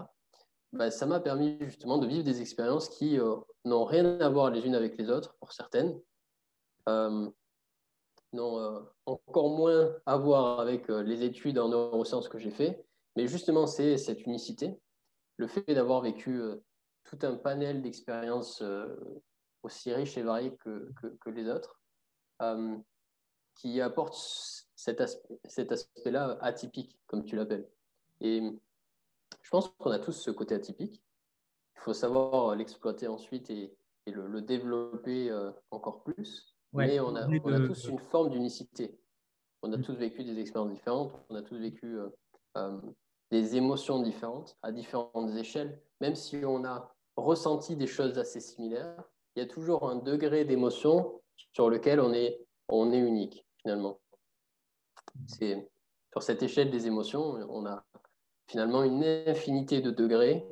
Bah, 0.74 0.92
ça 0.92 1.06
m'a 1.06 1.20
permis 1.20 1.58
justement 1.62 1.98
de 1.98 2.08
vivre 2.08 2.24
des 2.24 2.42
expériences 2.42 2.90
qui 2.90 3.20
euh, 3.20 3.36
n'ont 3.66 3.86
rien 3.86 4.20
à 4.20 4.30
voir 4.30 4.52
les 4.52 4.66
unes 4.66 4.76
avec 4.76 4.98
les 4.98 5.10
autres, 5.10 5.36
pour 5.40 5.54
certaines, 5.54 6.00
euh, 6.90 7.30
n'ont 8.34 8.60
euh, 8.60 8.80
encore 9.06 9.50
moins 9.50 9.96
à 10.06 10.18
voir 10.18 10.60
avec 10.60 10.90
les 10.90 11.24
études 11.24 11.58
en 11.58 11.70
neurosciences 11.70 12.28
que 12.28 12.38
j'ai 12.38 12.52
fait, 12.52 12.86
mais 13.16 13.28
justement 13.28 13.66
c'est 13.66 13.98
cette 13.98 14.26
unicité, 14.26 14.78
le 15.38 15.48
fait 15.48 15.74
d'avoir 15.74 16.02
vécu 16.02 16.42
tout 17.06 17.18
un 17.22 17.36
panel 17.36 17.82
d'expériences 17.82 18.62
aussi 19.67 19.93
riches 19.93 20.17
et 20.17 20.23
variées 20.23 20.56
que, 20.58 20.91
que, 21.01 21.07
que 21.07 21.30
les 21.30 21.47
autres, 21.49 21.80
qui 23.55 23.82
apporte 23.82 24.15
cet, 24.76 25.01
aspect, 25.01 25.39
cet 25.45 25.72
aspect-là 25.72 26.38
atypique, 26.41 26.99
comme 27.07 27.24
tu 27.24 27.36
l'appelles. 27.36 27.68
Et 28.22 28.41
je 29.41 29.49
pense 29.49 29.70
qu'on 29.78 29.91
a 29.91 29.99
tous 29.99 30.13
ce 30.13 30.32
côté 30.32 30.55
atypique. 30.55 31.03
Il 31.76 31.82
faut 31.82 31.93
savoir 31.93 32.55
l'exploiter 32.55 33.07
ensuite 33.07 33.49
et, 33.49 33.76
le, 34.05 34.41
développer 34.41 35.30
euh, 35.30 35.51
encore 35.72 36.03
plus. 36.03 36.55
Mais 36.74 36.99
on 36.99 37.15
a, 37.15 37.28
on 37.28 37.53
a 37.53 37.68
tous 37.68 37.88
une 37.88 37.99
forme 37.99 38.30
d'unicité. 38.30 38.97
On 39.63 39.74
a 39.74 39.78
mm. 39.78 39.82
tous 39.82 39.95
vécu 39.95 40.24
des 40.24 40.39
expériences 40.39 40.72
différentes, 40.72 41.13
on 41.30 41.36
a 41.36 41.41
tous 41.41 41.57
vécu 41.57 41.97
euh, 41.97 42.09
euh, 42.57 42.80
des 43.32 43.55
émotions 43.57 44.01
différentes 44.01 44.57
à 44.61 44.72
différentes 44.72 45.36
échelles. 45.36 45.82
Même 45.99 46.15
si 46.15 46.43
on 46.45 46.63
a 46.63 46.95
ressenti 47.18 47.76
des 47.76 47.88
choses 47.88 48.18
assez 48.18 48.39
similaires, 48.39 49.03
il 49.38 49.42
y 49.42 49.44
a 49.44 49.46
toujours 49.46 49.88
un 49.88 49.98
degré 49.98 50.46
d'émotion 50.46 51.22
sur 51.54 51.70
lequel 51.70 52.00
on 52.00 52.12
est, 52.12 52.42
on 52.70 52.92
est 52.92 52.98
unique 52.98 53.46
finalement. 53.62 54.00
C'est 55.28 55.70
sur 56.12 56.24
cette 56.24 56.42
échelle 56.42 56.72
des 56.72 56.88
émotions, 56.88 57.22
on 57.48 57.68
a 57.68 57.86
finalement 58.48 58.82
une 58.82 59.04
infinité 59.04 59.80
de 59.80 59.92
degrés 59.92 60.44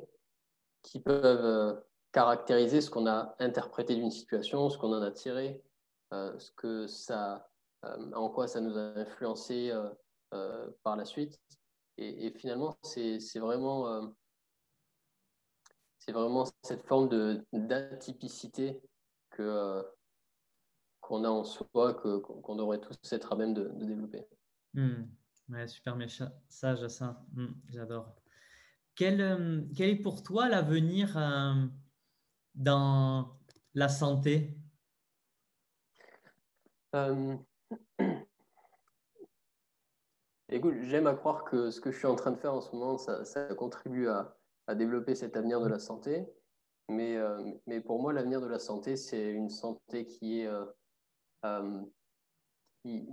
qui 0.82 1.00
peuvent 1.00 1.44
euh, 1.44 1.74
caractériser 2.12 2.80
ce 2.80 2.88
qu'on 2.88 3.08
a 3.08 3.34
interprété 3.40 3.96
d'une 3.96 4.12
situation, 4.12 4.70
ce 4.70 4.78
qu'on 4.78 4.92
en 4.92 5.02
a 5.02 5.10
tiré, 5.10 5.60
euh, 6.12 6.38
ce 6.38 6.52
que 6.52 6.86
ça, 6.86 7.48
euh, 7.84 8.12
en 8.12 8.30
quoi 8.30 8.46
ça 8.46 8.60
nous 8.60 8.78
a 8.78 8.92
influencé 9.00 9.72
par 10.84 10.94
la 10.94 11.04
suite. 11.04 11.40
Et, 11.98 12.30
finalement, 12.30 12.76
c'est 12.82 13.18
vraiment, 13.40 14.12
c'est 16.06 16.12
vraiment 16.12 16.44
cette 16.62 16.86
forme 16.86 17.08
d'atypicité 17.52 18.80
que 19.30 19.84
qu'on 21.00 21.24
a 21.24 21.28
en 21.28 21.44
soi, 21.44 21.94
qu'on 21.94 22.56
devrait 22.56 22.80
tous 22.80 22.96
être 23.12 23.32
à 23.32 23.36
même 23.36 23.54
de, 23.54 23.70
développer. 23.74 24.26
Hmm. 24.74 25.04
Ouais, 25.48 25.68
super 25.68 25.94
message 25.94 26.88
ça. 26.88 27.24
Hmm, 27.32 27.52
j'adore. 27.68 28.12
Quel, 28.96 29.20
euh, 29.20 29.62
quel, 29.76 29.90
est 29.90 30.02
pour 30.02 30.22
toi 30.24 30.48
l'avenir 30.48 31.16
euh, 31.16 31.66
dans 32.54 33.38
la 33.74 33.88
santé? 33.88 34.58
Euh, 36.94 37.36
Écoute, 40.48 40.74
j'aime 40.82 41.06
à 41.06 41.14
croire 41.14 41.44
que 41.44 41.70
ce 41.70 41.80
que 41.80 41.92
je 41.92 41.98
suis 41.98 42.06
en 42.06 42.16
train 42.16 42.32
de 42.32 42.36
faire 42.36 42.54
en 42.54 42.60
ce 42.60 42.74
moment, 42.74 42.98
ça, 42.98 43.24
ça 43.24 43.54
contribue 43.54 44.08
à, 44.08 44.35
à, 44.66 44.74
développer 44.74 45.14
cet 45.14 45.36
avenir 45.36 45.60
de 45.60 45.68
la 45.68 45.78
santé. 45.78 46.26
Mais, 46.88 47.16
mais 47.66 47.80
pour 47.80 48.00
moi, 48.00 48.12
l'avenir 48.12 48.40
de 48.40 48.46
la 48.46 48.60
santé, 48.60 48.96
c'est 48.96 49.30
une 49.30 49.50
santé 49.50 50.06
qui 50.06 50.40
est 50.40 50.48
euh, 51.46 51.80
qui, 52.82 53.04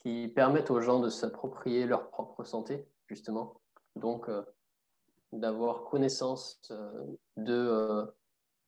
qui, 0.00 0.28
permettent 0.28 0.70
aux 0.70 0.80
gens 0.80 1.00
de 1.00 1.08
s'approprier 1.08 1.86
leur 1.86 2.10
propre 2.10 2.44
santé, 2.44 2.86
justement. 3.08 3.60
Donc, 3.96 4.28
euh, 4.28 4.42
d'avoir 5.32 5.84
connaissance 5.84 6.60
euh, 6.70 7.04
de, 7.36 8.06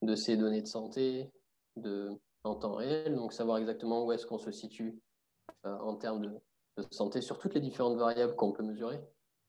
de 0.02 0.14
ces 0.16 0.36
données 0.36 0.62
de 0.62 0.66
santé 0.66 1.30
de, 1.76 2.10
en 2.42 2.56
temps 2.56 2.74
réel, 2.74 3.14
donc 3.14 3.32
savoir 3.32 3.58
exactement 3.58 4.04
où 4.04 4.10
est-ce 4.10 4.26
qu'on 4.26 4.38
se 4.38 4.50
situe 4.50 4.98
en 5.62 5.94
termes 5.94 6.22
de, 6.22 6.40
de, 6.76 6.84
santé 6.90 7.20
sur 7.20 7.38
toutes 7.38 7.54
les 7.54 7.60
différentes 7.60 7.96
variables 7.96 8.34
qu'on 8.34 8.52
peut 8.52 8.64
mesurer. 8.64 9.00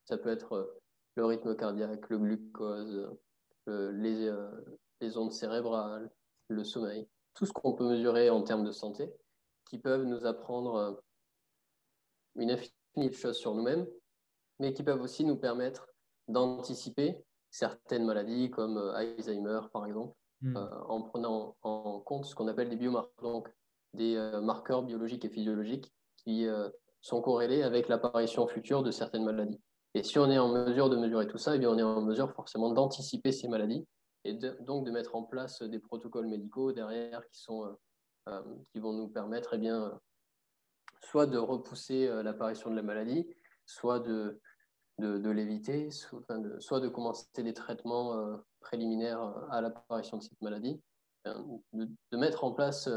Ça 0.06 0.18
peut 0.18 0.30
être 0.30 0.79
le 1.20 1.26
rythme 1.26 1.56
cardiaque, 1.56 2.10
le 2.10 2.18
glucose, 2.18 3.10
les, 3.68 4.34
les 5.02 5.18
ondes 5.18 5.32
cérébrales, 5.32 6.10
le 6.48 6.64
sommeil 6.64 7.08
tout 7.40 7.46
ce 7.46 7.54
qu'on 7.54 7.72
peut 7.72 7.88
mesurer 7.88 8.30
en 8.30 8.42
termes 8.42 8.66
de 8.66 8.72
santé, 8.74 9.10
qui 9.70 9.80
peuvent 9.80 10.04
nous 10.04 10.26
apprendre 10.26 10.76
euh, 10.76 10.92
une 12.36 12.52
infinité 12.52 12.76
de 12.98 13.14
choses 13.14 13.38
sur 13.38 13.56
nous-mêmes, 13.56 13.88
mais 14.60 14.74
qui 14.74 14.84
peuvent 14.84 15.02
aussi 15.02 15.24
nous 15.24 15.38
permettre 15.38 15.88
d'anticiper 16.28 17.18
certaines 17.50 18.06
maladies 18.06 18.50
comme 18.50 18.78
euh, 18.78 18.94
Alzheimer, 18.94 19.62
par 19.72 19.86
exemple, 19.86 20.14
hmm. 20.42 20.58
euh, 20.58 20.84
en 20.90 21.02
prenant 21.02 21.56
en 21.62 22.02
compte 22.02 22.26
ce 22.26 22.36
qu'on 22.36 22.50
appelle 22.50 22.70
des 22.70 22.76
biomarqueurs, 22.76 23.32
donc 23.32 23.50
des 23.94 24.18
marqueurs 24.44 24.84
biologiques 24.84 25.26
et 25.26 25.30
physiologiques 25.30 25.92
qui 26.18 26.46
sont 27.02 27.22
corrélés 27.22 27.64
avec 27.64 27.88
l'apparition 27.88 28.46
future 28.46 28.84
de 28.84 28.92
certaines 28.92 29.26
maladies. 29.26 29.60
Et 29.96 30.04
si 30.04 30.20
on 30.20 30.30
est 30.30 30.38
en 30.38 30.50
mesure 30.50 30.90
de 30.90 30.98
mesurer 30.98 31.28
tout 31.28 31.38
ça, 31.38 31.56
eh 31.56 31.60
bien 31.60 31.70
on 31.70 31.78
est 31.78 31.84
en 31.84 32.02
mesure 32.02 32.32
forcément 32.34 32.72
d'anticiper 32.72 33.32
ces 33.32 33.48
maladies 33.48 33.86
et 34.24 34.34
donc 34.34 34.86
de 34.86 34.92
mettre 34.92 35.16
en 35.16 35.24
place 35.24 35.62
des 35.62 35.80
protocoles 35.80 36.28
médicaux 36.28 36.72
derrière 36.72 37.28
qui, 37.30 37.40
sont, 37.40 37.66
euh, 37.66 37.74
euh, 38.30 38.42
qui 38.72 38.80
vont 38.80 38.94
nous 38.94 39.08
permettre 39.08 39.54
eh 39.54 39.58
bien, 39.58 40.00
soit 41.02 41.26
de 41.26 41.38
repousser 41.38 42.08
euh, 42.08 42.22
l'apparition 42.22 42.70
de 42.70 42.76
la 42.76 42.84
maladie, 42.84 43.28
soit 43.66 44.00
de, 44.00 44.40
de, 45.00 45.30
l'éviter, 45.30 45.90
soit, 45.92 46.80
de, 46.80 46.88
commencer 46.90 47.26
des 47.38 47.54
traitements 47.54 48.38
préliminaires 48.60 49.22
à 49.50 49.62
l'apparition 49.62 50.18
de 50.18 50.24
cette 50.24 50.42
maladie, 50.42 50.82
de, 51.26 52.18
mettre 52.18 52.44
en 52.44 52.52
place 52.52 52.90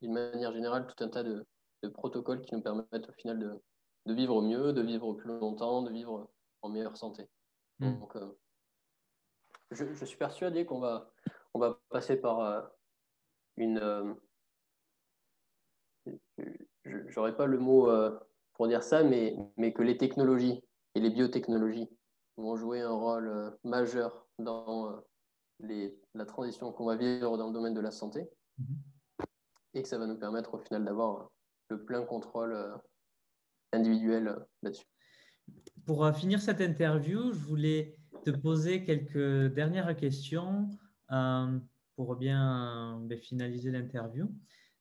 d'une 0.00 0.12
manière 0.12 0.52
générale 0.52 0.86
tout 0.86 1.02
un 1.02 1.08
tas 1.08 1.24
de, 1.24 1.44
protocoles 1.94 2.42
qui 2.42 2.54
nous 2.54 2.60
permettent 2.60 3.08
au 3.08 3.12
final 3.12 3.58
de 4.06 4.14
vivre 4.14 4.42
mieux, 4.42 4.72
de 4.72 4.82
vivre 4.82 5.14
plus 5.14 5.30
longtemps, 5.38 5.82
de 5.82 5.90
vivre 5.90 6.30
en 6.62 6.68
meilleure 6.68 6.96
santé. 6.96 7.28
Mmh. 7.80 7.98
Donc, 7.98 8.16
je, 9.70 10.04
suis 10.04 10.16
persuadé 10.16 10.64
qu'on 10.64 10.80
va, 10.80 11.10
on 11.54 11.58
va 11.58 11.80
passer 11.90 12.16
par 12.16 12.40
euh, 12.40 12.62
une. 13.56 13.78
Euh, 13.78 14.14
je 16.84 17.14
n'aurais 17.16 17.36
pas 17.36 17.46
le 17.46 17.58
mot 17.58 17.90
euh, 17.90 18.18
pour 18.54 18.68
dire 18.68 18.82
ça, 18.82 19.02
mais, 19.02 19.36
mais 19.56 19.72
que 19.72 19.82
les 19.82 19.98
technologies 19.98 20.62
et 20.94 21.00
les 21.00 21.10
biotechnologies 21.10 21.90
vont 22.36 22.56
jouer 22.56 22.80
un 22.80 22.92
rôle 22.92 23.58
majeur 23.64 24.26
dans 24.38 25.02
les, 25.60 25.98
la 26.14 26.24
transition 26.24 26.72
qu'on 26.72 26.86
va 26.86 26.96
vivre 26.96 27.36
dans 27.36 27.48
le 27.48 27.52
domaine 27.52 27.74
de 27.74 27.80
la 27.80 27.90
santé 27.90 28.30
mm-hmm. 28.58 29.24
et 29.74 29.82
que 29.82 29.88
ça 29.88 29.98
va 29.98 30.06
nous 30.06 30.18
permettre 30.18 30.54
au 30.54 30.58
final 30.58 30.84
d'avoir 30.84 31.30
le 31.68 31.84
plein 31.84 32.04
contrôle 32.04 32.80
individuel 33.72 34.46
là-dessus. 34.62 34.86
Pour 35.86 36.06
finir 36.14 36.40
cette 36.40 36.60
interview, 36.60 37.32
je 37.32 37.38
voulais 37.38 37.98
te 38.24 38.30
poser 38.30 38.84
quelques 38.84 39.54
dernières 39.54 39.96
questions 39.96 40.68
euh, 41.12 41.58
pour 41.96 42.16
bien 42.16 43.00
euh, 43.10 43.16
finaliser 43.16 43.70
l'interview. 43.70 44.30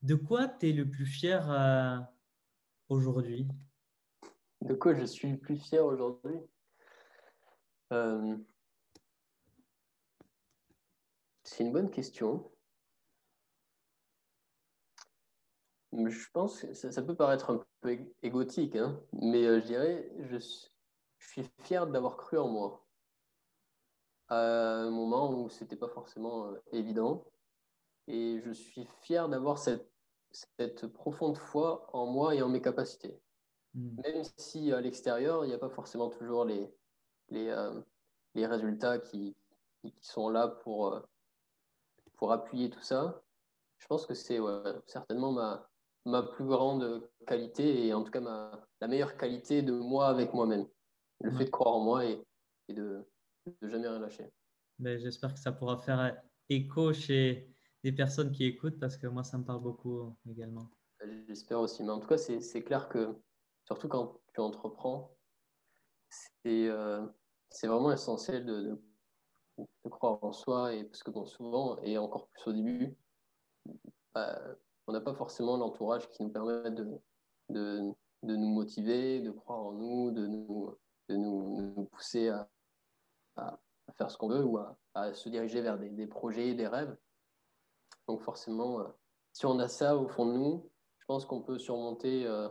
De 0.01 0.15
quoi 0.15 0.47
tu 0.47 0.69
es 0.69 0.73
le 0.73 0.89
plus 0.89 1.05
fier 1.05 1.49
euh, 1.49 1.97
aujourd'hui? 2.89 3.47
De 4.61 4.73
quoi 4.73 4.93
je 4.95 5.05
suis 5.05 5.31
le 5.31 5.37
plus 5.37 5.57
fier 5.57 5.85
aujourd'hui? 5.85 6.37
C'est 11.43 11.63
une 11.63 11.71
bonne 11.71 11.89
question. 11.89 12.51
Je 16.05 16.29
pense 16.31 16.61
que 16.61 16.73
ça, 16.73 17.01
peut 17.01 17.15
paraître 17.15 17.49
un 17.49 17.65
peu 17.81 17.97
égotique, 18.21 18.75
hein, 18.75 19.01
mais 19.13 19.43
je 19.61 19.65
dirais, 19.65 20.11
je, 20.19 20.37
je 20.37 21.27
suis 21.27 21.43
fier 21.63 21.87
d'avoir 21.87 22.17
cru 22.17 22.37
en 22.37 22.47
moi 22.47 22.87
à 24.29 24.81
un 24.81 24.89
moment 24.89 25.31
où 25.31 25.49
c'était 25.49 25.75
pas 25.75 25.87
forcément 25.87 26.47
euh, 26.47 26.61
évident. 26.71 27.25
Et 28.07 28.41
je 28.45 28.51
suis 28.51 28.85
fier 29.01 29.27
d'avoir 29.29 29.57
cette, 29.57 29.89
cette 30.31 30.87
profonde 30.87 31.37
foi 31.37 31.89
en 31.93 32.05
moi 32.05 32.35
et 32.35 32.41
en 32.41 32.49
mes 32.49 32.61
capacités. 32.61 33.19
Hmm. 33.73 34.01
Même 34.03 34.23
si 34.37 34.71
à 34.71 34.81
l'extérieur, 34.81 35.45
il 35.45 35.49
n'y 35.49 35.53
a 35.53 35.59
pas 35.59 35.69
forcément 35.69 36.09
toujours 36.09 36.45
les, 36.45 36.69
les, 37.29 37.49
euh, 37.49 37.81
les 38.33 38.45
résultats 38.45 38.99
qui, 38.99 39.35
qui, 39.81 39.93
sont 40.01 40.29
là 40.29 40.47
pour, 40.47 40.93
euh, 40.93 40.99
pour 42.15 42.31
appuyer 42.31 42.69
tout 42.69 42.81
ça, 42.81 43.21
je 43.77 43.87
pense 43.87 44.05
que 44.05 44.13
c'est 44.13 44.39
certainement 44.87 45.31
ma, 45.31 45.66
ma 46.07 46.23
plus 46.23 46.45
grande 46.45 47.09
qualité 47.25 47.85
et 47.87 47.93
en 47.93 48.03
tout 48.03 48.11
cas 48.11 48.21
ma, 48.21 48.67
la 48.81 48.87
meilleure 48.87 49.17
qualité 49.17 49.61
de 49.61 49.73
moi 49.73 50.07
avec 50.07 50.33
moi-même. 50.33 50.65
Le 51.21 51.31
fait 51.31 51.45
de 51.45 51.49
croire 51.49 51.75
en 51.75 51.83
moi 51.83 52.05
et, 52.05 52.21
et 52.67 52.73
de, 52.73 53.03
de 53.61 53.67
jamais 53.67 53.87
rien 53.87 53.99
lâcher. 53.99 54.31
J'espère 54.79 55.33
que 55.33 55.39
ça 55.39 55.51
pourra 55.51 55.77
faire 55.77 56.21
écho 56.49 56.93
chez 56.93 57.49
des 57.83 57.91
personnes 57.91 58.31
qui 58.31 58.45
écoutent 58.45 58.79
parce 58.79 58.97
que 58.97 59.07
moi, 59.07 59.23
ça 59.23 59.37
me 59.37 59.43
parle 59.43 59.61
beaucoup 59.61 60.15
également. 60.29 60.69
J'espère 61.27 61.59
aussi. 61.59 61.83
Mais 61.83 61.91
en 61.91 61.99
tout 61.99 62.07
cas, 62.07 62.17
c'est 62.17 62.63
clair 62.63 62.89
que, 62.89 63.15
surtout 63.65 63.87
quand 63.87 64.19
tu 64.33 64.41
entreprends, 64.41 65.15
c'est 66.09 66.67
euh, 66.67 67.05
vraiment 67.63 67.91
essentiel 67.91 68.45
de, 68.45 68.79
de, 69.57 69.89
croire 69.89 70.23
en 70.23 70.31
soi. 70.31 70.73
Et, 70.73 70.83
parce 70.83 71.03
que 71.03 71.11
bon, 71.11 71.25
souvent, 71.25 71.79
et 71.81 71.97
encore 71.97 72.29
plus 72.29 72.51
au 72.51 72.53
début, 72.53 72.95
bah, 74.13 74.39
on 74.87 74.93
n'a 74.93 75.01
pas 75.01 75.13
forcément 75.13 75.57
l'entourage 75.57 76.09
qui 76.09 76.23
nous 76.23 76.29
permet 76.29 76.71
de, 76.71 76.99
de, 77.49 77.93
de, 78.23 78.35
nous 78.35 78.47
motiver, 78.47 79.21
de 79.21 79.31
croire 79.31 79.59
en 79.59 79.73
nous, 79.73 80.11
de 80.11 80.25
nous, 80.25 80.73
de 81.09 81.15
nous, 81.15 81.85
pousser 81.91 82.29
à, 82.29 82.49
à, 83.35 83.59
faire 83.97 84.09
ce 84.09 84.17
qu'on 84.17 84.29
veut 84.29 84.43
ou 84.43 84.57
à, 84.57 85.13
se 85.13 85.29
diriger 85.29 85.61
vers 85.61 85.77
des, 85.77 86.07
projets, 86.07 86.53
des 86.53 86.67
rêves. 86.67 86.95
Donc 88.07 88.21
forcément, 88.21 88.79
euh, 88.79 88.87
si 89.33 89.45
on 89.45 89.59
a 89.59 89.67
ça 89.67 89.97
au 89.97 90.07
fond 90.07 90.25
de 90.25 90.33
nous, 90.33 90.71
je 90.99 91.05
pense 91.05 91.25
qu'on 91.25 91.41
peut 91.41 91.59
surmonter 91.59 92.25
euh, 92.25 92.49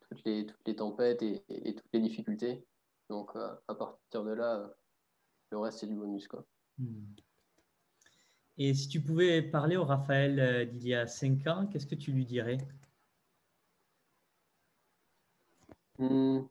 toutes, 0.00 0.24
les, 0.24 0.46
toutes 0.46 0.66
les 0.66 0.76
tempêtes 0.76 1.22
et, 1.22 1.74
toutes 1.74 1.92
les 1.92 2.00
difficultés. 2.00 2.64
Donc 3.10 3.34
euh, 3.36 3.54
à 3.68 3.74
partir 3.74 4.24
de 4.24 4.32
là, 4.32 4.70
le 5.50 5.58
reste, 5.58 5.80
c'est 5.80 5.86
du 5.86 5.96
bonus. 5.96 6.28
Quoi. 6.28 6.44
Hmm. 6.78 7.14
Et 8.58 8.74
si 8.74 8.88
tu 8.88 9.00
pouvais 9.00 9.42
parler 9.42 9.76
au 9.76 9.84
Raphaël 9.84 10.70
d'il 10.74 10.88
y 10.88 10.94
a 10.94 11.06
cinq 11.06 11.46
ans, 11.46 11.66
qu'est-ce 11.66 11.86
que 11.86 11.94
tu 11.94 12.12
lui 12.12 12.24
dirais? 12.26 12.58
Hmm. 15.98 16.46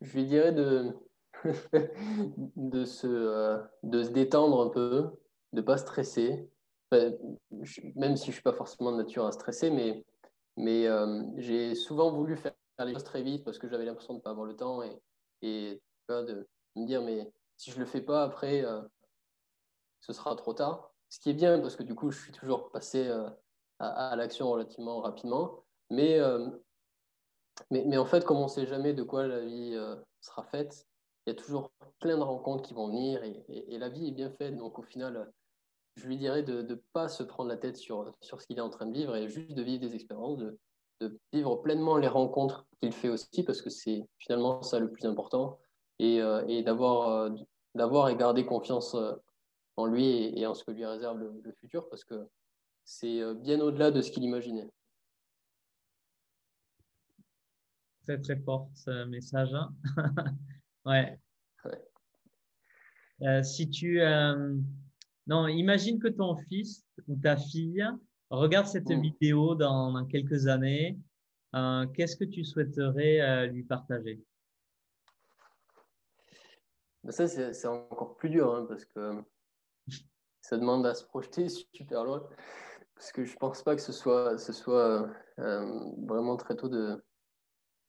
Je 0.00 0.12
lui 0.16 0.24
dirais 0.26 0.52
de, 0.52 0.96
de, 2.56 2.84
se, 2.84 3.06
euh, 3.06 3.58
de 3.82 4.02
se 4.02 4.10
détendre 4.10 4.62
un 4.62 4.70
peu, 4.70 5.10
de 5.52 5.60
ne 5.60 5.62
pas 5.62 5.76
stresser. 5.76 6.48
même 6.92 8.16
si 8.16 8.24
je 8.24 8.30
ne 8.30 8.32
suis 8.32 8.42
pas 8.42 8.52
forcément 8.52 8.92
de 8.92 8.98
nature 8.98 9.26
à 9.26 9.32
stresser, 9.32 9.70
mais, 9.70 10.04
mais 10.56 10.86
euh, 10.86 11.22
j'ai 11.36 11.74
souvent 11.74 12.10
voulu 12.12 12.36
faire 12.36 12.54
les 12.84 12.92
choses 12.92 13.04
très 13.04 13.22
vite 13.22 13.44
parce 13.44 13.58
que 13.58 13.68
j'avais 13.68 13.84
l'impression 13.84 14.14
de 14.14 14.18
ne 14.18 14.22
pas 14.22 14.30
avoir 14.30 14.46
le 14.46 14.56
temps 14.56 14.82
et, 14.82 14.98
et 15.42 15.80
de 16.08 16.48
me 16.76 16.86
dire, 16.86 17.02
mais 17.02 17.30
si 17.60 17.70
je 17.70 17.76
ne 17.76 17.80
le 17.80 17.86
fais 17.86 18.00
pas 18.00 18.22
après, 18.22 18.64
euh, 18.64 18.80
ce 20.00 20.14
sera 20.14 20.34
trop 20.34 20.54
tard. 20.54 20.94
Ce 21.10 21.20
qui 21.20 21.28
est 21.28 21.34
bien 21.34 21.60
parce 21.60 21.76
que 21.76 21.82
du 21.82 21.94
coup, 21.94 22.10
je 22.10 22.18
suis 22.18 22.32
toujours 22.32 22.70
passé 22.70 23.08
à, 23.78 24.10
à 24.10 24.16
l'action 24.16 24.50
relativement 24.50 25.00
rapidement. 25.00 25.64
Mais 25.90 26.18
mais, 27.70 27.84
mais, 27.84 27.98
en 27.98 28.06
fait, 28.06 28.24
comme 28.24 28.38
on 28.38 28.44
ne 28.44 28.48
sait 28.48 28.66
jamais 28.66 28.94
de 28.94 29.02
quoi 29.02 29.26
la 29.26 29.40
vie 29.40 29.76
sera 30.22 30.44
faite, 30.44 30.86
il 31.26 31.30
y 31.30 31.32
a 31.32 31.34
toujours 31.34 31.70
plein 31.98 32.16
de 32.16 32.22
rencontres 32.22 32.62
qui 32.62 32.72
vont 32.72 32.88
venir 32.88 33.22
et, 33.22 33.78
la 33.78 33.88
vie 33.88 34.08
est 34.08 34.12
bien 34.12 34.30
faite. 34.30 34.56
Donc 34.56 34.78
au 34.78 34.82
final, 34.82 35.30
je 35.96 36.06
lui 36.06 36.16
dirais 36.16 36.42
de 36.42 36.62
ne 36.62 36.74
pas 36.92 37.08
se 37.08 37.22
prendre 37.22 37.50
la 37.50 37.56
tête 37.56 37.76
sur, 37.76 38.14
sur 38.20 38.40
ce 38.40 38.46
qu'il 38.46 38.56
est 38.56 38.62
en 38.62 38.70
train 38.70 38.86
de 38.86 38.92
vivre 38.92 39.14
et 39.16 39.28
juste 39.28 39.52
de 39.52 39.62
vivre 39.62 39.80
des 39.80 39.94
expériences, 39.94 40.38
de, 40.38 40.58
de 41.00 41.18
vivre 41.32 41.56
pleinement 41.56 41.96
les 41.96 42.08
rencontres 42.08 42.66
qu'il 42.80 42.92
fait 42.92 43.08
aussi, 43.08 43.42
parce 43.42 43.60
que 43.60 43.70
c'est 43.70 44.06
finalement 44.18 44.62
ça 44.62 44.78
le 44.78 44.90
plus 44.90 45.04
important, 45.04 45.58
et, 45.98 46.20
euh, 46.20 46.62
d'avoir, 46.62 47.08
euh, 47.08 47.30
d'avoir 47.74 48.08
et 48.08 48.16
garder 48.16 48.44
confiance 48.44 48.94
euh, 48.94 49.12
en 49.76 49.86
lui 49.86 50.38
et, 50.38 50.46
en 50.46 50.54
ce 50.54 50.64
que 50.64 50.70
lui 50.72 50.84
réserve 50.84 51.18
le, 51.18 51.52
futur, 51.60 51.88
parce 51.88 52.04
que 52.04 52.28
c'est 52.84 53.22
bien 53.36 53.60
au-delà 53.60 53.90
de 53.90 54.02
ce 54.02 54.10
qu'il 54.10 54.24
imaginait. 54.24 54.68
Très 58.04 58.20
très 58.20 58.36
fort 58.36 58.68
ce 58.74 59.04
message. 59.04 59.54
Hein. 59.54 59.72
ouais. 60.84 61.18
si 63.42 63.70
tu 63.70 64.00
non, 65.30 65.46
imagine 65.46 66.00
que 66.00 66.08
ton 66.08 66.36
fils 66.48 66.84
ou 67.06 67.16
ta 67.16 67.36
fille 67.36 67.86
regarde 68.30 68.66
cette 68.66 68.90
mm. 68.90 69.00
vidéo 69.00 69.54
dans, 69.54 70.04
quelques 70.06 70.48
années. 70.48 70.98
Euh, 71.54 71.86
qu'est-ce 71.94 72.16
que 72.16 72.24
tu 72.24 72.44
souhaiterais 72.44 73.20
euh, 73.20 73.46
lui 73.46 73.62
partager? 73.62 74.20
Ça, 77.08 77.26
c'est 77.26 77.66
encore 77.66 78.16
plus 78.16 78.28
dur 78.28 78.54
hein, 78.54 78.66
parce 78.68 78.84
que 78.84 79.24
ça 80.40 80.58
demande 80.58 80.86
à 80.86 80.94
se 80.94 81.04
projeter 81.04 81.48
super 81.72 82.04
loin. 82.04 82.28
Parce 82.94 83.12
que 83.12 83.24
je 83.24 83.34
pense 83.36 83.62
pas 83.62 83.74
que 83.74 83.80
ce 83.80 83.92
soit, 83.92 84.36
ce 84.36 84.52
soit 84.52 85.10
euh, 85.38 85.90
vraiment 86.06 86.36
très 86.36 86.54
tôt 86.56 86.68
de, 86.68 87.02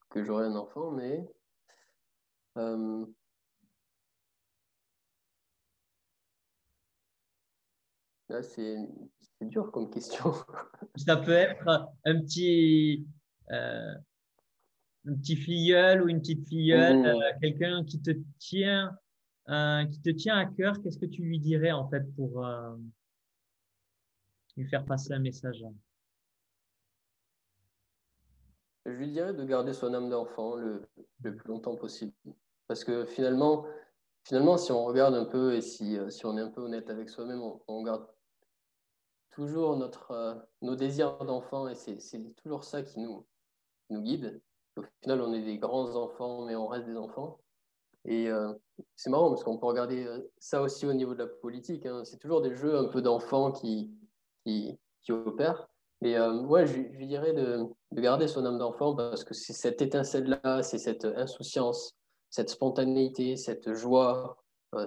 que 0.10 0.24
j'aurai 0.24 0.46
un 0.46 0.56
enfant, 0.56 0.92
mais 0.92 1.28
c'est 8.42 8.78
dur 9.42 9.72
comme 9.72 9.90
question. 9.90 10.34
Ça 10.96 11.18
peut 11.18 11.32
être 11.32 11.90
un 12.06 12.22
petit, 12.22 13.06
euh, 13.52 13.94
un 15.06 15.16
petit 15.16 15.36
filleul 15.36 16.04
ou 16.04 16.10
une 16.10 16.20
petite 16.20 16.48
filleule, 16.48 17.00
mmh. 17.00 17.06
euh, 17.06 17.32
quelqu'un 17.42 17.84
qui 17.84 18.02
te 18.02 18.12
tient, 18.40 18.98
euh, 19.52 19.86
qui 19.86 20.02
te 20.02 20.10
tient 20.10 20.38
à 20.38 20.46
cœur. 20.46 20.82
Qu'est-ce 20.82 20.98
que 20.98 21.06
tu 21.06 21.22
lui 21.22 21.40
dirais 21.40 21.72
en 21.72 21.88
fait 21.90 22.04
pour 22.16 22.46
lui 24.58 24.68
faire 24.68 24.86
passer 24.86 25.14
un 25.14 25.20
message? 25.20 25.64
Je 28.86 28.92
lui 28.92 29.12
dirais 29.12 29.34
de 29.34 29.44
garder 29.44 29.74
son 29.74 29.94
âme 29.94 30.10
d'enfant 30.10 30.56
le, 30.56 30.88
plus 31.22 31.48
longtemps 31.48 31.76
possible. 31.76 32.14
Parce 32.68 32.84
que 32.84 33.06
finalement, 33.06 33.66
finalement, 34.24 34.58
si 34.58 34.72
on 34.72 34.86
regarde 34.86 35.14
un 35.14 35.26
peu 35.26 35.54
et 35.54 35.62
si, 35.62 35.98
si 36.10 36.26
on 36.26 36.38
est 36.38 36.42
un 36.42 36.50
peu 36.50 36.62
honnête 36.62 36.90
avec 36.90 37.10
soi-même, 37.10 37.42
on, 37.68 37.84
garde 37.84 38.08
toujours 39.32 39.78
notre, 39.78 40.12
euh, 40.12 40.36
nos 40.62 40.76
désirs 40.76 41.18
d'enfant 41.26 41.68
et 41.68 41.76
c'est 41.76 42.00
toujours 42.44 42.64
ça 42.64 42.82
qui 42.82 43.00
nous, 43.00 43.26
nous 43.90 44.02
guide. 44.02 44.42
Au 44.78 44.84
final, 45.02 45.22
on 45.22 45.34
est 45.34 45.42
des 45.42 45.58
grands 45.58 45.96
enfants, 45.96 46.46
mais 46.46 46.56
on 46.56 46.68
reste 46.68 46.88
des 46.88 46.98
enfants. 46.98 47.40
Et 48.06 48.30
euh, 48.30 48.54
c'est 48.96 49.10
marrant 49.10 49.30
parce 49.30 49.44
qu'on 49.44 49.58
peut 49.58 49.68
regarder 49.68 50.06
euh, 50.06 50.20
ça 50.40 50.62
aussi 50.62 50.86
au 50.86 50.94
niveau 50.94 51.14
de 51.14 51.20
la 51.20 51.28
politique. 51.28 51.86
Hein. 51.86 52.04
C'est 52.04 52.18
toujours 52.18 52.42
des 52.42 52.56
jeux 52.56 52.78
un 52.78 52.86
peu 52.86 53.02
d'enfants 53.02 53.52
qui, 53.52 53.92
qui, 54.44 54.80
qui, 55.04 55.12
opèrent. 55.12 55.68
Et 56.04 56.18
moi, 56.18 56.66
je, 56.66 56.82
je, 56.94 57.06
dirais 57.06 57.32
de, 57.32 57.64
de, 57.92 58.02
garder 58.02 58.28
son 58.28 58.44
âme 58.44 58.58
d'enfant 58.58 58.96
parce 58.96 59.24
que 59.24 59.36
c'est 59.36 59.54
cette 59.54 59.84
étincelle-là, 59.84 60.64
c'est 60.64 60.80
cette 60.80 61.06
insouciance, 61.06 61.96
cette 62.32 62.50
spontanéité, 62.50 63.36
cette 63.36 63.74
joie, 63.74 64.36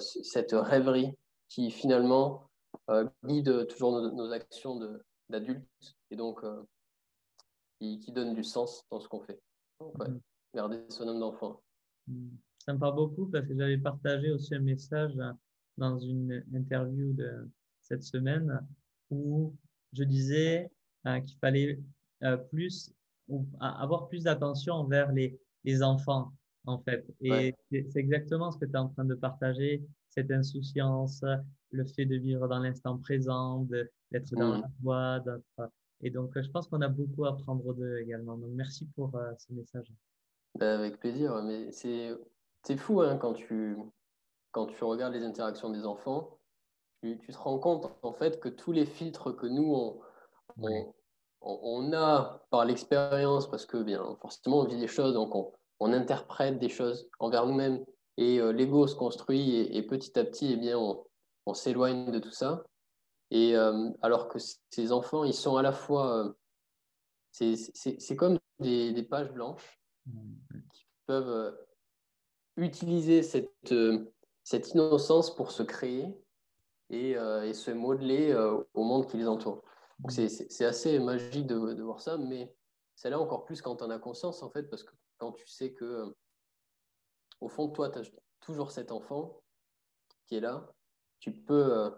cette 0.00 0.50
rêverie 0.52 1.14
qui 1.48 1.70
finalement 1.70 2.50
euh, 2.90 3.06
guide 3.24 3.66
toujours 3.68 3.92
nos, 3.92 4.32
actions 4.32 4.80
d'adultes 5.28 5.66
et 6.10 6.16
donc 6.16 6.42
euh, 6.44 6.62
qui, 7.78 8.12
donne 8.12 8.34
du 8.34 8.44
sens 8.44 8.84
dans 8.90 9.00
ce 9.00 9.08
qu'on 9.08 9.20
fait. 9.20 9.40
Mm. 9.80 10.18
garder 10.54 10.80
son 10.88 11.08
homme 11.08 11.20
d'enfant. 11.20 11.62
Ça 12.58 12.72
me 12.72 12.78
parle 12.78 12.96
beaucoup 12.96 13.26
parce 13.26 13.46
que 13.46 13.56
j'avais 13.56 13.78
partagé 13.78 14.30
aussi 14.30 14.54
un 14.54 14.60
message 14.60 15.14
dans 15.76 15.98
une 15.98 16.44
interview 16.54 17.12
de 17.12 17.50
cette 17.80 18.02
semaine 18.02 18.60
où 19.10 19.54
je 19.92 20.04
disais 20.04 20.70
euh, 21.06 21.20
qu'il 21.20 21.38
fallait 21.38 21.78
plus 22.50 22.92
ou 23.28 23.46
avoir 23.60 24.08
plus 24.08 24.24
d'attention 24.24 24.74
envers 24.74 25.12
les, 25.12 25.38
les 25.64 25.82
enfants 25.82 26.32
en 26.66 26.78
fait. 26.78 27.06
Et 27.20 27.54
c'est 27.70 27.96
exactement 27.96 28.50
ce 28.50 28.58
que 28.58 28.64
tu 28.64 28.72
es 28.72 28.76
en 28.76 28.88
train 28.88 29.04
de 29.04 29.14
partager, 29.14 29.82
cette 30.08 30.30
insouciance, 30.30 31.22
le 31.70 31.84
fait 31.84 32.06
de 32.06 32.16
vivre 32.16 32.48
dans 32.48 32.60
l'instant 32.60 32.98
présent, 32.98 33.66
d'être 34.10 34.34
dans 34.34 34.58
mm. 34.58 34.62
la 34.62 34.68
joie. 34.82 35.24
Et 36.00 36.10
donc, 36.10 36.32
je 36.40 36.48
pense 36.50 36.68
qu'on 36.68 36.80
a 36.82 36.88
beaucoup 36.88 37.24
à 37.24 37.30
apprendre 37.30 37.74
d'eux 37.74 37.98
également. 37.98 38.36
Donc, 38.36 38.50
merci 38.54 38.86
pour 38.94 39.14
euh, 39.16 39.32
ce 39.38 39.52
message. 39.52 39.86
Ben, 40.58 40.80
avec 40.80 40.98
plaisir. 40.98 41.42
Mais 41.42 41.70
c'est 41.72 42.76
fou 42.76 43.00
hein, 43.00 43.16
quand, 43.16 43.34
tu, 43.34 43.76
quand 44.52 44.66
tu 44.66 44.84
regardes 44.84 45.14
les 45.14 45.24
interactions 45.24 45.70
des 45.70 45.86
enfants. 45.86 46.38
Tu, 47.02 47.18
tu, 47.18 47.32
te 47.32 47.38
rends 47.38 47.58
compte 47.58 47.90
en 48.02 48.12
fait 48.12 48.40
que 48.40 48.48
tous 48.48 48.72
les 48.72 48.86
filtres 48.86 49.36
que 49.36 49.46
nous, 49.46 49.74
on, 49.74 50.00
on, 50.58 50.94
on 51.40 51.92
a 51.92 52.46
par 52.50 52.64
l'expérience, 52.64 53.50
parce 53.50 53.66
que 53.66 53.82
bien 53.82 54.16
forcément 54.22 54.60
on 54.60 54.64
vit 54.64 54.78
des 54.78 54.86
choses, 54.86 55.12
donc 55.12 55.34
on, 55.34 55.52
on 55.80 55.92
interprète 55.92 56.58
des 56.58 56.70
choses 56.70 57.10
envers 57.18 57.46
nous-mêmes 57.46 57.84
et 58.16 58.38
euh, 58.40 58.52
l'ego 58.52 58.86
se 58.86 58.94
construit 58.94 59.56
et, 59.56 59.82
petit 59.82 60.18
à 60.18 60.24
petit, 60.24 60.52
eh 60.52 60.56
bien, 60.56 60.78
on, 60.78 61.04
on 61.46 61.54
s'éloigne 61.54 62.10
de 62.10 62.18
tout 62.18 62.30
ça. 62.30 62.64
Et 63.30 63.56
euh, 63.56 63.90
alors 64.02 64.28
que 64.28 64.38
ces 64.70 64.92
enfants, 64.92 65.24
ils 65.24 65.34
sont 65.34 65.56
à 65.56 65.62
la 65.62 65.72
fois, 65.72 66.24
euh, 66.24 66.32
c'est 67.32 68.16
comme 68.16 68.38
des, 68.60 68.92
des, 68.92 69.02
pages 69.02 69.32
blanches 69.32 69.80
qui 70.06 70.86
peuvent 71.06 71.58
utiliser 72.56 73.22
cette, 73.22 73.74
cette 74.42 74.70
innocence 74.70 75.34
pour 75.34 75.50
se 75.50 75.62
créer 75.62 76.06
et, 76.90 77.12
et 77.12 77.54
se 77.54 77.70
modeler 77.70 78.34
au 78.74 78.84
monde 78.84 79.08
qui 79.08 79.16
les 79.16 79.26
entoure. 79.26 79.62
C'est 80.08 80.64
assez 80.64 80.98
magique 80.98 81.46
de, 81.46 81.82
voir 81.82 82.00
ça, 82.00 82.16
mais 82.18 82.54
c'est 82.94 83.10
là 83.10 83.18
encore 83.18 83.44
plus 83.44 83.62
quand 83.62 83.80
on 83.82 83.90
a 83.90 83.98
conscience, 83.98 84.42
en 84.42 84.50
fait, 84.50 84.64
parce 84.64 84.82
que 84.82 84.92
quand 85.18 85.32
tu 85.32 85.46
sais 85.46 85.72
que, 85.72 86.14
au 87.40 87.48
fond 87.48 87.68
de 87.68 87.72
toi, 87.72 87.90
tu 87.90 87.98
as 87.98 88.02
toujours 88.40 88.70
cet 88.70 88.92
enfant 88.92 89.42
qui 90.26 90.36
est 90.36 90.40
là, 90.40 90.72
tu 91.20 91.32
peux, 91.32 91.72
euh, 91.72 91.90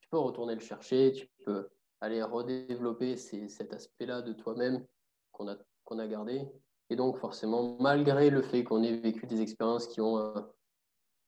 tu 0.00 0.08
peux 0.08 0.18
retourner 0.18 0.54
le 0.54 0.60
chercher, 0.60 1.12
tu 1.12 1.28
peux 1.44 1.70
aller 2.00 2.22
redévelopper 2.22 3.16
cet 3.16 3.72
aspect-là 3.72 4.22
de 4.22 4.32
toi-même 4.32 4.86
qu'on 5.30 5.48
a, 5.48 5.56
qu'on 5.84 5.98
a 5.98 6.06
gardé. 6.06 6.46
Et 6.92 6.96
donc, 6.96 7.16
forcément, 7.16 7.76
malgré 7.80 8.30
le 8.30 8.42
fait 8.42 8.64
qu'on 8.64 8.82
ait 8.82 8.96
vécu 8.98 9.26
des 9.26 9.40
expériences 9.40 9.86
qui 9.86 10.00
ont 10.00 10.18
euh, 10.18 10.40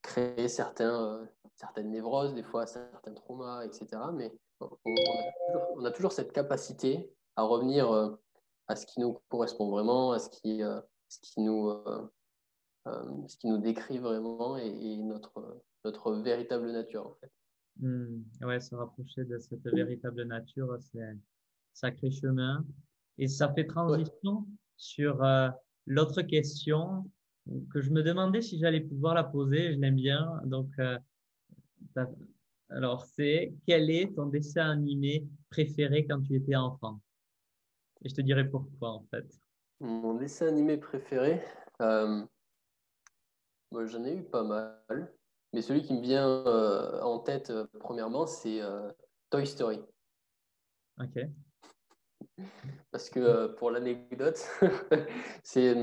créé 0.02 0.48
certains, 0.48 1.02
euh, 1.02 1.24
certaines 1.54 1.90
névroses, 1.90 2.34
des 2.34 2.42
fois 2.42 2.66
certains 2.66 3.14
traumas, 3.14 3.64
etc., 3.64 3.86
mais 4.12 4.32
on, 4.60 5.84
a, 5.84 5.90
toujours, 5.90 6.12
cette 6.12 6.32
capacité 6.32 7.10
à 7.36 7.42
revenir 7.42 7.90
à 8.68 8.76
ce 8.76 8.86
qui 8.86 9.00
nous 9.00 9.18
correspond 9.28 9.70
vraiment, 9.70 10.12
à 10.12 10.18
ce 10.18 10.30
qui, 10.30 10.62
ce 11.08 11.20
qui 11.20 11.40
nous, 11.40 11.68
euh, 11.68 12.10
euh, 12.86 13.26
ce 13.28 13.36
qui 13.36 13.48
nous 13.48 13.58
décrit 13.58 13.98
vraiment 13.98 14.56
et, 14.56 14.96
notre, 14.98 15.62
notre 15.84 16.12
véritable 16.14 16.70
nature 16.72 17.06
en 17.06 17.14
fait. 17.14 17.30
Hmm. 17.80 18.22
ouais, 18.42 18.60
se 18.60 18.74
rapprocher 18.74 19.24
de 19.24 19.38
cette 19.38 19.66
véritable 19.66 20.22
nature, 20.24 20.76
c'est 20.80 21.02
un 21.02 21.16
sacré 21.72 22.10
chemin. 22.10 22.64
Et 23.18 23.26
ça 23.26 23.52
fait 23.52 23.66
transition 23.66 24.46
sur 24.76 25.22
euh, 25.24 25.48
l'autre 25.86 26.22
question 26.22 27.10
que 27.72 27.80
je 27.80 27.90
me 27.90 28.02
demandais 28.02 28.42
si 28.42 28.58
j'allais 28.58 28.80
pouvoir 28.80 29.14
la 29.14 29.24
poser. 29.24 29.74
Je 29.74 29.78
l'aime 29.78 29.96
bien. 29.96 30.40
Donc, 30.44 30.70
alors, 32.70 33.04
c'est 33.04 33.54
quel 33.66 33.90
est 33.90 34.14
ton 34.14 34.26
dessin 34.26 34.70
animé 34.70 35.26
préféré 35.50 36.06
quand 36.06 36.20
tu 36.22 36.34
étais 36.34 36.56
enfant? 36.56 37.00
Et 38.02 38.08
je 38.08 38.14
te 38.14 38.20
dirai 38.20 38.48
pourquoi 38.48 38.90
en 38.90 39.04
fait. 39.10 39.26
Mon 39.80 40.14
dessin 40.14 40.48
animé 40.48 40.76
préféré, 40.76 41.42
euh, 41.80 42.24
j'en 43.72 44.04
ai 44.04 44.16
eu 44.16 44.22
pas 44.22 44.44
mal, 44.44 45.12
mais 45.52 45.62
celui 45.62 45.82
qui 45.82 45.94
me 45.94 46.00
vient 46.00 46.26
euh, 46.28 47.00
en 47.02 47.18
tête 47.18 47.50
euh, 47.50 47.66
premièrement, 47.80 48.26
c'est 48.26 48.60
Toy 49.30 49.46
Story. 49.46 49.80
Ok. 51.00 51.18
Parce 52.90 53.10
que 53.10 53.48
pour 53.54 53.70
l'anecdote, 53.70 54.38
c'est 55.42 55.74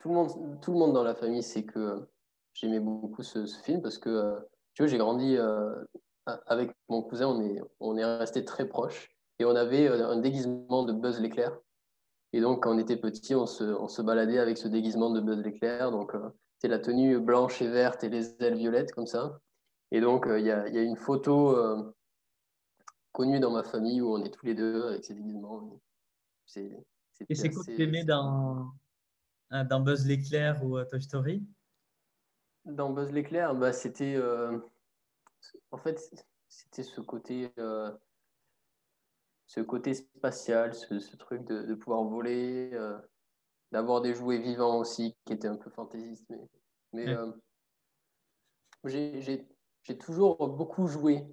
tout, 0.00 0.08
le 0.08 0.14
monde, 0.14 0.60
tout 0.60 0.72
le 0.72 0.78
monde 0.78 0.92
dans 0.92 1.04
la 1.04 1.14
famille 1.14 1.42
sait 1.42 1.64
que 1.64 2.06
j'aimais 2.52 2.80
beaucoup 2.80 3.22
ce, 3.22 3.46
film 3.46 3.82
parce 3.82 3.98
que 3.98 4.36
tu 4.74 4.82
vois, 4.82 4.90
j'ai 4.90 4.98
grandi 4.98 5.36
avec 6.46 6.72
mon 6.88 7.02
cousin, 7.02 7.28
on 7.28 7.40
est, 7.40 7.60
on 7.80 7.96
est 7.96 8.04
resté 8.04 8.44
très 8.44 8.66
proches 8.66 9.08
et 9.38 9.44
on 9.44 9.54
avait 9.54 9.88
un 9.88 10.16
déguisement 10.16 10.84
de 10.84 10.92
Buzz 10.92 11.20
l'éclair. 11.20 11.56
Et 12.32 12.40
donc, 12.40 12.64
quand 12.64 12.74
on 12.74 12.78
était 12.78 12.96
petit, 12.96 13.34
on 13.34 13.46
se, 13.46 13.64
on 13.64 13.88
se 13.88 14.02
baladait 14.02 14.38
avec 14.38 14.58
ce 14.58 14.68
déguisement 14.68 15.10
de 15.10 15.20
Buzz 15.20 15.42
l'éclair. 15.42 15.90
Donc, 15.90 16.12
c'est 16.58 16.68
la 16.68 16.78
tenue 16.78 17.18
blanche 17.20 17.62
et 17.62 17.68
verte 17.68 18.02
et 18.04 18.08
les 18.08 18.34
ailes 18.42 18.56
violettes, 18.56 18.92
comme 18.92 19.06
ça. 19.06 19.38
Et 19.92 20.00
donc, 20.00 20.26
il 20.28 20.40
y, 20.40 20.48
y, 20.48 20.50
a, 20.50 20.82
une 20.82 20.96
photo 20.96 21.54
connue 23.16 23.40
dans 23.40 23.50
ma 23.50 23.62
famille 23.62 24.02
où 24.02 24.12
on 24.12 24.22
est 24.22 24.30
tous 24.30 24.44
les 24.44 24.54
deux 24.54 24.88
avec 24.88 25.02
ces 25.02 25.14
déguisements. 25.14 25.80
et 26.56 27.34
c'est 27.34 27.50
quoi 27.50 27.64
que 27.64 27.74
tu 27.74 27.82
aimais 27.82 28.04
dans, 28.04 28.74
dans 29.50 29.80
Buzz 29.80 30.06
l'éclair 30.06 30.62
ou 30.62 30.78
Toy 30.84 31.00
Story? 31.00 31.42
Dans 32.66 32.90
Buzz 32.90 33.10
l'éclair, 33.12 33.54
bah, 33.54 33.72
c'était. 33.72 34.20
en 35.70 35.78
fait, 35.78 35.98
c'était 36.48 36.82
ce 36.82 37.00
côté 37.00 37.50
ce 39.46 39.60
côté 39.60 39.94
spatial, 39.94 40.74
ce, 40.74 41.16
truc 41.16 41.44
de, 41.44 41.74
pouvoir 41.74 42.02
voler, 42.04 42.70
euh, 42.74 42.98
d'avoir 43.72 44.00
des 44.00 44.14
jouets 44.14 44.38
vivants 44.38 44.78
aussi, 44.78 45.16
qui 45.24 45.32
étaient 45.32 45.48
un 45.48 45.56
peu 45.56 45.70
fantaisistes. 45.70 46.32
Mais, 46.92 47.08
euh, 47.08 47.30
j'ai 48.84 49.98
toujours 49.98 50.48
beaucoup 50.48 50.86
joué 50.88 51.24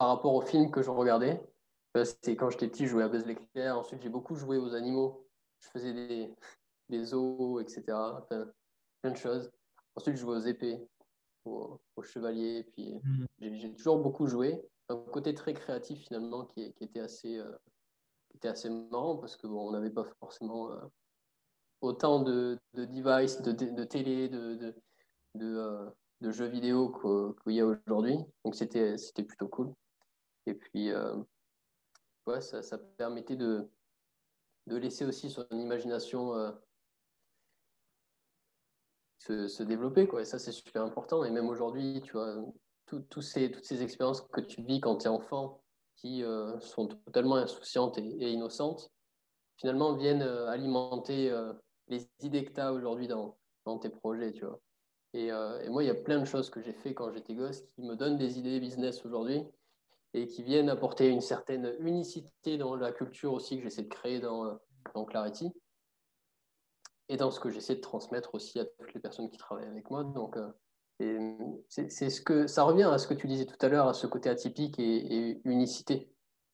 par 0.00 0.08
rapport 0.08 0.34
aux 0.34 0.40
films 0.40 0.72
que 0.72 0.82
je 0.82 0.90
regardais. 0.90 1.40
Euh, 1.96 2.04
c'était 2.04 2.34
quand 2.34 2.50
j'étais 2.50 2.66
petit, 2.66 2.86
je 2.86 2.90
jouais 2.90 3.04
à 3.04 3.08
Buzz 3.08 3.24
l'éclair. 3.24 3.78
Ensuite, 3.78 4.02
j'ai 4.02 4.08
beaucoup 4.08 4.34
joué 4.34 4.56
aux 4.56 4.74
animaux. 4.74 5.24
Je 5.60 5.68
faisais 5.68 5.92
des, 5.92 6.34
des 6.88 7.04
zoos, 7.04 7.60
etc. 7.60 7.82
plein 9.02 9.12
de 9.12 9.16
choses. 9.16 9.48
Ensuite, 9.94 10.16
je 10.16 10.20
jouais 10.22 10.36
aux 10.36 10.46
épées, 10.46 10.80
aux, 11.44 11.78
chevaliers. 12.02 12.64
Puis, 12.72 12.98
mm. 13.04 13.26
j'ai 13.54 13.72
toujours 13.74 13.98
beaucoup 13.98 14.26
joué 14.26 14.60
un 14.90 14.96
côté 14.96 15.34
très 15.34 15.54
créatif 15.54 16.06
finalement 16.06 16.44
qui, 16.44 16.62
était 16.80 17.00
assez 17.00 17.38
euh, 17.38 17.52
était 18.34 18.48
assez 18.48 18.68
marrant 18.68 19.16
parce 19.16 19.36
que 19.36 19.46
bon, 19.46 19.68
on 19.68 19.70
n'avait 19.70 19.90
pas 19.90 20.04
forcément 20.18 20.72
euh, 20.72 20.80
autant 21.80 22.20
de, 22.20 22.58
de 22.74 22.84
devices, 22.84 23.40
de, 23.42 23.52
de, 23.52 23.84
télé, 23.84 24.28
de, 24.28 24.54
de, 24.54 24.74
de, 25.36 25.56
euh, 25.56 26.32
jeux 26.32 26.46
vidéo 26.46 26.92
qu'il 27.44 27.54
y 27.54 27.60
a 27.60 27.66
aujourd'hui. 27.66 28.18
Donc 28.44 28.54
c'était 28.54 28.96
plutôt 29.26 29.48
cool. 29.48 29.72
Et 30.46 30.54
puis 30.54 30.92
ouais, 32.26 32.40
ça, 32.40 32.78
permettait 32.96 33.36
de, 33.36 33.68
de 34.66 34.76
laisser 34.76 35.04
aussi 35.04 35.30
son 35.30 35.46
imagination 35.50 36.32
se, 39.18 39.48
se, 39.48 39.62
développer 39.62 40.06
quoi. 40.06 40.22
Et 40.22 40.24
ça 40.24 40.38
c'est 40.38 40.52
super 40.52 40.82
important. 40.82 41.24
Et 41.24 41.30
même 41.30 41.48
aujourd'hui, 41.48 42.00
tu 42.02 42.12
vois 42.12 42.36
ces, 43.20 43.50
toutes 43.50 43.64
ces 43.64 43.82
expériences 43.82 44.22
que 44.22 44.40
tu 44.40 44.62
vis 44.62 44.80
quand 44.80 44.96
tu 44.96 45.04
es 45.06 45.08
enfant, 45.08 45.62
qui 45.96 46.22
euh, 46.24 46.58
sont 46.60 46.88
totalement 46.88 47.36
insouciantes 47.36 47.98
et, 47.98 48.32
innocentes, 48.32 48.90
finalement 49.56 49.94
viennent 49.94 50.22
euh, 50.22 50.48
alimenter 50.48 51.30
euh, 51.30 51.52
les 51.88 52.08
idées 52.20 52.44
que 52.44 52.52
tu 52.52 52.60
as 52.60 52.72
aujourd'hui 52.72 53.06
dans, 53.06 53.38
dans, 53.66 53.78
tes 53.78 53.90
projets. 53.90 54.32
Tu 54.32 54.44
vois. 54.44 54.60
Et, 55.12 55.26
et, 55.26 55.68
moi, 55.68 55.82
il 55.82 55.86
y 55.86 55.90
a 55.90 55.94
plein 55.94 56.20
de 56.20 56.24
choses 56.24 56.50
que 56.50 56.60
j'ai 56.60 56.72
fait 56.72 56.94
quand 56.94 57.12
j'étais 57.12 57.34
gosse 57.34 57.62
qui 57.74 57.82
me 57.82 57.96
donnent 57.96 58.16
des 58.16 58.38
idées 58.38 58.60
business 58.60 59.04
aujourd'hui 59.04 59.42
et 60.14 60.26
qui 60.26 60.42
viennent 60.42 60.68
apporter 60.68 61.08
une 61.08 61.20
certaine 61.20 61.74
unicité 61.80 62.58
dans 62.58 62.74
la 62.74 62.92
culture 62.92 63.32
aussi 63.32 63.56
que 63.56 63.62
j'essaie 63.62 63.82
de 63.82 63.88
créer 63.88 64.20
dans, 64.20 64.58
dans 64.94 65.04
Clarity 65.04 65.52
et 67.08 67.16
dans 67.16 67.30
ce 67.30 67.40
que 67.40 67.50
j'essaie 67.50 67.74
de 67.74 67.80
transmettre 67.80 68.34
aussi 68.34 68.60
à 68.60 68.64
toutes 68.64 68.94
les 68.94 69.00
personnes 69.00 69.28
qui 69.30 69.36
travaillent 69.36 69.66
avec 69.66 69.90
moi. 69.90 70.04
Donc, 70.04 70.36
c'est 71.68 72.10
ce 72.10 72.20
que 72.20 72.46
ça 72.46 72.62
revient 72.62 72.84
à 72.84 72.98
ce 72.98 73.08
que 73.08 73.14
tu 73.14 73.26
disais 73.26 73.46
tout 73.46 73.56
à 73.60 73.68
l'heure, 73.68 73.88
à 73.88 73.94
ce 73.94 74.06
côté 74.06 74.28
atypique 74.28 74.78
et, 74.78 75.40
unicité. 75.44 76.12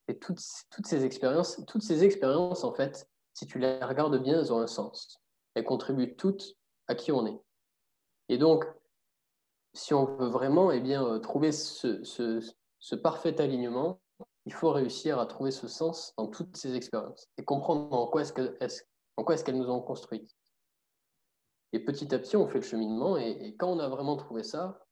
Et 0.09 0.19
toutes, 0.19 0.41
toutes, 0.71 0.87
ces 0.87 1.05
expériences, 1.05 1.61
toutes 1.67 1.83
ces 1.83 2.05
expériences, 2.05 2.65
en 2.65 2.73
fait, 2.73 3.09
si 3.35 3.47
tu 3.47 3.59
les 3.59 3.83
regardes 3.85 4.17
bien, 4.23 4.39
elles 4.39 4.53
ont 4.53 4.61
un 4.61 4.67
sens. 4.67 5.21
Elles 5.55 5.65
contribuent 5.65 6.15
toutes 6.17 6.57
à 6.87 6.95
qui 6.95 7.13
on 7.13 7.27
est. 7.27 7.39
Et 8.29 8.39
donc, 8.39 8.65
si 9.75 9.93
on 9.95 10.05
veut 10.05 10.29
vraiment 10.29 10.71
eh 10.71 10.81
bien, 10.81 11.05
euh, 11.05 11.19
trouver 11.19 11.53
ce, 11.53 12.41
ce 12.79 12.95
parfait 12.95 13.41
alignement, 13.41 14.01
il 14.45 14.53
faut 14.53 14.71
réussir 14.71 15.19
à 15.19 15.27
trouver 15.27 15.51
ce 15.51 15.69
sens 15.69 16.15
dans 16.17 16.29
toutes 16.29 16.57
ces 16.57 16.75
expériences 16.75 17.29
et 17.37 17.45
comprendre 17.45 17.93
en 17.93 18.07
quoi 18.07 18.23
est-ce 18.23 18.33
qu'elles 18.33 18.57
est 18.61 19.53
nous 19.53 19.69
ont 19.69 19.81
construites. 19.81 20.37
Et 21.73 21.81
petit 21.81 22.15
à 22.15 22.19
petit, 22.19 22.37
on 22.37 22.47
fait 22.47 22.59
le 22.59 22.65
cheminement. 22.65 23.17
Et, 23.17 23.57
quand 23.59 23.69
on 23.69 23.81
a 23.81 23.89
vraiment 23.89 24.17
trouvé 24.17 24.45
ça, 24.45 24.87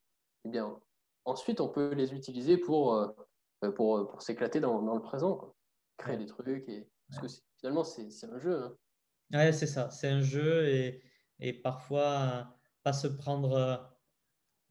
eh 0.44 0.48
bien, 0.48 0.78
ensuite, 1.24 1.60
on 1.60 1.68
peut 1.68 1.94
les 1.94 2.12
utiliser 2.12 2.58
pour, 2.58 2.94
euh, 2.94 3.70
pour, 3.76 4.08
pour 4.10 4.22
s'éclater 4.22 4.60
dans, 4.60 4.82
dans, 4.82 4.96
le 4.96 5.02
présent, 5.02 5.54
créer 5.96 6.16
des 6.16 6.26
trucs. 6.26 6.68
Et, 6.68 6.88
parce 7.08 7.22
que 7.22 7.42
finalement, 7.58 7.84
c'est 7.84 8.08
un 8.26 8.38
jeu. 8.38 8.64
Hein. 8.64 8.76
Ouais, 9.32 9.52
c'est 9.52 9.66
ça. 9.66 9.88
C'est 9.90 10.08
un 10.08 10.20
jeu 10.20 10.66
et, 10.68 11.02
et 11.38 11.52
parfois, 11.52 12.48
pas 12.82 12.92
se 12.92 13.06
prendre 13.06 13.52
euh, 13.52 13.76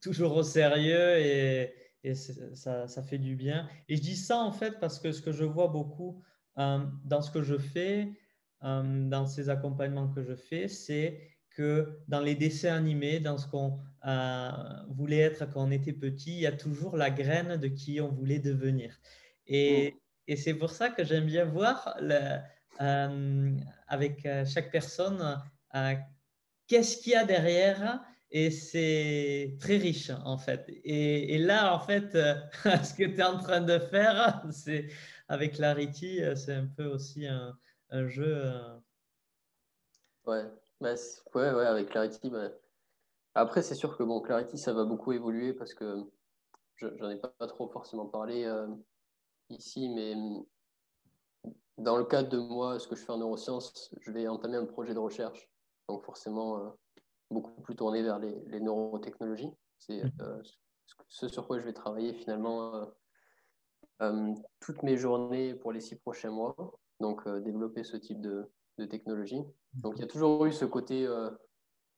toujours 0.02 0.36
au 0.36 0.44
sérieux 0.44 1.18
et, 1.20 1.83
et 2.04 2.16
ça, 2.16 2.88
ça, 2.88 3.04
fait 3.04 3.18
du 3.18 3.36
bien. 3.36 3.68
Et 3.88 3.96
je 3.96 4.02
dis 4.02 4.16
ça 4.16 4.38
en 4.38 4.52
fait 4.52 4.80
parce 4.80 5.00
que 5.00 5.12
ce 5.12 5.22
que 5.22 5.32
je 5.32 5.44
vois 5.44 5.68
beaucoup 5.68 6.22
euh, 6.58 6.80
dans 7.06 7.22
ce 7.22 7.32
que 7.32 7.42
je 7.42 7.58
fais, 7.58 8.12
dans 8.62 9.28
ces 9.28 9.50
accompagnements 9.50 10.08
que 10.08 10.24
je 10.24 10.36
fais, 10.36 10.70
c'est 10.70 11.20
que 11.56 12.00
dans 12.08 12.20
les 12.20 12.36
dessins 12.36 12.76
animés, 12.76 13.20
dans 13.20 13.38
ce 13.38 13.48
qu'on 13.48 13.80
euh, 14.06 14.52
voulait 14.90 15.20
être 15.20 15.46
quand 15.52 15.68
on 15.68 15.72
était 15.72 15.94
petit, 15.94 16.32
il 16.32 16.40
y 16.40 16.48
a 16.48 16.52
toujours 16.52 16.98
la 16.98 17.10
graine 17.10 17.58
de 17.58 17.68
qui 17.68 18.02
on 18.02 18.10
voulait 18.10 18.40
devenir. 18.40 19.00
Et, 19.48 19.92
mm. 19.92 19.96
et 20.28 20.36
c'est 20.36 20.56
pour 20.56 20.72
ça 20.72 20.90
que 20.90 21.04
j'aime 21.04 21.26
bien 21.26 21.46
voir 21.46 21.96
euh, 22.02 23.52
avec 23.88 24.26
euh, 24.26 24.46
chaque 24.46 24.72
personne 24.72 25.42
qu'est-ce 26.68 26.98
qu'il 26.98 27.14
y 27.14 27.16
a 27.16 27.26
derrière. 27.26 28.04
Et 28.36 28.50
c'est 28.50 29.58
très 29.60 29.78
riche 29.78 30.12
en 30.26 30.38
fait. 30.38 30.66
Et, 30.84 31.38
là, 31.38 31.76
en 31.76 31.80
fait, 31.80 32.12
ce 32.64 32.94
que 32.94 33.04
tu 33.04 33.20
es 33.20 33.24
en 33.24 33.38
train 33.38 33.62
de 33.62 33.78
faire, 33.78 34.44
c'est 34.52 34.88
avec 35.28 35.54
Clarity, 35.54 36.20
c'est 36.36 36.56
un 36.56 36.66
peu 36.66 36.86
aussi 36.86 37.28
un, 37.28 37.56
jeu. 38.08 38.52
Ouais, 40.26 40.44
bah, 40.82 40.96
ouais, 41.36 41.54
ouais, 41.54 41.66
avec 41.66 41.90
Clarity. 41.90 42.32
Bah. 42.32 42.50
Après, 43.36 43.62
c'est 43.62 43.76
sûr 43.76 43.96
que 43.96 44.04
bon, 44.04 44.20
Clarity, 44.20 44.58
ça 44.58 44.74
va 44.74 44.84
beaucoup 44.84 45.12
évoluer 45.12 45.54
parce 45.54 45.76
que 45.76 46.04
j'en 46.78 47.10
ai 47.10 47.18
pas 47.18 47.48
trop 47.48 47.68
forcément 47.68 48.08
parlé 48.08 48.46
euh, 48.46 48.68
ici, 49.50 49.90
mais 49.90 50.16
dans 51.78 51.98
le 51.98 52.06
cadre 52.06 52.30
de 52.30 52.38
moi, 52.40 52.80
ce 52.80 52.88
que 52.88 52.96
je 52.96 53.04
fais 53.04 53.12
en 53.12 53.18
neurosciences, 53.18 53.94
je 54.02 54.12
vais 54.12 54.28
entamer 54.28 54.58
un 54.58 54.66
projet 54.66 54.94
de 54.94 55.00
recherche. 55.00 55.50
Donc 55.88 56.04
forcément, 56.04 56.60
euh, 56.60 56.70
beaucoup 57.32 57.62
plus 57.62 57.76
tourné 57.76 58.02
vers 58.04 58.20
les, 58.20 58.44
les 58.48 58.60
neurotechnologies. 58.60 59.52
C'est 59.80 60.04
mmh. 60.04 60.12
euh, 60.22 60.42
ce 61.08 61.28
sur 61.28 61.48
quoi 61.48 61.60
je 61.60 61.66
vais 61.66 61.74
travailler 61.74 62.14
finalement 62.14 62.88
toutes 64.60 64.84
mes 64.84 64.98
journées 64.98 65.54
pour 65.54 65.72
les 65.72 65.80
six 65.80 65.96
prochains 65.96 66.32
mois. 66.32 66.56
Donc 67.00 67.28
développer 67.28 67.84
ce 67.84 67.96
type 67.96 68.20
de, 68.20 68.52
de 68.78 68.86
technologie. 68.86 69.44
Donc 69.74 69.94
il 69.98 70.02
y 70.02 70.04
a 70.04 70.08
toujours 70.08 70.46
eu 70.46 70.52
ce 70.52 70.66
côté 70.66 71.06
euh, 71.06 71.30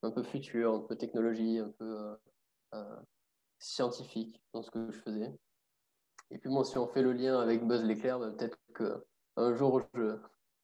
un 0.04 0.12
peu 0.12 0.24
futur, 0.24 0.74
un 0.74 0.80
peu 0.80 0.96
technologie, 0.96 1.60
un 1.60 1.70
peu 1.78 2.00
euh, 2.00 2.16
euh, 2.76 2.96
scientifique 3.60 4.42
dans 4.54 4.62
ce 4.62 4.72
que 4.72 4.92
je 4.92 5.00
faisais. 5.00 5.34
Et 6.32 6.38
puis 6.38 6.50
bon, 6.50 6.64
si 6.64 6.78
on 6.78 6.88
fait 6.88 7.02
le 7.02 7.14
lien 7.14 7.40
avec 7.40 7.66
Buzz 7.66 7.84
l'éclair, 7.84 8.20
bah, 8.20 8.32
peut-être 8.32 8.58
qu'un 8.76 9.56
jour 9.56 9.82
je, 9.94 10.18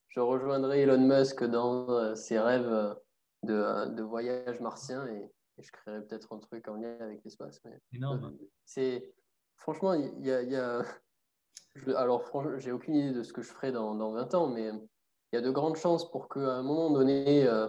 je, 0.09 0.19
rejoindrai 0.19 0.81
Elon 0.81 0.99
Musk 0.99 1.43
dans 1.43 2.15
ses 2.15 2.39
rêves 2.39 2.95
de, 3.43 3.89
de 3.89 4.03
voyage 4.03 4.59
martien 4.59 5.07
et, 5.07 5.31
je 5.57 5.71
créerai 5.71 6.01
peut-être 6.01 6.33
un 6.33 6.39
truc 6.39 6.67
en 6.69 6.75
lien 6.75 6.95
avec 7.01 7.23
l'espace. 7.23 7.61
C'est 8.65 9.13
franchement, 9.57 9.93
il 9.93 10.25
y 10.25 10.31
a, 10.31 10.41
y 10.41 10.55
a... 10.55 10.83
alors 11.95 12.23
franchement, 12.23 12.57
j'ai 12.57 12.71
aucune 12.71 12.95
idée 12.95 13.11
de 13.11 13.21
ce 13.21 13.31
que 13.31 13.43
je 13.43 13.49
ferai 13.49 13.71
dans, 13.71 13.93
dans 13.93 14.11
20 14.11 14.33
ans, 14.33 14.47
mais 14.47 14.69
il 14.69 15.35
y 15.35 15.37
a 15.37 15.41
de 15.41 15.51
grandes 15.51 15.75
chances 15.75 16.09
pour 16.09 16.29
qu'à 16.29 16.39
un 16.39 16.63
moment 16.63 16.89
donné, 16.89 17.47
euh, 17.47 17.67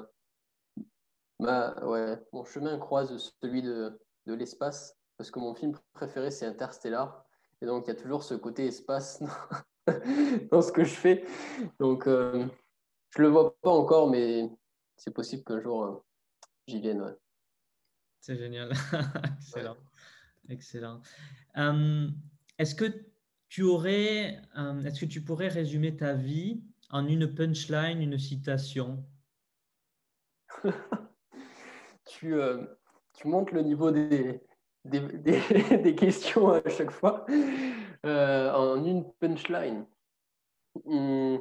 ouais, 1.41 2.19
mon 2.33 2.45
chemin 2.45 2.79
croise 2.79 3.17
celui 3.43 3.63
de, 3.63 4.01
de 4.27 4.35
l'espace, 4.35 4.97
parce 5.17 5.31
que 5.31 5.39
mon 5.39 5.55
film 5.55 5.77
préféré, 5.93 6.31
c'est 6.31 6.47
Interstellar. 6.47 7.25
Et 7.61 7.67
donc, 7.67 7.85
il 7.87 7.89
y 7.89 7.93
a 7.93 8.01
toujours 8.01 8.25
ce 8.25 8.35
côté 8.35 8.67
espace 8.67 9.23
dans, 10.51 10.63
ce 10.63 10.73
que 10.73 10.85
je 10.85 10.95
fais. 10.95 11.25
Donc, 11.79 12.09
euh, 12.09 12.47
je 13.11 13.23
ne 13.23 13.27
le 13.27 13.33
vois 13.33 13.55
pas 13.61 13.71
encore, 13.71 14.11
mais 14.11 14.51
c'est 15.03 15.13
possible 15.13 15.43
qu'un 15.43 15.61
jour, 15.61 15.85
euh, 15.85 15.97
j'y 16.69 16.81
vienne. 16.81 17.17
C'est 18.21 18.37
génial. 18.37 18.71
Excellent. 19.37 19.77
Excellent. 20.49 21.03
est-ce 22.59 22.75
que 22.77 22.85
tu 23.49 23.63
aurais, 23.63 24.41
est-ce 24.85 25.01
que 25.01 25.07
tu 25.07 25.25
pourrais 25.25 25.49
résumer 25.49 25.97
ta 25.97 26.15
vie 26.15 26.63
en 26.91 27.09
une 27.09 27.35
punchline, 27.35 28.01
une 28.01 28.19
citation? 28.19 29.05
Tu, 32.05 32.35
euh, 32.35 32.67
tu, 33.15 33.29
montes 33.29 33.53
le 33.53 33.63
niveau 33.63 33.91
des, 33.91 34.43
des, 34.85 35.01
des, 35.01 35.95
questions 35.97 36.51
à 36.51 36.69
chaque 36.69 36.91
fois. 36.91 37.25
Euh, 38.05 38.53
en 38.53 38.85
une 38.85 39.11
punchline. 39.15 39.87
Hmm. 40.85 41.37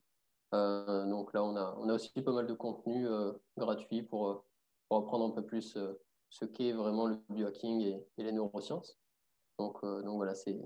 donc 0.53 1.33
là, 1.33 1.43
on 1.43 1.57
a, 1.57 1.75
on 1.79 1.89
a 1.89 1.95
aussi 1.95 2.13
pas 2.23 2.33
mal 2.33 2.47
de 2.47 2.55
contenu 2.55 3.09
gratuit 3.57 4.03
pour, 4.03 4.45
pour, 4.89 4.99
apprendre 4.99 5.25
un 5.27 5.31
peu 5.31 5.45
plus 5.45 5.77
ce 6.31 6.45
qu'est 6.45 6.73
vraiment 6.73 7.07
le 7.07 7.17
biohacking 7.31 7.81
et, 7.81 8.07
et 8.19 8.23
les 8.23 8.33
neurosciences. 8.33 8.99
Donc, 9.59 9.83
donc 9.83 10.17
voilà, 10.17 10.35
c'est 10.35 10.61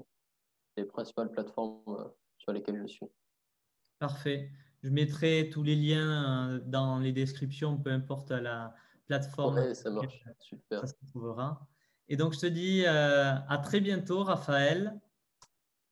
les 0.77 0.85
principales 0.85 1.31
plateformes 1.31 2.13
sur 2.37 2.53
lesquelles 2.53 2.83
je 2.83 2.87
suis. 2.87 3.07
Parfait. 3.99 4.51
Je 4.83 4.91
mettrai 4.91 5.51
tous 5.53 5.63
les 5.63 5.75
liens 5.75 6.51
euh, 6.51 6.61
dans 6.65 6.99
les 6.99 7.13
descriptions, 7.13 7.77
peu 7.79 7.91
importe 7.91 8.31
la 8.31 8.75
plateforme. 9.07 9.75
ça 9.75 9.91
marche. 9.91 10.25
Super. 10.39 10.81
Ça 10.81 10.87
se 10.87 11.07
trouvera. 11.09 11.67
Et 12.09 12.17
donc, 12.17 12.33
je 12.33 12.41
te 12.41 12.47
dis 12.47 12.85
euh, 12.87 13.35
à 13.49 13.59
très 13.59 13.81
bientôt, 13.81 14.23
Raphaël. 14.23 14.99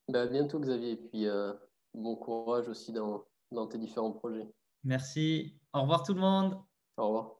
Bah, 0.07 0.21
à 0.21 0.27
bientôt, 0.27 0.59
Xavier. 0.59 0.91
Et 0.91 0.95
puis, 0.95 1.27
euh, 1.27 1.53
bon 1.93 2.15
courage 2.15 2.69
aussi 2.69 2.93
dans, 2.93 3.25
dans 3.51 3.67
tes 3.67 3.77
différents 3.77 4.13
projets. 4.13 4.47
Merci. 4.83 5.59
Au 5.73 5.81
revoir, 5.81 6.03
tout 6.03 6.13
le 6.13 6.21
monde. 6.21 6.57
Au 6.95 7.07
revoir. 7.07 7.37